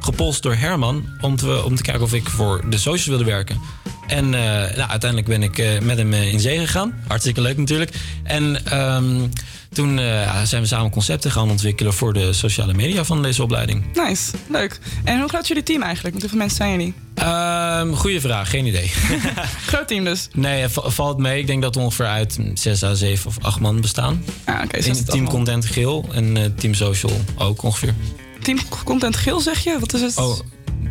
gepolst 0.00 0.42
door 0.42 0.54
Herman 0.54 1.08
om 1.20 1.36
te, 1.36 1.64
om 1.64 1.74
te 1.74 1.82
kijken 1.82 2.02
of 2.02 2.14
ik 2.14 2.28
voor 2.28 2.64
de 2.70 2.78
socials 2.78 3.06
wilde 3.06 3.24
werken. 3.24 3.60
En 4.12 4.34
eh, 4.34 4.76
nou, 4.76 4.90
uiteindelijk 4.90 5.28
ben 5.28 5.42
ik 5.42 5.58
eh, 5.58 5.78
met 5.80 5.96
hem 5.96 6.12
eh, 6.12 6.32
in 6.32 6.40
zee 6.40 6.58
gegaan. 6.58 6.94
Hartstikke 7.06 7.40
leuk 7.40 7.56
natuurlijk. 7.56 7.90
En 8.22 8.66
ehm, 8.66 9.28
toen 9.72 9.98
zijn 10.44 10.62
we 10.62 10.68
samen 10.68 10.90
concepten 10.90 11.30
gaan 11.30 11.50
ontwikkelen 11.50 11.94
voor 11.94 12.12
de 12.12 12.32
sociale 12.32 12.74
media 12.74 13.04
van 13.04 13.22
deze 13.22 13.42
opleiding. 13.42 13.84
Nice, 13.94 14.32
leuk. 14.48 14.78
En 15.04 15.18
hoe 15.20 15.28
groot 15.28 15.42
is 15.42 15.48
jullie 15.48 15.62
team 15.62 15.82
eigenlijk? 15.82 16.12
Met 16.14 16.22
hoeveel 16.22 16.40
mensen 16.40 16.56
zijn 16.56 16.70
jullie? 16.70 16.94
Ehm 17.14 17.92
goeie 17.92 18.20
vraag, 18.20 18.50
geen 18.50 18.66
idee. 18.66 18.90
Groot 19.66 19.88
team 19.88 20.04
dus? 20.04 20.28
Nee, 20.32 20.68
va- 20.68 20.90
valt 20.90 21.18
mee. 21.18 21.40
Ik 21.40 21.46
denk 21.46 21.62
dat 21.62 21.74
we 21.74 21.80
ongeveer 21.80 22.06
uit 22.06 22.38
6 22.54 22.82
à 22.82 22.94
7 22.94 23.26
of 23.26 23.36
8 23.42 23.60
man 23.60 23.80
bestaan. 23.80 24.24
Ah, 24.44 24.60
oké. 24.64 24.76
In 24.76 25.04
team. 25.04 25.28
Content 25.28 25.66
Geel 25.66 26.08
en 26.12 26.54
Team 26.56 26.74
Social 26.74 27.20
ook 27.36 27.62
ongeveer. 27.62 27.94
Team 28.42 28.58
Content 28.84 29.16
Geel 29.16 29.40
zeg 29.40 29.64
je? 29.64 29.76
Wat 29.80 29.94
is 29.94 30.00
het? 30.00 30.16
Oh, 30.16 30.38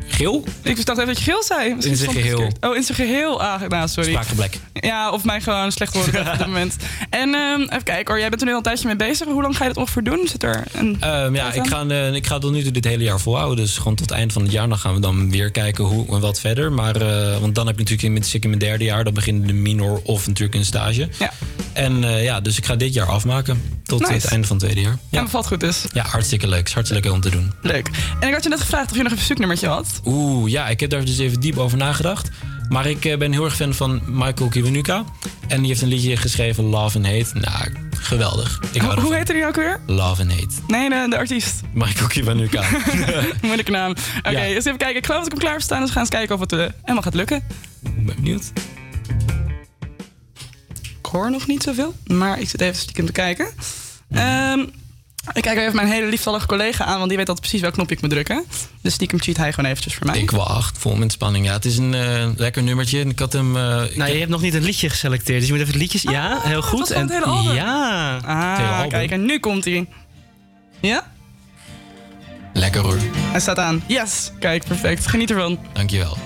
Geel? 0.07 0.43
Ik 0.61 0.85
dacht 0.85 0.99
even 0.99 1.13
dat 1.13 1.23
je 1.23 1.31
geel 1.31 1.43
zei. 1.43 1.73
Misschien 1.75 1.93
In 1.95 1.99
zijn 1.99 2.11
geheel. 2.11 2.51
Oh, 2.61 2.75
in 2.75 2.83
zijn 2.83 2.97
geheel. 2.97 3.41
Ah, 3.41 3.61
nou, 3.61 3.87
sorry. 3.87 4.09
Spraakgebrek. 4.09 4.59
Ja, 4.73 5.11
of 5.11 5.23
mij 5.23 5.41
gewoon 5.41 5.71
slecht 5.71 5.93
horen 5.93 6.31
op 6.31 6.37
dit 6.37 6.47
moment. 6.47 6.75
En 7.09 7.33
ehm, 7.33 7.61
even 7.61 7.83
kijken 7.83 8.07
hoor, 8.13 8.19
jij 8.19 8.29
bent 8.29 8.41
er 8.41 8.47
nu 8.47 8.53
al 8.53 8.57
een 8.57 8.63
tijdje 8.63 8.87
mee 8.87 8.95
bezig. 8.95 9.27
Hoe 9.27 9.41
lang 9.41 9.57
ga 9.57 9.63
je 9.63 9.69
dat 9.73 9.77
ongeveer 9.79 10.03
doen? 10.03 10.27
Zit 10.27 10.43
er 10.43 10.63
een... 10.71 10.97
Ehm, 10.99 11.35
ja, 11.35 11.53
ik 11.53 11.67
ga, 11.67 11.85
eh, 11.87 12.13
ik 12.13 12.27
ga 12.27 12.37
tot 12.37 12.51
nu 12.51 12.63
toe 12.63 12.71
dit 12.71 12.85
hele 12.85 13.03
jaar 13.03 13.19
volhouden. 13.19 13.65
Dus 13.65 13.77
gewoon 13.77 13.95
tot 13.95 14.09
het 14.09 14.17
eind 14.17 14.33
van 14.33 14.41
het 14.41 14.51
jaar. 14.51 14.69
Dan 14.69 14.77
gaan 14.77 14.93
we 14.93 14.99
dan 14.99 15.31
weer 15.31 15.51
kijken 15.51 15.83
hoe 15.83 16.07
en 16.07 16.19
wat 16.19 16.39
verder. 16.39 16.71
Maar, 16.71 16.95
eh, 16.95 17.37
want 17.39 17.55
dan 17.55 17.67
heb 17.67 17.77
je 17.77 17.83
natuurlijk 17.83 18.15
in, 18.17 18.23
zit 18.23 18.33
ik 18.33 18.43
in 18.43 18.49
mijn 18.49 18.61
derde 18.61 18.83
jaar. 18.83 19.03
Dan 19.03 19.13
begint 19.13 19.47
de 19.47 19.53
minor 19.53 20.01
of 20.03 20.27
natuurlijk 20.27 20.57
een 20.57 20.65
stage. 20.65 21.09
Ja. 21.19 21.31
En 21.73 22.03
eh, 22.03 22.23
ja, 22.23 22.41
dus 22.41 22.57
ik 22.57 22.65
ga 22.65 22.75
dit 22.75 22.93
jaar 22.93 23.07
afmaken. 23.07 23.79
Tot 23.83 23.99
Nice. 23.99 24.13
het 24.13 24.25
einde 24.25 24.47
van 24.47 24.55
het 24.55 24.65
tweede 24.65 24.81
jaar. 24.81 24.97
En 25.09 25.23
bevalt 25.23 25.47
goed 25.47 25.59
dus. 25.59 25.83
Ja, 25.93 26.03
hartstikke 26.03 26.47
leuk. 26.47 26.67
Is 26.67 26.73
hartstikke 26.73 27.07
leuk 27.07 27.15
om 27.15 27.21
te 27.21 27.29
doen. 27.29 27.51
Leuk. 27.61 27.89
En 28.19 28.27
ik 28.27 28.33
had 28.33 28.43
je 28.43 28.49
net 28.49 28.59
gevraagd 28.59 28.91
of 28.91 28.97
je 28.97 29.03
nog 29.03 29.11
een 29.11 29.17
verzoeknummertje 29.17 29.67
had. 29.67 29.80
Oeh, 30.05 30.51
ja, 30.51 30.67
ik 30.69 30.79
heb 30.79 30.89
daar 30.89 31.05
dus 31.05 31.17
even 31.19 31.39
diep 31.39 31.57
over 31.57 31.77
nagedacht. 31.77 32.29
Maar 32.69 32.85
ik 32.85 33.05
eh, 33.05 33.17
ben 33.17 33.31
heel 33.31 33.45
erg 33.45 33.55
fan 33.55 33.73
van 33.73 34.01
Michael 34.05 34.49
Kiwanuka. 34.49 35.03
En 35.47 35.57
die 35.59 35.67
heeft 35.67 35.81
een 35.81 35.87
liedje 35.87 36.17
geschreven, 36.17 36.63
Love 36.63 36.97
and 36.97 37.05
Hate. 37.05 37.29
Nou, 37.33 37.73
geweldig. 37.97 38.61
Ik 38.71 38.81
hou 38.81 39.01
Hoe, 39.01 39.15
heette 39.15 39.33
die 39.33 39.45
ook 39.45 39.55
weer? 39.55 39.79
Love 39.85 40.21
and 40.21 40.31
Hate. 40.31 40.47
Nee, 40.67 40.89
de, 40.89 41.05
de 41.09 41.17
artiest. 41.17 41.61
Michael 41.73 42.07
Kiwanuka. 42.07 42.63
Moeilijke 43.41 43.71
naam. 43.71 43.91
Oké, 44.17 44.29
Ja. 44.29 44.53
dus 44.53 44.65
even 44.65 44.77
kijken. 44.77 44.95
Ik 44.97 45.05
geloof 45.05 45.23
dat 45.23 45.25
ik 45.27 45.31
hem 45.31 45.41
klaar 45.41 45.53
heb 45.53 45.61
staan. 45.61 45.77
Dus 45.79 45.87
we 45.87 45.93
gaan 45.93 46.01
eens 46.01 46.11
kijken 46.11 46.35
of 46.35 46.41
het 46.41 46.51
eh, 46.53 46.59
helemaal 46.81 47.03
gaat 47.03 47.13
lukken. 47.13 47.37
Ik 47.83 48.05
ben 48.05 48.15
benieuwd. 48.15 48.51
Ik 50.99 51.05
hoor 51.17 51.31
nog 51.31 51.47
niet 51.47 51.63
zoveel, 51.63 51.93
maar 52.05 52.39
ik 52.39 52.49
zit 52.49 52.61
even 52.61 52.75
stiekem 52.75 53.05
te 53.05 53.11
kijken. 53.11 53.47
Ehm, 54.11 54.65
ik 55.33 55.41
kijk 55.41 55.57
even 55.57 55.75
mijn 55.75 55.87
hele 55.87 56.05
lieftallige 56.07 56.45
collega 56.47 56.85
aan, 56.85 56.97
want 56.97 57.07
die 57.07 57.17
weet 57.17 57.27
altijd 57.29 57.39
precies 57.47 57.61
welk 57.61 57.73
knopje 57.73 57.95
ik 57.95 58.01
moet 58.01 58.09
drukken. 58.09 58.45
Dus 58.81 58.93
stiekem 58.93 59.19
cheat 59.21 59.37
hij 59.37 59.53
gewoon 59.53 59.69
eventjes 59.69 59.95
voor 59.95 60.05
mij. 60.05 60.19
Ik 60.19 60.31
wacht, 60.31 60.77
vol 60.77 60.95
met 60.95 61.11
spanning. 61.11 61.45
Ja, 61.45 61.53
het 61.53 61.65
is 61.65 61.77
een 61.77 61.93
eh, 61.93 62.27
lekker 62.35 62.63
nummertje. 62.63 62.99
En 62.99 63.09
Ik 63.09 63.19
had 63.19 63.33
hem... 63.33 63.57
eh, 63.57 63.83
ik 63.89 63.95
Nou, 63.97 64.11
je 64.11 64.17
hebt 64.17 64.29
nog 64.29 64.41
niet 64.41 64.53
een 64.53 64.63
liedje 64.63 64.89
geselecteerd, 64.89 65.39
dus 65.39 65.47
je 65.47 65.53
moet 65.53 65.61
even 65.61 65.73
het 65.73 65.81
liedjes... 65.81 66.01
ja, 66.01 66.39
heel 66.41 66.61
goed. 66.61 66.79
was 66.79 66.87
gewoon 66.87 67.03
het 67.03 67.13
hele 67.13 67.25
album. 67.25 67.53
ja. 67.53 68.17
Ah, 68.25 68.87
kijk, 68.87 69.11
en 69.11 69.25
nu 69.25 69.39
komt 69.39 69.65
hij. 69.65 69.87
Ja? 70.79 71.11
Lekker 72.53 72.81
hoor. 72.81 72.97
Hij 73.15 73.39
staat 73.39 73.57
aan. 73.57 73.83
Yes! 73.87 74.31
Kijk, 74.39 74.65
perfect. 74.65 75.07
Geniet 75.07 75.29
ervan. 75.31 75.59
Dankjewel. 75.73 76.17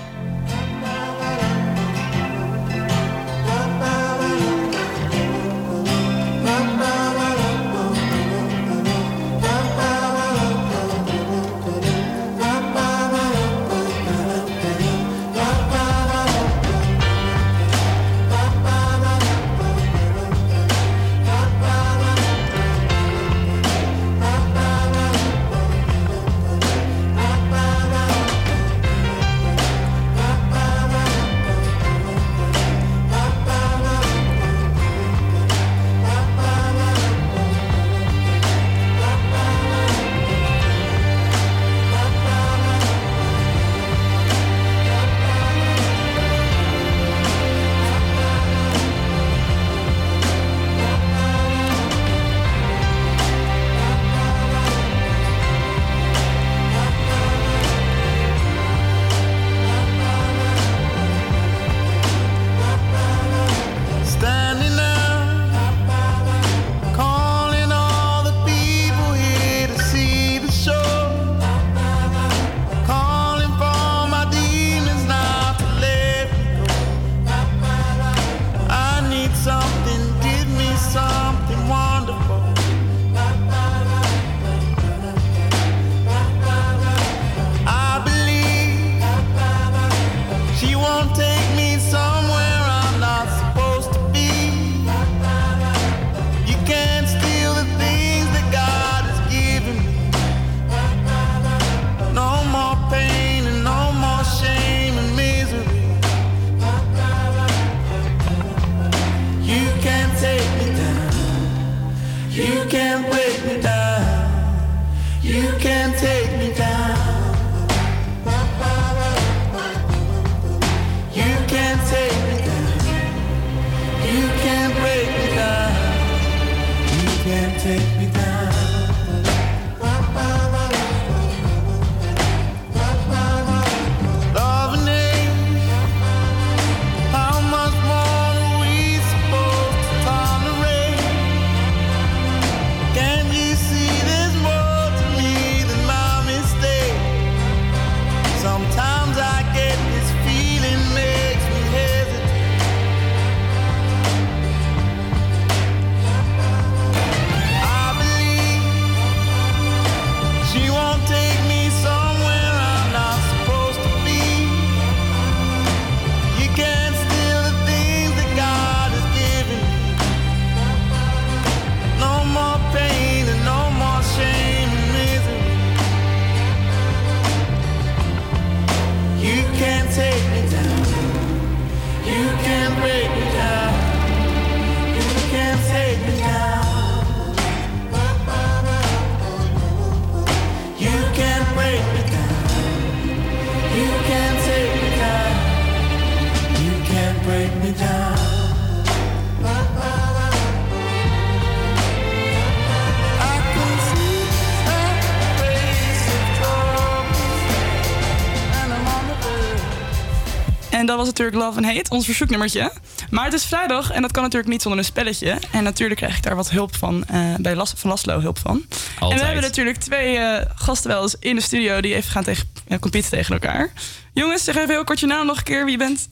Was 210.96 211.06
natuurlijk 211.06 211.36
Love 211.36 211.56
and 211.56 211.66
Hate, 211.66 211.90
ons 211.90 212.04
verzoeknummertje. 212.04 212.72
Maar 213.10 213.24
het 213.24 213.34
is 213.34 213.44
vrijdag 213.44 213.90
en 213.90 214.02
dat 214.02 214.12
kan 214.12 214.22
natuurlijk 214.22 214.52
niet 214.52 214.62
zonder 214.62 214.80
een 214.80 214.86
spelletje. 214.86 215.38
En 215.50 215.62
natuurlijk 215.62 216.00
krijg 216.00 216.16
ik 216.16 216.22
daar 216.22 216.36
wat 216.36 216.50
hulp 216.50 216.76
van, 216.76 217.04
eh, 217.04 217.34
bij 217.38 217.54
Las 217.54 217.72
van 217.76 217.90
Laslo 217.90 218.20
hulp 218.20 218.38
van. 218.38 218.64
En 219.00 219.08
we 219.08 219.24
hebben 219.24 219.42
natuurlijk 219.42 219.76
twee 219.76 220.16
eh, 220.16 220.50
gasten 220.54 220.90
wel 220.90 221.02
eens 221.02 221.16
in 221.18 221.36
de 221.36 221.42
studio 221.42 221.80
die 221.80 221.94
even 221.94 222.10
gaan 222.10 222.24
tegen, 222.24 222.48
ja, 222.68 222.78
competen 222.78 223.10
tegen 223.10 223.32
elkaar. 223.32 223.72
Jongens, 224.12 224.44
zeg 224.44 224.56
even 224.56 224.68
heel 224.68 224.84
kort 224.84 225.00
je 225.00 225.06
naam 225.06 225.26
nog 225.26 225.36
een 225.36 225.42
keer, 225.42 225.64
wie 225.64 225.72
je 225.72 225.78
bent. 225.78 226.08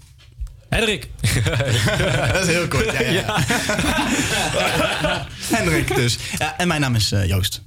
Hendrik. 0.69 1.09
dat 2.32 2.43
is 2.43 2.47
heel 2.47 2.69
kort. 2.69 2.93
Ja, 2.93 3.01
ja, 3.01 3.11
ja. 3.11 3.43
Hendrik 5.56 5.94
dus. 5.94 6.19
Ja, 6.39 6.56
en 6.56 6.69
mijn 6.69 6.81
naam 6.81 6.94
is 6.94 7.12
eh, 7.12 7.27
Joost. 7.27 7.62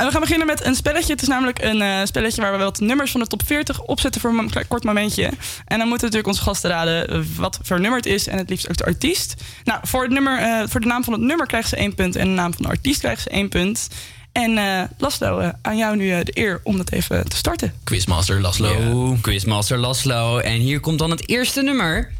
En 0.00 0.06
we 0.06 0.12
gaan 0.12 0.20
beginnen 0.20 0.46
met 0.46 0.64
een 0.64 0.74
spelletje. 0.74 1.12
Het 1.12 1.22
is 1.22 1.28
namelijk 1.28 1.62
een 1.62 1.82
eh, 1.82 2.00
spelletje 2.04 2.42
waar 2.42 2.52
we 2.52 2.58
wat 2.58 2.80
nummers 2.80 3.10
van 3.10 3.20
de 3.20 3.26
top 3.26 3.42
40 3.46 3.80
opzetten 3.82 4.20
voor 4.20 4.30
een 4.30 4.66
kort 4.68 4.84
momentje. 4.84 5.24
En 5.64 5.78
dan 5.78 5.88
moeten 5.88 6.06
natuurlijk 6.06 6.26
onze 6.26 6.42
gasten 6.42 6.70
raden 6.70 7.26
wat 7.36 7.58
voor 7.62 7.80
nummer 7.80 7.98
het 7.98 8.08
is 8.08 8.26
en 8.26 8.38
het 8.38 8.50
liefst 8.50 8.68
ook 8.68 8.76
de 8.76 8.84
artiest. 8.84 9.34
Nou, 9.64 9.80
voor, 9.82 10.02
het 10.02 10.12
nummer, 10.12 10.38
eh, 10.38 10.68
voor 10.68 10.80
de 10.80 10.86
naam 10.86 11.04
van 11.04 11.12
het 11.12 11.22
nummer 11.22 11.46
krijgen 11.46 11.68
ze 11.68 11.76
één 11.76 11.94
punt 11.94 12.16
en 12.16 12.24
de 12.24 12.34
naam 12.34 12.54
van 12.54 12.62
de 12.62 12.68
artiest 12.68 13.00
krijgen 13.00 13.22
ze 13.22 13.28
één 13.28 13.48
punt. 13.48 13.88
En 14.32 14.58
eh 14.58 14.82
Laslo, 14.98 15.38
eh, 15.38 15.48
aan 15.62 15.76
jou 15.76 15.96
nu 15.96 16.10
eh, 16.10 16.24
de 16.24 16.38
eer 16.38 16.60
om 16.62 16.76
dat 16.76 16.90
even 16.90 17.28
te 17.28 17.36
starten. 17.36 17.74
Quizmaster 17.84 18.40
Laslo. 18.40 19.16
Quizmaster 19.20 19.78
Laslo. 19.78 20.38
En 20.38 20.60
hier 20.60 20.80
komt 20.80 20.98
dan 20.98 21.10
het 21.10 21.28
eerste 21.28 21.62
nummer. 21.62 22.12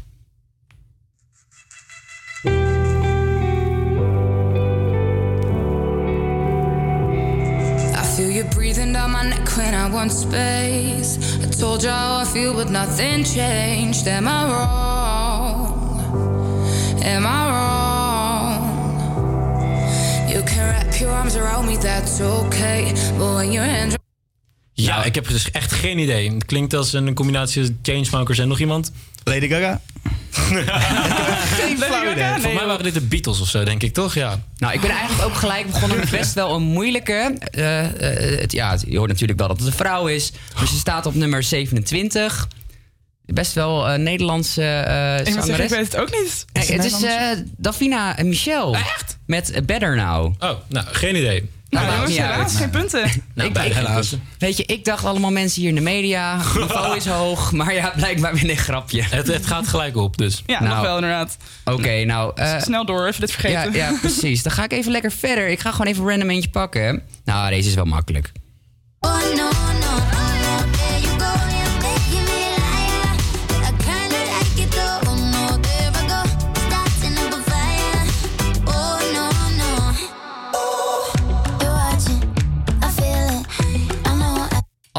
You 8.41 8.49
breathing 8.49 8.93
down 8.93 9.11
my 9.11 9.23
neck 9.23 9.47
when 9.57 9.73
I 9.73 9.89
want 9.89 10.11
space. 10.11 11.17
I 11.43 11.47
told 11.59 11.83
you 11.83 11.89
how 11.89 12.21
I 12.21 12.25
feel, 12.25 12.53
but 12.53 12.69
nothing 12.69 13.23
changed. 13.23 14.07
Am 14.07 14.27
I 14.27 14.45
wrong? 14.51 15.99
Am 17.03 17.25
I 17.25 17.41
wrong? 17.51 18.61
You 20.29 20.43
can 20.43 20.69
wrap 20.69 20.99
your 20.99 21.11
arms 21.11 21.35
around 21.35 21.67
me, 21.67 21.77
that's 21.77 22.21
okay. 22.21 22.93
But 23.17 23.35
when 23.35 23.51
your 23.51 23.65
hands 23.65 23.95
Ja, 24.73 25.03
ik 25.03 25.15
heb 25.15 25.27
dus 25.27 25.51
echt 25.51 25.71
geen 25.71 25.97
idee. 25.97 26.31
Het 26.31 26.45
klinkt 26.45 26.73
als 26.73 26.93
een 26.93 27.13
combinatie 27.13 27.65
van 27.65 27.77
Chainsmokers 27.81 28.39
en 28.39 28.47
nog 28.47 28.59
iemand. 28.59 28.91
Lady 29.23 29.47
Gaga. 29.47 29.81
Geen 30.31 31.77
flauw 31.77 32.11
idee. 32.11 32.41
Voor 32.41 32.53
mij 32.53 32.65
waren 32.65 32.83
dit 32.83 32.93
de 32.93 33.01
Beatles 33.01 33.41
of 33.41 33.47
zo, 33.47 33.63
denk 33.63 33.83
ik, 33.83 33.93
toch? 33.93 34.13
Ja. 34.13 34.39
Nou, 34.57 34.73
ik 34.73 34.81
ben 34.81 34.89
eigenlijk 34.89 35.29
ook 35.29 35.35
gelijk 35.35 35.65
begonnen 35.65 35.97
met 35.97 36.09
best 36.09 36.33
wel 36.33 36.55
een 36.55 36.63
moeilijke. 36.63 37.35
Eh, 37.39 37.85
eh, 37.85 38.39
het, 38.39 38.51
ja, 38.51 38.77
je 38.87 38.97
hoort 38.97 39.09
natuurlijk 39.09 39.39
wel 39.39 39.47
dat 39.47 39.57
het 39.57 39.67
een 39.67 39.73
vrouw 39.73 40.07
is. 40.07 40.31
Dus 40.59 40.69
ze 40.69 40.77
staat 40.77 41.05
op 41.05 41.15
nummer 41.15 41.43
27. 41.43 42.47
Best 43.25 43.53
wel 43.53 43.89
een 43.89 44.03
Nederlandse 44.03 44.63
eh 44.63 45.19
Ik 45.19 45.33
zeggen, 45.33 45.63
ik 45.63 45.69
weet 45.69 45.91
het 45.91 45.97
ook 45.97 46.11
niet. 46.21 46.45
Eh, 46.53 46.67
het 46.67 46.85
is 46.85 47.03
eh 47.03 47.29
Davina 47.57 48.17
en 48.17 48.27
Michel. 48.27 48.75
Echt? 48.75 49.17
Met 49.25 49.61
Better 49.65 49.95
Now. 49.95 50.33
Oh, 50.39 50.51
nou, 50.67 50.85
geen 50.91 51.15
idee. 51.15 51.49
Nou, 51.71 51.85
Nou, 51.85 51.95
jongens, 51.97 52.09
niet 52.17 52.21
helaas, 52.27 52.55
geen 52.55 52.69
punten. 52.69 53.01
Nou, 53.35 53.49
Ik- 53.49 53.57
ik- 53.57 53.73
helaas. 53.73 54.15
Weet 54.37 54.57
je, 54.57 54.65
ik 54.65 54.85
dacht 54.85 55.05
allemaal 55.05 55.31
mensen 55.31 55.59
hier 55.61 55.69
in 55.69 55.75
de 55.75 55.81
media. 55.81 56.37
Het 56.39 56.53
niveau 56.67 56.95
is 56.95 57.05
hoog. 57.05 57.51
Maar 57.51 57.73
ja, 57.73 57.93
blijkbaar 57.95 58.33
weer 58.33 58.49
een 58.49 58.57
grapje. 58.57 59.01
Het, 59.03 59.27
het 59.27 59.45
gaat 59.45 59.67
gelijk 59.67 59.97
op, 59.97 60.17
dus. 60.17 60.43
Ja, 60.45 60.63
nog 60.63 60.81
wel 60.81 60.95
inderdaad. 60.95 61.37
Oké, 61.65 62.03
nou... 62.03 62.31
eh, 62.35 62.61
Snel 62.61 62.85
door, 62.85 63.07
even 63.07 63.19
dit 63.21 63.31
vergeten. 63.31 63.73
ja, 63.73 63.89
ja, 63.91 63.97
precies. 64.01 64.43
Dan 64.43 64.51
ga 64.51 64.63
ik 64.63 64.71
even 64.73 64.91
lekker 64.91 65.11
verder. 65.11 65.47
Ik 65.49 65.59
ga 65.59 65.71
gewoon 65.71 65.87
even 65.87 66.07
random 66.07 66.29
eentje 66.29 66.49
pakken. 66.49 67.01
Nou, 67.25 67.49
deze 67.49 67.69
is 67.69 67.75
wel 67.75 67.85
makkelijk. 67.85 68.31
Oh 68.99 69.19
no, 69.21 69.35
no, 69.35 69.49
no, 69.79 70.40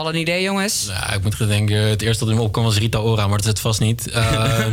Al 0.02 0.08
een 0.08 0.20
idee, 0.20 0.42
jongens? 0.42 0.86
Ja, 0.88 1.12
ik 1.12 1.22
moet 1.22 1.38
denken, 1.38 1.76
het 1.76 2.02
eerste 2.02 2.24
dat 2.24 2.32
in 2.32 2.38
me 2.38 2.44
opkwam 2.44 2.64
was 2.64 2.78
Rita 2.78 2.98
Ora, 2.98 3.26
maar 3.26 3.36
dat 3.36 3.40
is 3.40 3.46
het 3.46 3.60
vast 3.60 3.80
niet. 3.80 4.10
Eh, 4.10 4.66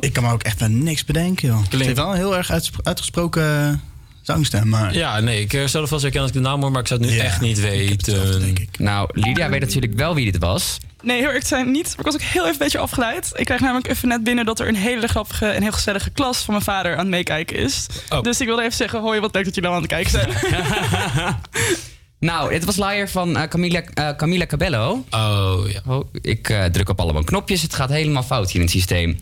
Ik 0.00 0.12
kan 0.12 0.22
me 0.22 0.32
ook 0.32 0.42
echt 0.42 0.58
bij 0.58 0.68
niks 0.68 1.04
bedenken, 1.04 1.48
joh. 1.48 1.62
Het 1.70 1.80
heeft 1.80 1.96
wel 1.96 2.10
een 2.10 2.16
heel 2.16 2.36
erg 2.36 2.50
uitgesproken 2.82 3.80
zangstem, 4.22 4.68
maar... 4.68 4.94
ja, 4.94 5.20
nee, 5.20 5.40
ik 5.40 5.52
eh, 5.52 5.66
zou 5.66 5.82
er 5.82 5.88
vast 5.88 6.02
herkennen 6.02 6.30
als 6.30 6.38
ik 6.38 6.42
de 6.42 6.48
naam 6.48 6.60
hoor, 6.60 6.70
maar 6.70 6.80
ik 6.80 6.86
zou 6.86 7.00
het 7.00 7.10
nu 7.10 7.16
Ja, 7.16 7.22
echt 7.22 7.40
niet 7.40 7.60
weten. 7.60 8.54
Nou, 8.78 9.08
Lydia 9.12 9.48
weet 9.48 9.60
natuurlijk 9.60 9.94
wel 9.94 10.14
wie 10.14 10.32
dit 10.32 10.42
was. 10.42 10.78
Nee, 11.02 11.16
heel 11.16 11.26
eerlijk 11.26 11.44
te 11.44 11.48
zijn 11.48 11.70
niet. 11.70 11.88
Maar 11.88 11.98
ik 11.98 12.12
was 12.12 12.14
ook 12.14 12.20
heel 12.20 12.42
even 12.42 12.52
een 12.52 12.58
beetje 12.58 12.78
afgeleid. 12.78 13.30
Ik 13.34 13.44
krijg 13.44 13.60
namelijk 13.60 13.88
even 13.88 14.08
net 14.08 14.24
binnen 14.24 14.44
dat 14.44 14.60
er 14.60 14.68
een 14.68 14.76
hele 14.76 15.06
grappige 15.06 15.46
en 15.46 15.62
heel 15.62 15.72
gezellige 15.72 16.10
klas 16.10 16.38
van 16.38 16.54
mijn 16.54 16.64
vader 16.64 16.92
aan 16.92 16.98
het 16.98 17.08
meekijken 17.08 17.56
is. 17.56 17.86
Oh. 18.08 18.22
Dus 18.22 18.40
ik 18.40 18.46
wilde 18.46 18.62
even 18.62 18.76
zeggen, 18.76 19.00
hoi, 19.00 19.20
wat 19.20 19.34
leuk 19.34 19.44
dat 19.44 19.54
jullie 19.54 19.70
nou 19.70 19.82
aan 19.82 19.88
het 19.88 19.92
kijken 19.92 20.10
zijn. 20.10 20.30
Nou, 22.22 22.50
dit 22.50 22.64
was 22.64 22.76
Liar 22.76 23.08
van 23.08 23.36
eh, 23.36 23.48
Camila, 23.48 23.82
eh, 23.94 24.08
Camila 24.16 24.46
Cabello. 24.46 25.04
Oh, 25.10 25.60
ja. 25.72 25.80
Oh, 25.86 26.04
ik 26.20 26.48
eh, 26.48 26.64
druk 26.64 26.88
op 26.88 27.00
allemaal 27.00 27.24
knopjes. 27.24 27.62
Het 27.62 27.74
gaat 27.74 27.88
helemaal 27.88 28.22
fout 28.22 28.46
hier 28.46 28.54
in 28.54 28.60
het 28.60 28.70
systeem. 28.70 29.20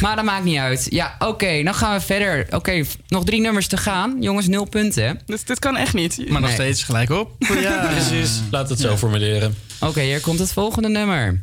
Maar 0.00 0.16
dat 0.16 0.24
maakt 0.24 0.44
niet 0.44 0.58
uit. 0.58 0.86
Ja, 0.90 1.16
oké, 1.18 1.62
dan 1.62 1.74
gaan 1.74 1.94
we 1.94 2.00
verder. 2.00 2.46
Oké, 2.50 2.84
nog 3.08 3.24
drie 3.24 3.40
nummers 3.40 3.66
te 3.66 3.76
gaan. 3.76 4.16
Jongens, 4.20 4.46
nul 4.46 4.64
punten. 4.64 5.20
Dus 5.26 5.44
dit 5.44 5.58
kan 5.58 5.76
echt 5.76 5.94
niet. 5.94 6.28
Maar 6.28 6.40
nog 6.40 6.50
steeds 6.50 6.82
gelijk 6.82 7.10
op. 7.10 7.30
Ja, 7.60 7.90
precies. 7.92 8.40
Laat 8.50 8.68
het 8.68 8.80
zo 8.80 8.96
formuleren. 8.96 9.56
Oké, 9.80 10.00
hier 10.00 10.20
komt 10.20 10.38
het 10.38 10.52
volgende 10.52 10.88
nummer. 10.88 11.42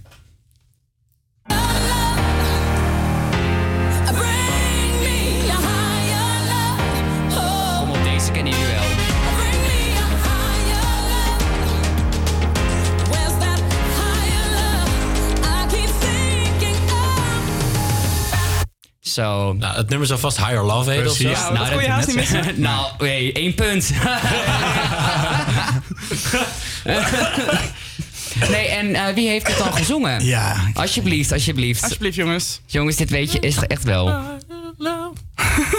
Zo. 19.13 19.53
Nou, 19.53 19.75
het 19.75 19.89
nummer 19.89 20.07
zou 20.07 20.19
vast 20.19 20.37
Higher 20.37 20.63
Love 20.63 20.89
heten 20.89 21.09
of 21.09 21.17
zo. 21.17 21.23
Precies. 21.23 21.43
Ja, 21.43 21.51
dat 21.51 21.71
kon 21.71 21.81
je 21.81 21.89
haast 21.89 22.07
niet 22.07 22.15
missen. 22.15 22.61
nou, 22.61 22.85
hey, 22.97 23.33
één 23.33 23.53
punt. 23.55 23.91
nee, 28.49 28.67
en 28.67 28.95
eh, 28.95 29.13
wie 29.13 29.27
heeft 29.29 29.47
het 29.47 29.57
dan 29.57 29.73
gezongen? 29.73 30.25
Ja. 30.25 30.55
Alsjeblieft, 30.73 31.31
alsjeblieft. 31.31 31.83
Alsjeblieft, 31.83 32.15
jongens. 32.15 32.61
Jongens, 32.65 32.95
dit 32.95 33.09
weet 33.09 33.31
je 33.31 33.39
is 33.39 33.57
echt 33.67 33.83
wel. 33.83 34.21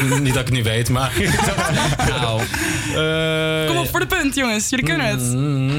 Niet 0.23 0.35
dat 0.35 0.43
ik 0.43 0.47
het 0.47 0.51
nu 0.51 0.63
weet, 0.63 0.89
maar... 0.89 1.13
nou. 2.09 2.43
Kom 3.67 3.77
op 3.77 3.89
voor 3.89 4.01
de 4.01 4.07
punt, 4.07 4.35
jongens. 4.35 4.69
Jullie 4.69 4.85
kunnen 4.85 5.07
het. 5.07 5.21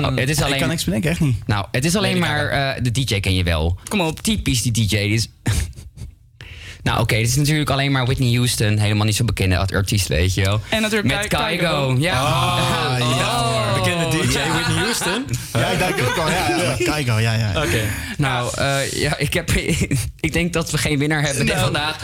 Oh, 0.05 0.15
het 0.15 0.29
is 0.29 0.41
alleen... 0.41 0.53
Ik 0.53 0.59
kan 0.59 0.69
niks 0.69 0.83
bedenken, 0.83 1.09
echt 1.09 1.19
niet. 1.19 1.47
Nou, 1.47 1.65
het 1.71 1.85
is 1.85 1.95
alleen 1.95 2.19
maar... 2.19 2.47
eh, 2.47 2.83
de 2.83 2.91
DJ 2.91 3.19
ken 3.19 3.33
je 3.35 3.43
wel. 3.43 3.79
Kom 3.89 4.01
op. 4.01 4.19
Typisch 4.19 4.61
die 4.61 4.71
DJ. 4.71 4.87
Die 4.87 5.13
is... 5.13 5.27
nou, 6.83 6.99
oké. 7.01 7.15
dit 7.15 7.27
is 7.27 7.35
natuurlijk 7.35 7.69
alleen 7.69 7.91
maar 7.91 8.05
Whitney 8.05 8.33
Houston. 8.33 8.77
Helemaal 8.77 9.05
niet 9.05 9.15
zo 9.15 9.25
bekende 9.25 9.57
artiest, 9.57 10.07
weet 10.07 10.33
je 10.33 10.41
wel. 10.41 10.61
En 10.69 10.81
natuurlijk 10.81 11.15
Met. 11.15 11.27
Kaigo. 11.27 11.95
Ja. 11.99 12.19
Ah, 12.19 12.97
ja. 13.19 13.73
Bekende 13.73 14.09
DJ 14.09 14.33
Whitney 14.33 14.77
Houston. 14.77 15.25
Ja, 15.53 15.67
ik 15.67 15.79
denk 15.79 15.93
ook 16.09 16.17
al. 16.17 16.29
Ja, 16.29 16.49
ja. 16.49 16.75
Kaigo, 16.83 17.17
ja, 17.19 17.33
ja. 17.33 17.63
Oké. 17.63 17.81
Nou, 18.17 18.51
eh, 18.57 18.91
ja, 18.91 19.17
ik, 19.17 19.33
heb, 19.33 19.51
ik 20.19 20.33
denk 20.33 20.53
dat 20.53 20.71
we 20.71 20.77
geen 20.77 20.97
winnaar 20.99 21.21
hebben 21.23 21.45
Nou. 21.45 21.59
vandaag. 21.59 21.95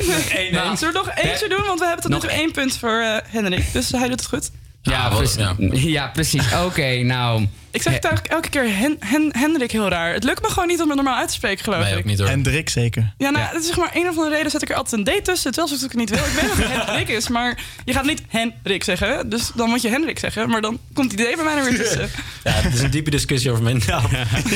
Nou, 0.51 0.77
Zullen 0.77 0.93
we 0.93 0.99
nog 1.05 1.11
eentje 1.15 1.49
doen? 1.49 1.63
Want 1.65 1.79
we 1.79 1.85
hebben 1.85 2.03
tot 2.03 2.11
nu 2.11 2.19
toe 2.19 2.29
één 2.29 2.51
punt 2.51 2.77
voor 2.77 3.01
eh 3.01 3.17
Hendrik. 3.29 3.73
Dus 3.73 3.91
hij 3.91 4.07
doet 4.07 4.19
het 4.19 4.25
goed. 4.29 4.51
Ja, 4.89 5.09
precies. 5.09 5.83
Ja. 5.83 6.07
precies. 6.07 6.53
Oké, 6.65 7.03
nou. 7.03 7.47
Ik 7.71 7.81
zeg 7.81 7.93
het 7.93 8.03
eigenlijk 8.03 8.33
elke 8.33 8.49
keer 8.49 8.77
Hen, 8.77 8.95
Hen- 8.99 9.35
Hendrik 9.37 9.71
heel 9.71 9.87
raar. 9.89 10.13
Het 10.13 10.23
lukt 10.23 10.41
me 10.41 10.47
gewoon 10.49 10.67
niet 10.67 10.81
om 10.81 10.87
het 10.87 10.95
normaal 10.95 11.17
uit 11.17 11.27
te 11.27 11.33
spreken, 11.33 11.63
geloof 11.63 11.87
ik. 11.91 12.17
Hendrik 12.17 12.69
zeker. 12.69 13.13
Ja, 13.17 13.29
nou, 13.29 13.45
het 13.45 13.61
is 13.61 13.67
zeg 13.67 13.77
maar 13.77 13.91
een 13.93 14.09
of 14.09 14.17
andere 14.17 14.35
reden 14.35 14.51
zet 14.51 14.61
ik 14.61 14.69
er 14.69 14.75
altijd 14.75 15.07
een 15.07 15.21
D 15.21 15.23
tussen. 15.25 15.51
Terwijl 15.51 15.75
ik 15.75 15.81
het 15.81 15.93
niet 15.95 16.09
wil. 16.09 16.19
Ik 16.19 16.31
weet 16.31 16.47
dat 16.47 16.57
het 16.57 16.85
Hendrik 16.85 17.07
is, 17.07 17.27
maar 17.27 17.59
je 17.85 17.93
gaat 17.93 18.05
niet 18.05 18.21
Henrik 18.27 18.83
zeggen. 18.83 19.29
Dus 19.29 19.51
dan 19.55 19.69
moet 19.69 19.81
je 19.81 19.89
Hendrik 19.89 20.19
zeggen. 20.19 20.49
Maar 20.49 20.61
dan 20.61 20.79
komt 20.93 21.17
die 21.17 21.25
D 21.31 21.35
bij 21.35 21.43
mij 21.43 21.55
er 21.57 21.63
weer 21.63 21.77
tussen. 21.77 22.09
Ja, 22.43 22.51
het 22.53 22.73
is 22.73 22.81
een 22.81 22.91
diepe 22.91 23.09
discussie 23.09 23.51
over 23.51 23.63
mijn 23.63 23.81
naam. 23.87 24.05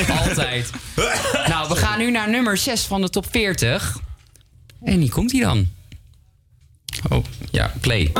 Altijd. 0.27 0.69
nou, 1.47 1.69
we 1.69 1.75
gaan 1.75 1.99
nu 1.99 2.11
naar 2.11 2.29
nummer 2.29 2.57
6 2.57 2.81
van 2.81 3.01
de 3.01 3.09
top 3.09 3.25
40. 3.31 3.97
En 4.83 4.99
die 4.99 5.09
komt 5.09 5.31
hij 5.31 5.41
dan. 5.41 5.67
Oh, 7.09 7.25
ja, 7.51 7.73
play. 7.81 8.11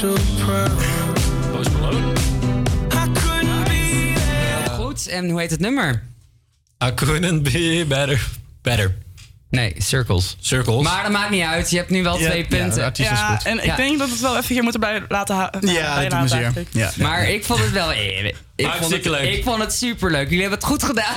Too 0.00 0.14
proud. 0.44 0.70
Post 1.52 1.70
Malone. 1.80 2.12
I 2.92 3.12
couldn't 3.12 3.64
be 3.64 4.12
there. 4.14 4.70
Goed, 4.76 5.06
en 5.08 5.30
hoe 5.30 5.40
heet 5.40 5.50
het 5.50 5.60
nummer? 5.60 6.02
I 6.84 6.94
couldn't 6.94 7.42
be 7.42 7.84
better. 7.88 8.26
Better. 8.62 8.94
Nee, 9.50 9.74
Circles. 9.78 10.36
Circles. 10.40 10.82
Maar 10.82 11.02
dat 11.02 11.12
maakt 11.12 11.30
niet 11.30 11.42
uit. 11.42 11.70
Je 11.70 11.76
hebt 11.76 11.90
nu 11.90 12.02
wel 12.02 12.18
Ja, 12.18 12.26
twee 12.26 12.40
ja, 12.42 12.48
punten. 12.48 12.92
is 12.92 12.98
Ja, 13.08 13.14
goed. 13.36 13.46
en 13.46 13.58
ik 13.58 13.64
Ja. 13.64 13.76
denk 13.76 13.98
dat 13.98 14.06
we 14.06 14.12
het 14.12 14.22
wel 14.22 14.36
even 14.36 14.54
hier 14.54 14.62
moeten 14.62 14.80
bij 14.80 15.02
laten 15.08 15.34
ha- 15.36 15.50
Ja, 15.60 15.94
bij 15.94 16.08
laten 16.10 16.36
eigenlijk. 16.38 16.68
Ja. 16.72 16.90
Maar 16.98 17.28
ik 17.28 17.44
vond 17.44 17.60
het 17.60 17.70
wel... 17.70 17.92
eh, 17.92 18.24
Ik 18.24 18.34
vond 18.34 18.36
het, 18.56 18.66
Hartstikke 18.66 19.10
leuk. 19.10 19.32
ik 19.36 19.44
vond 19.44 19.60
het 19.62 19.72
superleuk. 19.72 20.24
Jullie 20.24 20.40
hebben 20.40 20.58
het 20.58 20.68
goed 20.68 20.82
gedaan. 20.82 21.14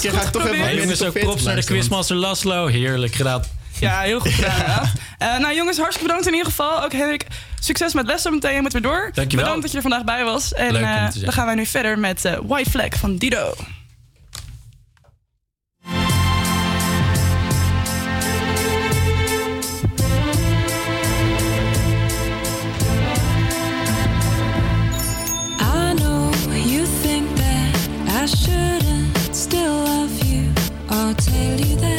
Keer 0.00 0.12
ga 0.12 0.22
ik 0.22 0.28
toch 0.28 0.46
even 0.46 0.76
Jongens, 0.76 0.90
ook 0.92 0.98
top 0.98 1.12
40 1.12 1.22
props 1.22 1.42
naar 1.42 1.56
de 1.56 1.64
quizmaster 1.64 2.16
Laszlo. 2.16 2.66
Heerlijk 2.66 3.14
gedaan. 3.14 3.42
Ja, 3.80 4.00
heel 4.00 4.20
goed 4.20 4.32
gedaan. 4.38 4.52
inderdaad. 4.52 4.88
Eh, 5.18 5.38
nou 5.38 5.54
jongens, 5.54 5.76
hartstikke 5.76 6.06
bedankt 6.06 6.26
in 6.26 6.32
ieder 6.34 6.48
geval. 6.50 6.82
Ook 6.84 6.92
Henrik, 6.92 7.26
succes 7.60 7.94
met 7.94 8.06
lessen 8.06 8.32
meteen. 8.32 8.54
Je 8.54 8.60
moet 8.60 8.72
weer 8.72 8.82
door. 8.82 9.10
Dankjewel. 9.14 9.44
Bedankt 9.44 9.62
dat 9.62 9.70
je 9.70 9.76
er 9.76 9.82
vandaag 9.82 10.04
bij 10.04 10.24
was. 10.24 10.54
En 10.54 10.72
Leuk 10.72 10.82
om 10.82 11.10
te 11.10 11.18
eh, 11.18 11.24
dan 11.24 11.32
gaan 11.32 11.46
wij 11.46 11.54
nu 11.54 11.66
verder 11.66 11.98
met 11.98 12.24
eh, 12.24 12.32
White 12.46 12.70
Flag 12.70 12.88
van 12.98 13.16
Dido. 13.16 13.54
I 25.60 25.94
know 25.96 26.30
you 26.54 26.84
think 27.02 27.26
that 27.36 28.22
I 28.22 28.26
shouldn't 28.26 29.34
still 29.34 29.72
love 29.72 30.24
you. 30.24 30.52
I'll 30.90 31.14
tell 31.14 31.56
you 31.58 31.76
that. 31.76 31.97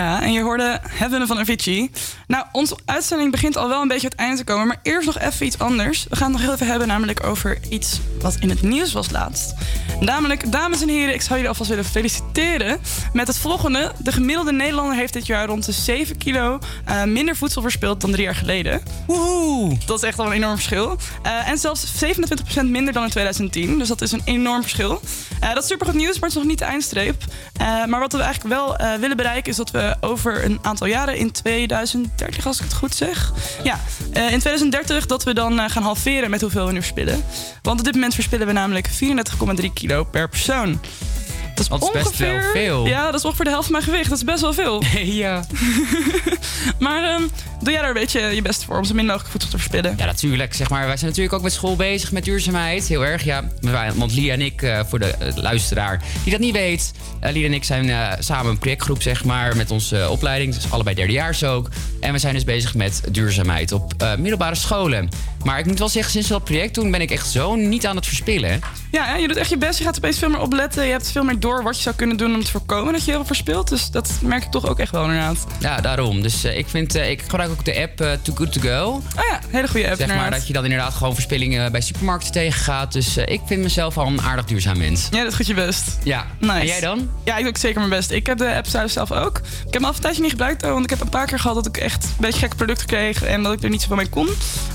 Ja, 0.00 0.22
en 0.22 0.32
je 0.32 0.42
hoorde 0.42 0.80
Heaven 0.88 1.26
van 1.26 1.38
Avicii. 1.38 1.90
Nou, 2.26 2.44
onze 2.52 2.76
uitzending 2.84 3.30
begint 3.30 3.56
al 3.56 3.68
wel 3.68 3.82
een 3.82 3.88
beetje 3.88 4.08
het 4.08 4.16
eind 4.16 4.38
te 4.38 4.44
komen. 4.44 4.66
Maar 4.66 4.80
eerst 4.82 5.06
nog 5.06 5.18
even 5.18 5.46
iets 5.46 5.58
anders. 5.58 6.06
We 6.08 6.16
gaan 6.16 6.26
het 6.26 6.36
nog 6.36 6.40
heel 6.40 6.52
even 6.54 6.66
hebben 6.66 6.88
namelijk 6.88 7.26
over 7.26 7.58
iets 7.68 8.00
wat 8.20 8.36
in 8.40 8.50
het 8.50 8.62
nieuws 8.62 8.92
was 8.92 9.10
laatst. 9.10 9.54
Namelijk, 10.00 10.52
dames 10.52 10.82
en 10.82 10.88
heren, 10.88 11.14
ik 11.14 11.20
zou 11.20 11.34
jullie 11.34 11.48
alvast 11.48 11.70
willen 11.70 11.84
feliciteren 11.84 12.80
met 13.12 13.26
het 13.26 13.38
volgende. 13.38 13.92
De 13.98 14.12
gemiddelde 14.12 14.52
Nederlander 14.52 14.96
heeft 14.96 15.12
dit 15.12 15.26
jaar 15.26 15.46
rond 15.46 15.66
de 15.66 15.72
7 15.72 16.18
kilo 16.18 16.58
eh, 16.84 17.04
minder 17.04 17.36
voedsel 17.36 17.62
verspild 17.62 18.00
dan 18.00 18.10
drie 18.10 18.24
jaar 18.24 18.34
geleden. 18.34 18.82
Woehoe! 19.06 19.76
Dat 19.86 20.02
is 20.02 20.08
echt 20.08 20.18
al 20.18 20.26
een 20.26 20.32
enorm 20.32 20.54
verschil. 20.54 20.96
Eh, 21.22 21.48
en 21.48 21.58
zelfs 21.58 22.04
27% 22.04 22.66
minder 22.66 22.92
dan 22.92 23.04
in 23.04 23.10
2010. 23.10 23.78
Dus 23.78 23.88
dat 23.88 24.00
is 24.00 24.12
een 24.12 24.22
enorm 24.24 24.60
verschil. 24.62 25.00
Eh, 25.40 25.54
dat 25.54 25.62
is 25.62 25.68
super 25.68 25.86
goed 25.86 25.94
nieuws, 25.94 26.18
maar 26.18 26.28
het 26.28 26.30
is 26.30 26.42
nog 26.42 26.50
niet 26.50 26.58
de 26.58 26.64
eindstreep. 26.64 27.24
Maar 27.86 28.00
wat 28.00 28.12
we 28.12 28.22
eigenlijk 28.22 28.54
wel 28.54 28.76
willen 29.00 29.16
bereiken 29.16 29.50
is 29.50 29.56
dat 29.56 29.70
we 29.70 29.96
over 30.00 30.44
een 30.44 30.58
aantal 30.62 30.86
jaren 30.86 31.16
in 31.16 31.32
2030, 31.32 32.46
als 32.46 32.58
ik 32.58 32.64
het 32.64 32.74
goed 32.74 32.94
zeg. 32.94 33.32
Ja, 33.62 33.80
in 34.12 34.38
2030 34.38 35.06
dat 35.06 35.24
we 35.24 35.34
dan 35.34 35.58
eh, 35.60 35.70
gaan 35.70 35.82
halveren 35.82 36.30
met 36.30 36.40
hoeveel 36.40 36.66
we 36.66 36.72
nu 36.72 36.78
verspillen. 36.78 37.24
Want 37.62 37.78
op 37.78 37.84
dit 37.84 37.94
moment 37.94 38.14
verspillen 38.14 38.46
we 38.46 38.52
namelijk 38.52 38.88
34,3 39.60 39.72
kilo 39.74 40.04
per 40.04 40.28
persoon. 40.28 40.80
Dat 41.54 41.58
is, 41.60 41.68
Dat 41.68 41.82
is 41.82 42.02
best 42.02 42.18
wel 42.18 42.28
ongeveer- 42.34 42.50
veel. 42.52 42.86
Ja, 42.86 43.04
dat 43.04 43.14
is 43.14 43.24
ongeveer 43.24 43.44
de 43.44 43.50
helft 43.50 43.66
van 43.66 43.72
mijn 43.76 43.84
gewicht. 43.90 44.08
Dat 44.08 44.18
is 44.18 44.24
best 44.24 44.40
wel 44.40 44.52
veel. 44.52 44.82
ja. 45.24 45.44
maar 46.78 47.04
ehm, 47.04 47.22
doe 47.62 47.72
jij 47.72 47.80
daar 47.80 47.88
een 47.88 47.94
beetje 47.94 48.20
je 48.20 48.42
best 48.42 48.64
voor 48.64 48.76
om 48.76 48.84
zo 48.84 48.94
min 48.94 49.06
mogelijk 49.06 49.30
voedsel 49.30 49.50
te 49.50 49.56
verspillen? 49.56 49.94
Ja, 49.96 50.04
natuurlijk. 50.04 50.54
Zeg 50.54 50.70
maar, 50.70 50.86
wij 50.86 50.96
zijn 50.96 51.10
natuurlijk 51.10 51.36
ook 51.36 51.42
met 51.42 51.52
school 51.52 51.76
bezig 51.76 52.12
met 52.12 52.24
duurzaamheid. 52.24 52.86
Heel 52.86 53.04
erg, 53.04 53.24
ja. 53.24 53.44
Want 53.94 54.12
Lia 54.12 54.32
en 54.32 54.40
ik, 54.40 54.62
eh, 54.62 54.80
voor 54.88 54.98
de 54.98 55.06
eh, 55.06 55.36
luisteraar 55.36 56.02
die 56.22 56.32
dat 56.32 56.40
niet 56.40 56.54
weet... 56.54 56.92
eh, 57.20 57.32
Lia 57.32 57.46
en 57.46 57.54
ik 57.54 57.64
zijn 57.64 58.16
samen 58.22 58.50
een 58.50 58.58
projectgroep, 58.58 59.02
zeg 59.02 59.24
maar, 59.24 59.56
met 59.56 59.70
onze 59.70 60.08
opleiding. 60.10 60.54
Dus 60.54 60.70
allebei 60.70 60.94
derdejaars 60.96 61.44
ook. 61.44 61.68
En 62.00 62.12
we 62.12 62.18
zijn 62.18 62.34
dus 62.34 62.44
bezig 62.44 62.74
met 62.74 63.00
duurzaamheid 63.10 63.72
op 63.72 63.94
middelbare 64.18 64.54
scholen. 64.54 65.08
Maar 65.44 65.58
ik 65.58 65.66
moet 65.66 65.78
wel 65.78 65.88
zeggen, 65.88 66.12
sinds 66.12 66.28
we 66.28 66.34
dat 66.34 66.44
project 66.44 66.74
doen... 66.74 66.90
ben 66.90 67.00
ik 67.00 67.10
echt 67.10 67.30
zo 67.30 67.54
niet 67.54 67.86
aan 67.86 67.96
het 67.96 68.06
verspillen. 68.06 68.60
Ja, 68.90 69.16
je 69.16 69.28
doet 69.28 69.36
echt 69.36 69.50
je 69.50 69.58
best. 69.58 69.78
Je 69.78 69.84
gaat 69.84 69.96
opeens 69.96 70.18
veel 70.18 70.28
meer 70.28 70.40
opletten. 70.40 70.84
Je 70.84 70.90
hebt 70.90 71.10
veel 71.10 71.24
meer 71.24 71.40
door 71.40 71.62
wat 71.62 71.76
je 71.76 71.82
zou 71.82 71.94
kunnen 71.94 72.16
doen 72.16 72.34
om 72.34 72.44
te 72.44 72.50
voorkomen 72.50 72.92
dat 72.92 73.04
je 73.04 73.10
heel 73.10 73.18
veel 73.18 73.26
verspilt. 73.26 73.68
Dus 73.68 73.90
dat 73.90 74.12
merk 74.22 74.44
ik 74.44 74.50
toch 74.50 74.68
ook 74.68 74.78
echt 74.78 74.92
wel 74.92 75.02
inderdaad. 75.02 75.46
Ja, 75.60 75.80
daarom. 75.80 76.22
Dus 76.22 76.44
ik, 76.44 76.68
vind, 76.68 76.94
ik 76.94 77.22
gebruik 77.22 77.49
ook 77.50 77.64
de 77.64 77.80
app 77.82 78.00
eh, 78.00 78.12
Too 78.22 78.34
Good 78.34 78.52
To 78.52 78.60
Go. 78.60 78.86
Oh 78.90 79.24
ja, 79.30 79.40
hele 79.48 79.68
goede 79.68 79.86
app 79.88 79.96
Zeg 79.96 80.06
maar 80.06 80.16
inderdaad. 80.16 80.38
dat 80.38 80.46
je 80.46 80.52
dan 80.52 80.64
inderdaad 80.64 80.94
gewoon 80.94 81.14
verspillingen 81.14 81.72
bij 81.72 81.80
supermarkten 81.80 82.32
tegengaat. 82.32 82.92
Dus 82.92 83.16
eh, 83.16 83.34
ik 83.34 83.40
vind 83.46 83.62
mezelf 83.62 83.98
al 83.98 84.06
een 84.06 84.20
aardig 84.22 84.44
duurzaam 84.44 84.78
mens. 84.78 85.08
Ja, 85.10 85.18
dat 85.22 85.30
is 85.30 85.34
goed 85.34 85.46
je 85.46 85.54
best. 85.54 85.98
Ja. 86.02 86.26
Nice. 86.38 86.52
En 86.54 86.66
jij 86.66 86.80
dan? 86.80 87.10
Ja, 87.24 87.34
ik 87.34 87.40
doe 87.40 87.48
ook 87.48 87.56
zeker 87.58 87.78
mijn 87.78 87.90
best. 87.90 88.10
Ik 88.10 88.26
heb 88.26 88.38
de 88.38 88.54
app 88.54 88.66
zelf 88.88 89.12
ook. 89.12 89.38
Ik 89.38 89.44
heb 89.64 89.72
hem 89.72 89.84
al 89.84 89.94
een 89.94 90.00
tijdje 90.00 90.22
niet 90.22 90.30
gebruikt, 90.30 90.62
hoor, 90.62 90.72
want 90.72 90.84
ik 90.84 90.90
heb 90.90 91.00
een 91.00 91.08
paar 91.08 91.26
keer 91.26 91.38
gehad 91.38 91.56
dat 91.56 91.66
ik 91.66 91.76
echt 91.76 92.04
een 92.04 92.10
beetje 92.18 92.38
gekke 92.38 92.56
producten 92.56 92.86
kreeg 92.86 93.22
en 93.22 93.42
dat 93.42 93.52
ik 93.52 93.62
er 93.62 93.70
niet 93.70 93.80
zoveel 93.80 93.96
mee 93.96 94.08
kon. 94.08 94.28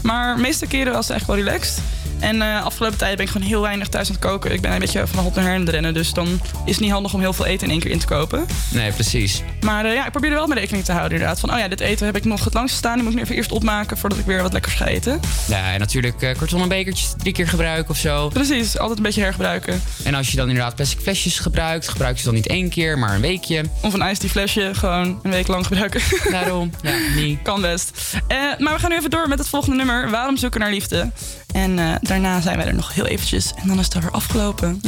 Maar 0.03 0.35
de 0.35 0.41
meeste 0.41 0.67
keren 0.67 0.93
was 0.93 1.07
het 1.07 1.17
echt 1.17 1.25
wel 1.25 1.35
relaxed. 1.35 1.81
En 2.19 2.41
eh 2.41 2.63
afgelopen 2.65 2.97
tijd 2.97 3.15
ben 3.15 3.25
ik 3.25 3.31
gewoon 3.31 3.47
heel 3.47 3.61
weinig 3.61 3.87
thuis 3.87 4.07
aan 4.07 4.15
het 4.15 4.23
koken. 4.23 4.51
Ik 4.53 4.61
ben 4.61 4.71
een 4.73 4.79
beetje 4.79 5.07
van 5.07 5.17
de 5.17 5.23
hot 5.23 5.35
naar 5.35 5.43
her 5.43 5.53
aan 5.53 5.59
het 5.59 5.69
rennen, 5.69 5.93
dus 5.93 6.13
dan 6.13 6.27
is 6.65 6.71
het 6.71 6.79
niet 6.79 6.91
handig 6.91 7.13
om 7.13 7.19
heel 7.19 7.33
veel 7.33 7.45
eten 7.45 7.65
in 7.65 7.71
één 7.71 7.79
keer 7.79 7.91
in 7.91 7.99
te 7.99 8.05
kopen. 8.05 8.45
Nee, 8.71 8.91
precies. 8.91 9.41
Maar 9.61 9.85
eh, 9.85 9.93
ja, 9.93 10.05
ik 10.05 10.11
probeer 10.11 10.29
er 10.29 10.35
wel 10.35 10.47
mee 10.47 10.59
rekening 10.59 10.85
te 10.85 10.91
houden 10.91 11.11
inderdaad. 11.11 11.39
Van, 11.39 11.53
oh 11.53 11.57
ja, 11.59 11.67
dit 11.67 11.79
eten 11.79 12.05
heb 12.05 12.15
ik 12.15 12.25
nog 12.25 12.43
het 12.43 12.53
langst 12.53 12.64
staan. 12.73 12.93
Die 12.93 13.03
moet 13.03 13.11
ik 13.11 13.17
nu 13.17 13.23
even 13.23 13.35
eerst 13.35 13.51
opmaken 13.51 13.97
voordat 13.97 14.19
ik 14.19 14.25
weer 14.25 14.41
wat 14.41 14.53
lekkers 14.53 14.73
ga 14.73 14.85
eten. 14.85 15.19
Ja, 15.47 15.73
en 15.73 15.79
natuurlijk 15.79 16.21
eh 16.21 16.35
kartonnen 16.37 16.67
bekertjes 16.69 17.13
drie 17.17 17.33
keer 17.33 17.47
gebruiken 17.47 17.89
of 17.89 17.97
zo. 17.97 18.27
Precies, 18.29 18.77
altijd 18.77 18.97
een 18.97 19.03
beetje 19.03 19.21
hergebruiken. 19.21 19.81
En 20.03 20.13
als 20.15 20.29
je 20.31 20.37
dan 20.37 20.47
inderdaad 20.47 20.75
plastic 20.75 20.99
flesjes 20.99 21.39
gebruikt, 21.39 21.87
gebruik 21.87 22.17
ze 22.17 22.25
dan 22.25 22.33
niet 22.33 22.47
één 22.47 22.69
keer, 22.69 22.97
maar 22.99 23.15
een 23.15 23.21
weekje. 23.21 23.63
Of 23.81 23.93
een 23.93 24.01
iced 24.01 24.19
tea 24.19 24.29
flesje 24.29 24.71
gewoon 24.73 25.19
een 25.23 25.31
week 25.31 25.47
lang 25.47 25.65
gebruiken. 25.67 26.01
Daarom, 26.31 26.71
ja, 26.81 26.93
niet. 27.15 27.41
Kan 27.41 27.61
best. 27.61 27.91
Eh, 28.27 28.37
maar 28.57 28.73
we 28.73 28.79
gaan 28.79 28.89
nu 28.89 28.97
even 28.97 29.09
door 29.09 29.27
met 29.27 29.39
het 29.39 29.49
volgende 29.49 29.75
nummer. 29.77 30.09
Waarom 30.09 30.37
zoeken 30.37 30.59
naar 30.59 30.71
liefde? 30.71 31.11
En 31.53 31.79
eh, 31.79 31.95
daarna 32.01 32.41
zijn 32.41 32.57
wij 32.57 32.65
er 32.65 32.73
nog 32.75 32.93
heel 32.93 33.05
eventjes. 33.05 33.53
En 33.61 33.67
dan 33.67 33.79
is 33.79 33.85
het 33.85 33.95
alweer 33.95 34.11
afgelopen. 34.11 34.81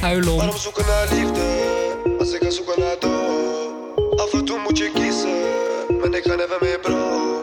Huilom. 0.00 0.36
Waarom 0.36 0.56
zoeken 0.58 0.84
naar 0.86 1.06
liefde 1.18 1.42
als 2.18 2.32
ik 2.32 2.42
ga 2.42 2.50
zoeken 2.50 2.80
naar 2.80 2.96
dood? 3.00 4.20
Af 4.20 4.32
en 4.32 4.44
toe 4.44 4.58
moet 4.58 4.78
je 4.78 4.90
kiezen, 4.94 5.13
ik 6.24 6.30
ga 6.30 6.36
even 6.36 6.56
meer 6.60 6.80
bro. 6.80 7.42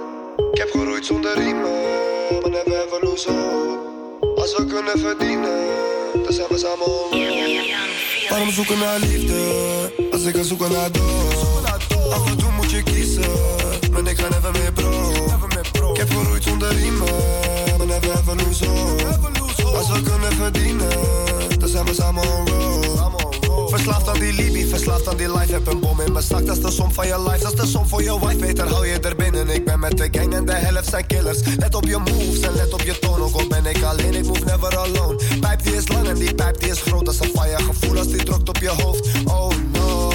Ik 0.52 0.58
heb 0.58 0.70
geroeid 0.72 1.06
zonder 1.06 1.38
riemen, 1.38 1.72
maar 2.41 2.49
never 2.49 2.86
ever 2.86 2.99
lose 3.02 3.32
hope. 3.32 3.80
Als 4.36 4.56
we 4.56 4.66
kunnen 4.66 4.99
verdienen, 4.99 5.60
dan 6.24 6.34
zijn 6.34 6.48
we 6.49 6.58
samen 6.58 6.86
on 6.86 8.30
Waarom 8.30 8.52
zoeken 8.52 8.80
naar 8.80 8.99
liefde 8.99 9.40
als 10.12 10.24
ik 10.24 10.36
ga 10.36 10.44
zoeken 10.44 10.72
naar 10.72 10.91
dood? 10.91 11.66
Af 12.12 12.30
en 12.30 12.38
toe 12.38 12.52
moet 12.52 12.72
je 12.72 12.84
kiezen, 12.84 13.32
maar 13.91 14.12
ik 14.12 14.20
ga 14.20 14.30
never 14.30 14.52
meer 14.52 14.74
bro. 14.74 15.91
Ik 15.91 15.98
heb 15.98 16.10
geroeid 16.10 16.44
zonder 16.44 16.74
riemen, 16.74 17.14
maar 17.78 17.88
never 17.88 18.12
ever 18.12 18.36
lose 18.36 18.66
hope. 18.66 19.78
Als 19.78 19.91
we 19.91 20.02
kunnen 20.02 20.34
verdienen, 20.34 20.90
dan 21.60 21.70
zijn 21.70 21.86
we 21.86 21.94
samen 21.94 22.24
on. 22.24 23.01
Verslaafd 23.82 24.08
aan 24.08 24.20
die 24.20 24.34
Libi, 24.34 24.68
verslaafd 24.70 25.08
aan 25.08 25.18
die 25.18 25.32
life. 25.32 25.52
Heb 25.52 25.68
een 25.68 25.80
bom 25.80 26.02
in 26.02 26.12
mijn 26.12 26.26
zak, 26.26 26.45
dat 26.45 26.58
is 26.58 26.64
de 26.64 26.72
som 26.72 26.94
van 26.94 27.08
je 27.08 27.24
life. 27.24 27.44
Dat 27.44 27.53
is 27.53 27.60
de 27.60 27.68
som 27.68 27.88
voor 27.88 28.03
je 28.03 28.20
wife, 28.20 28.36
beter 28.36 28.68
hou 28.68 28.88
je 28.88 28.99
er 28.99 29.16
binnen. 29.16 29.49
Ik 29.49 29.66
ben 29.66 29.80
met 29.80 29.98
de 29.98 30.08
gang 30.12 30.34
en 30.34 30.45
de 30.45 30.52
helft 30.52 30.90
zijn 30.90 31.08
killers. 31.08 31.40
Let 31.58 31.76
op 31.76 31.86
je 31.86 31.98
moves 31.98 32.40
en 32.40 32.53
let 32.56 32.74
op 32.74 32.82
je 32.82 32.99
toon. 32.99 33.22
Ook 33.22 33.34
al 33.36 33.48
ben 33.48 33.66
ik 33.66 33.84
alleen, 33.84 34.14
ik 34.14 34.26
move 34.26 34.44
never 34.45 34.78
alone. 34.78 35.20
Pijp 35.40 35.64
die 35.64 35.76
is 35.76 35.88
lang 35.88 36.08
en 36.08 36.16
die 36.16 36.36
pijp 36.36 36.60
die 36.60 36.72
is 36.72 36.82
groot. 36.82 37.06
Dat 37.06 37.14
is 37.14 37.20
een 37.20 37.40
fire 37.40 37.64
gevoel 37.64 37.98
als 37.98 38.08
die 38.08 38.24
drukt 38.24 38.49
op 38.49 38.58
je 38.58 38.70
hoofd. 38.70 39.08
Oh 39.26 39.52
no, 39.72 40.10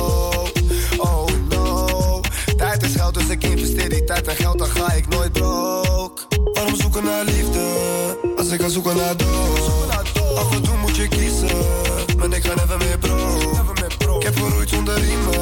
oh 0.97 1.27
no. 1.49 2.21
Tijd 2.57 2.83
is 2.83 2.95
geld, 2.95 3.15
dus 3.15 3.29
ik 3.29 3.45
investeer 3.45 3.89
die 3.89 4.05
tijd 4.05 4.27
en 4.27 4.37
geld, 4.37 4.59
dan 4.59 4.69
ga 4.69 4.93
ik 4.93 5.09
nooit 5.09 5.33
broke. 5.33 6.23
Waarom 6.53 6.77
zoeken 6.77 7.05
naar 7.05 7.25
liefde, 7.25 7.61
als 8.37 8.49
ik 8.49 8.61
ga 8.61 8.69
zoeken 8.69 8.97
naar 8.97 9.17
dood? 9.17 9.91
Af 10.37 10.55
en 10.55 10.63
toe 10.63 10.77
moet 10.77 10.97
je 10.97 11.09
kiezen, 11.09 11.49
ik 12.37 12.45
ga 12.45 12.55
never 12.55 12.79
meer 12.79 12.99
bro. 12.99 14.19
Ik 14.19 14.23
heb 14.23 14.37
geroeid 14.37 14.69
zonder 14.69 14.95
riemen, 14.95 15.41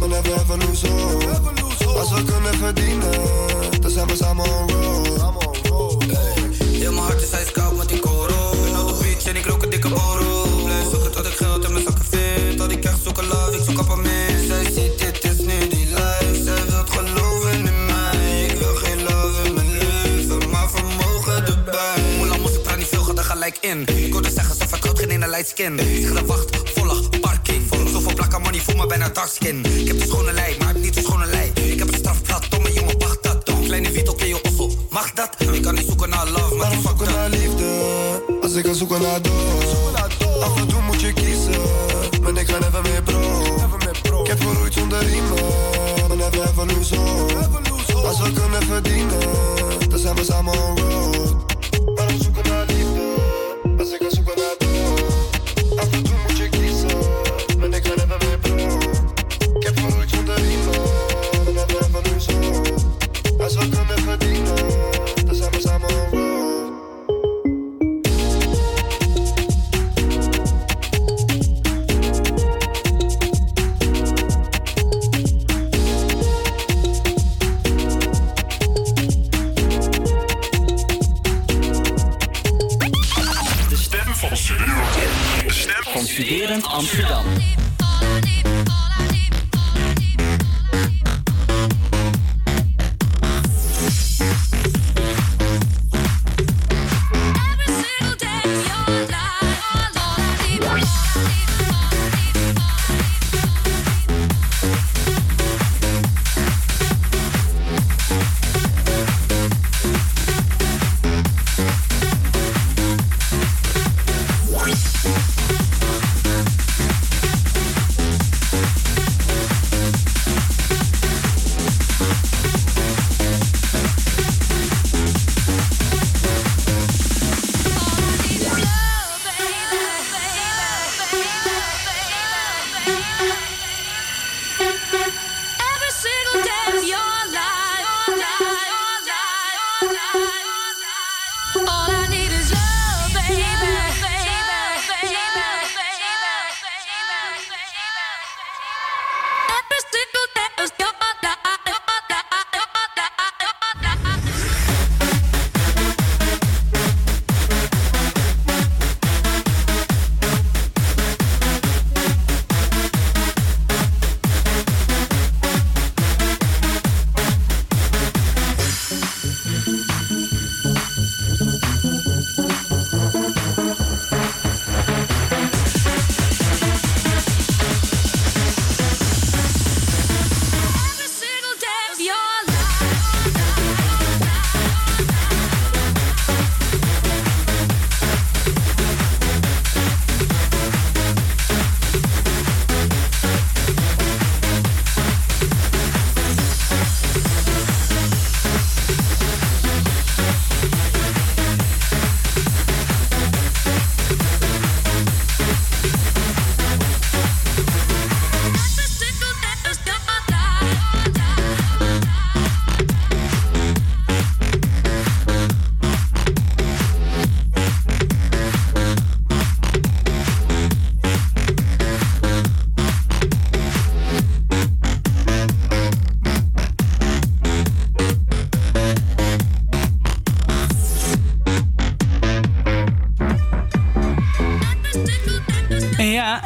maar 0.00 0.08
never 0.08 0.32
ever 0.32 0.58
lose 0.58 0.88
hope. 0.88 1.98
Als 1.98 2.10
we 2.10 2.24
kunnen 2.24 2.54
verdienen, 2.54 3.10
dan 3.80 3.90
zijn 3.90 4.06
we 4.06 4.16
samen 4.16 4.44
on 4.44 4.70
road. 4.70 6.04
Heel 6.64 6.92
mijn 6.92 7.04
hart 7.04 7.22
is 7.22 7.30
ijskoud 7.30 7.76
met 7.76 7.88
die 7.88 7.98
koro. 7.98 8.50
Ben 8.62 8.80
op 8.80 8.88
de 8.88 8.94
beach 9.02 9.24
en 9.24 9.36
ik 9.36 9.46
rook 9.46 9.62
een 9.62 9.70
dikke 9.70 9.88
boro. 9.88 10.46
Blijf 10.64 10.90
zoeken 10.90 11.12
tot 11.12 11.26
ik 11.26 11.32
geld 11.32 11.64
in 11.64 11.72
mijn 11.72 11.84
zakken 11.84 12.04
vind. 12.04 12.58
Dat 12.58 12.70
ik 12.70 12.80
krijg 12.80 12.96
zoeken 13.02 13.26
love, 13.26 13.56
ik 13.56 13.64
zoek 13.64 13.78
appartement. 13.78 14.46
Zij 14.46 14.64
ziet 14.64 14.98
dit 14.98 15.24
is 15.24 15.38
nu 15.38 15.68
die 15.68 15.86
life. 15.86 16.42
Zij 16.44 16.64
wilt 16.66 16.90
geloven 16.90 17.66
in 17.66 17.86
mij. 17.86 18.44
Ik 18.44 18.58
wil 18.58 18.74
geen 18.74 19.02
love 19.02 19.42
in 19.44 19.54
mijn 19.54 19.72
leven, 19.78 20.50
maar 20.50 20.70
vermogen 20.70 21.46
erbij. 21.46 22.16
Hoe 22.16 22.26
lang 22.26 22.40
moest 22.40 22.54
ik 22.54 22.62
praten, 22.62 22.78
niet 22.78 22.88
veel, 22.88 23.02
ga 23.02 23.12
er 23.14 23.24
gelijk 23.24 23.58
in. 23.60 23.84
Light 25.42 25.48
skin. 25.48 25.78
Zeg 25.78 26.12
de 26.18 26.26
wacht, 26.26 26.70
volle 26.74 27.18
parking. 27.20 27.62
Zoveel 27.92 28.14
plakken 28.14 28.42
money, 28.42 28.60
voel 28.60 28.76
me 28.76 28.86
bijna 28.86 29.08
dark 29.08 29.28
skin. 29.28 29.64
Ik 29.64 29.86
heb 29.86 29.98
de 29.98 30.06
schone 30.06 30.32
lei, 30.32 30.56
maar 30.58 30.68
ik 30.68 30.74
heb 30.74 30.82
niet 30.82 30.94
de 30.94 31.00
schone 31.00 31.26
lei. 31.26 31.52
Ik 31.54 31.78
heb 31.78 31.88
een 31.88 31.94
strafblad, 31.94 32.46
domme 32.50 32.72
jongen, 32.72 32.98
wacht 32.98 33.22
dat. 33.22 33.44
Toch 33.44 33.64
kleine 33.64 33.92
Vito, 33.92 34.12
ken 34.12 34.28
je 34.28 34.42
ossel, 34.42 34.70
mag 34.90 35.12
dat? 35.12 35.30
Ik 35.52 35.62
kan 35.62 35.74
niet 35.74 35.86
zoeken 35.86 36.08
naar 36.08 36.28
love, 36.28 36.54
maar 36.54 36.70
fuck 36.70 36.82
zoeken 36.82 37.14
naar 37.14 37.28
liefde, 37.28 37.64
als 38.42 38.54
ik 38.54 38.66
ga 38.66 38.72
zoeken 38.72 39.00
naar 39.00 39.22
dood. 39.22 40.42
Af 40.42 40.56
en 40.56 40.66
toe 40.68 40.80
moet 40.82 41.00
je 41.00 41.12
kiezen, 41.12 41.60
maar 42.22 42.36
ik 42.36 42.48
ga 42.48 42.58
never 42.58 42.82
meer 42.82 43.02
bro. 43.02 44.20
Ik 44.22 44.28
heb 44.28 44.40
geroeid 44.40 44.72
zonder 44.72 45.04
riemen, 45.04 45.34
maar 46.08 46.32
ever 46.32 46.66
lose 46.66 46.96
hope. 46.96 48.06
Als 48.06 48.20
we 48.20 48.32
kunnen 48.32 48.62
verdienen, 48.62 49.20
dan 49.88 49.98
zijn 49.98 50.14
we 50.14 50.24
samen 50.24 50.52
on 50.52 50.78
road. 50.78 51.31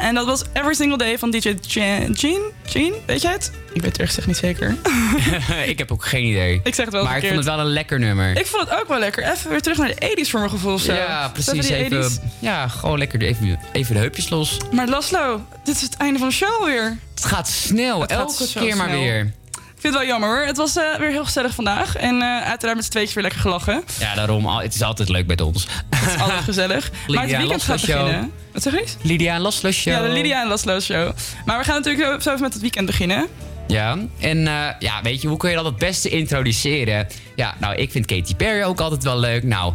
En 0.07 0.13
dat 0.15 0.25
was 0.25 0.43
Every 0.53 0.73
Single 0.73 0.97
Day 0.97 1.17
van 1.17 1.31
DJ. 1.31 1.55
Gene? 1.67 2.51
Gene? 2.65 2.93
Weet 3.05 3.21
jij 3.21 3.31
het? 3.31 3.51
Ik 3.73 3.81
weet 3.81 3.97
het 3.97 4.05
gezegd 4.05 4.27
niet 4.27 4.37
zeker. 4.37 4.75
ik 5.65 5.77
heb 5.77 5.91
ook 5.91 6.05
geen 6.05 6.23
idee. 6.25 6.59
Ik 6.63 6.75
zeg 6.75 6.85
het 6.85 6.93
wel 6.93 7.03
Maar 7.03 7.17
ik 7.17 7.23
vond 7.23 7.35
het 7.35 7.45
wel 7.45 7.59
een 7.59 7.65
lekker 7.65 7.99
nummer. 7.99 8.37
Ik 8.37 8.45
vond 8.45 8.69
het 8.69 8.79
ook 8.79 8.87
wel 8.87 8.99
lekker. 8.99 9.23
Even 9.31 9.49
weer 9.49 9.61
terug 9.61 9.77
naar 9.77 9.87
de 9.95 10.17
80s 10.25 10.29
voor 10.29 10.39
mijn 10.39 10.51
gevoel. 10.51 10.77
Zo. 10.79 10.93
Ja, 10.93 11.29
precies. 11.29 11.51
Even 11.69 11.89
die 11.89 11.99
Even, 11.99 12.11
80s. 12.11 12.39
ja, 12.39 12.67
gewoon 12.67 12.97
lekker 12.97 13.21
even, 13.21 13.59
even 13.71 13.93
de 13.93 13.99
heupjes 13.99 14.29
los. 14.29 14.57
Maar 14.71 14.87
Laszlo, 14.87 15.45
dit 15.63 15.75
is 15.75 15.81
het 15.81 15.97
einde 15.97 16.19
van 16.19 16.27
de 16.27 16.33
show 16.33 16.65
weer. 16.65 16.97
Het 17.15 17.25
gaat 17.25 17.47
snel, 17.49 18.01
Het 18.01 18.11
elke 18.11 18.47
keer 18.53 18.77
maar 18.77 18.91
weer. 18.91 19.33
Ik 19.77 19.83
vind 19.83 19.93
het 19.95 20.03
wel 20.03 20.11
jammer 20.11 20.29
hoor. 20.37 20.45
Het 20.45 20.57
was 20.57 20.75
eh, 20.75 20.83
weer 20.99 21.09
heel 21.09 21.25
gezellig 21.25 21.53
vandaag. 21.55 21.95
En 21.95 22.21
eh, 22.21 22.41
uiteraard 22.47 22.75
met 22.75 22.85
z'n 22.85 22.91
tweetjes 22.91 23.13
weer 23.13 23.23
lekker 23.23 23.41
gelachen. 23.41 23.83
Ja, 23.99 24.15
daarom. 24.15 24.45
al- 24.45 24.61
Het 24.61 24.73
is 24.75 24.81
altijd 24.81 25.09
leuk 25.09 25.27
met 25.27 25.41
ons. 25.41 25.67
Het 25.95 26.13
is 26.15 26.21
altijd 26.21 26.43
gezellig. 26.43 26.91
maar 27.07 27.27
het 27.27 27.37
weekend 27.37 27.63
gaat 27.63 27.79
Show. 27.79 28.03
beginnen. 28.05 28.31
Wat 28.53 28.63
zeg 28.63 28.73
je? 28.73 28.85
Lydia 29.01 29.35
en 29.35 29.41
Laszlo 29.41 29.71
Show. 29.71 29.93
Ja, 29.93 30.01
de 30.01 30.07
Lydia 30.09 30.41
en 30.41 30.47
Laszlo 30.47 30.79
Show. 30.79 31.11
Maar 31.45 31.57
we 31.59 31.63
gaan 31.65 31.75
natuurlijk 31.75 32.05
zo- 32.13 32.19
zo 32.19 32.29
even 32.29 32.41
met 32.41 32.53
het 32.53 32.61
weekend 32.61 32.85
beginnen. 32.85 33.27
Ja, 33.67 33.97
en 34.19 34.47
eh, 34.47 34.65
ja, 34.79 35.01
weet 35.03 35.21
je, 35.21 35.27
hoe 35.27 35.37
kun 35.37 35.49
je 35.49 35.55
dat 35.55 35.65
het 35.65 35.77
beste 35.77 36.09
introduceren? 36.09 37.07
Ja, 37.35 37.55
nou, 37.59 37.75
ik 37.75 37.91
vind 37.91 38.05
Katy 38.05 38.35
Perry 38.35 38.63
ook 38.63 38.79
altijd 38.81 39.03
wel 39.03 39.19
leuk. 39.19 39.43
Nou, 39.43 39.73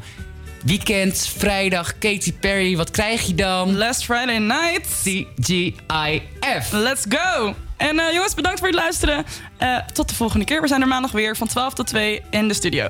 weekend, 0.64 1.32
vrijdag, 1.36 1.98
Katy 1.98 2.32
Perry, 2.32 2.76
wat 2.76 2.90
krijg 2.90 3.22
je 3.22 3.34
dan? 3.34 3.76
Last 3.76 4.05
Friday 4.05 4.39
Night. 4.39 5.02
TGIF. 5.02 6.70
Let's 6.70 7.05
go! 7.09 7.55
En 7.76 7.98
eh, 7.98 8.12
jongens, 8.12 8.34
bedankt 8.34 8.59
voor 8.59 8.68
het 8.68 8.76
luisteren. 8.76 9.24
Eh, 9.59 9.76
tot 9.93 10.09
de 10.09 10.14
volgende 10.14 10.44
keer. 10.44 10.60
We 10.60 10.68
zijn 10.68 10.80
er 10.80 10.89
maandag 10.89 11.12
weer 11.12 11.36
van 11.36 11.47
12 11.47 11.74
tot 11.74 11.86
2 11.86 12.22
in 12.30 12.48
de 12.48 12.55
studio. 12.55 12.89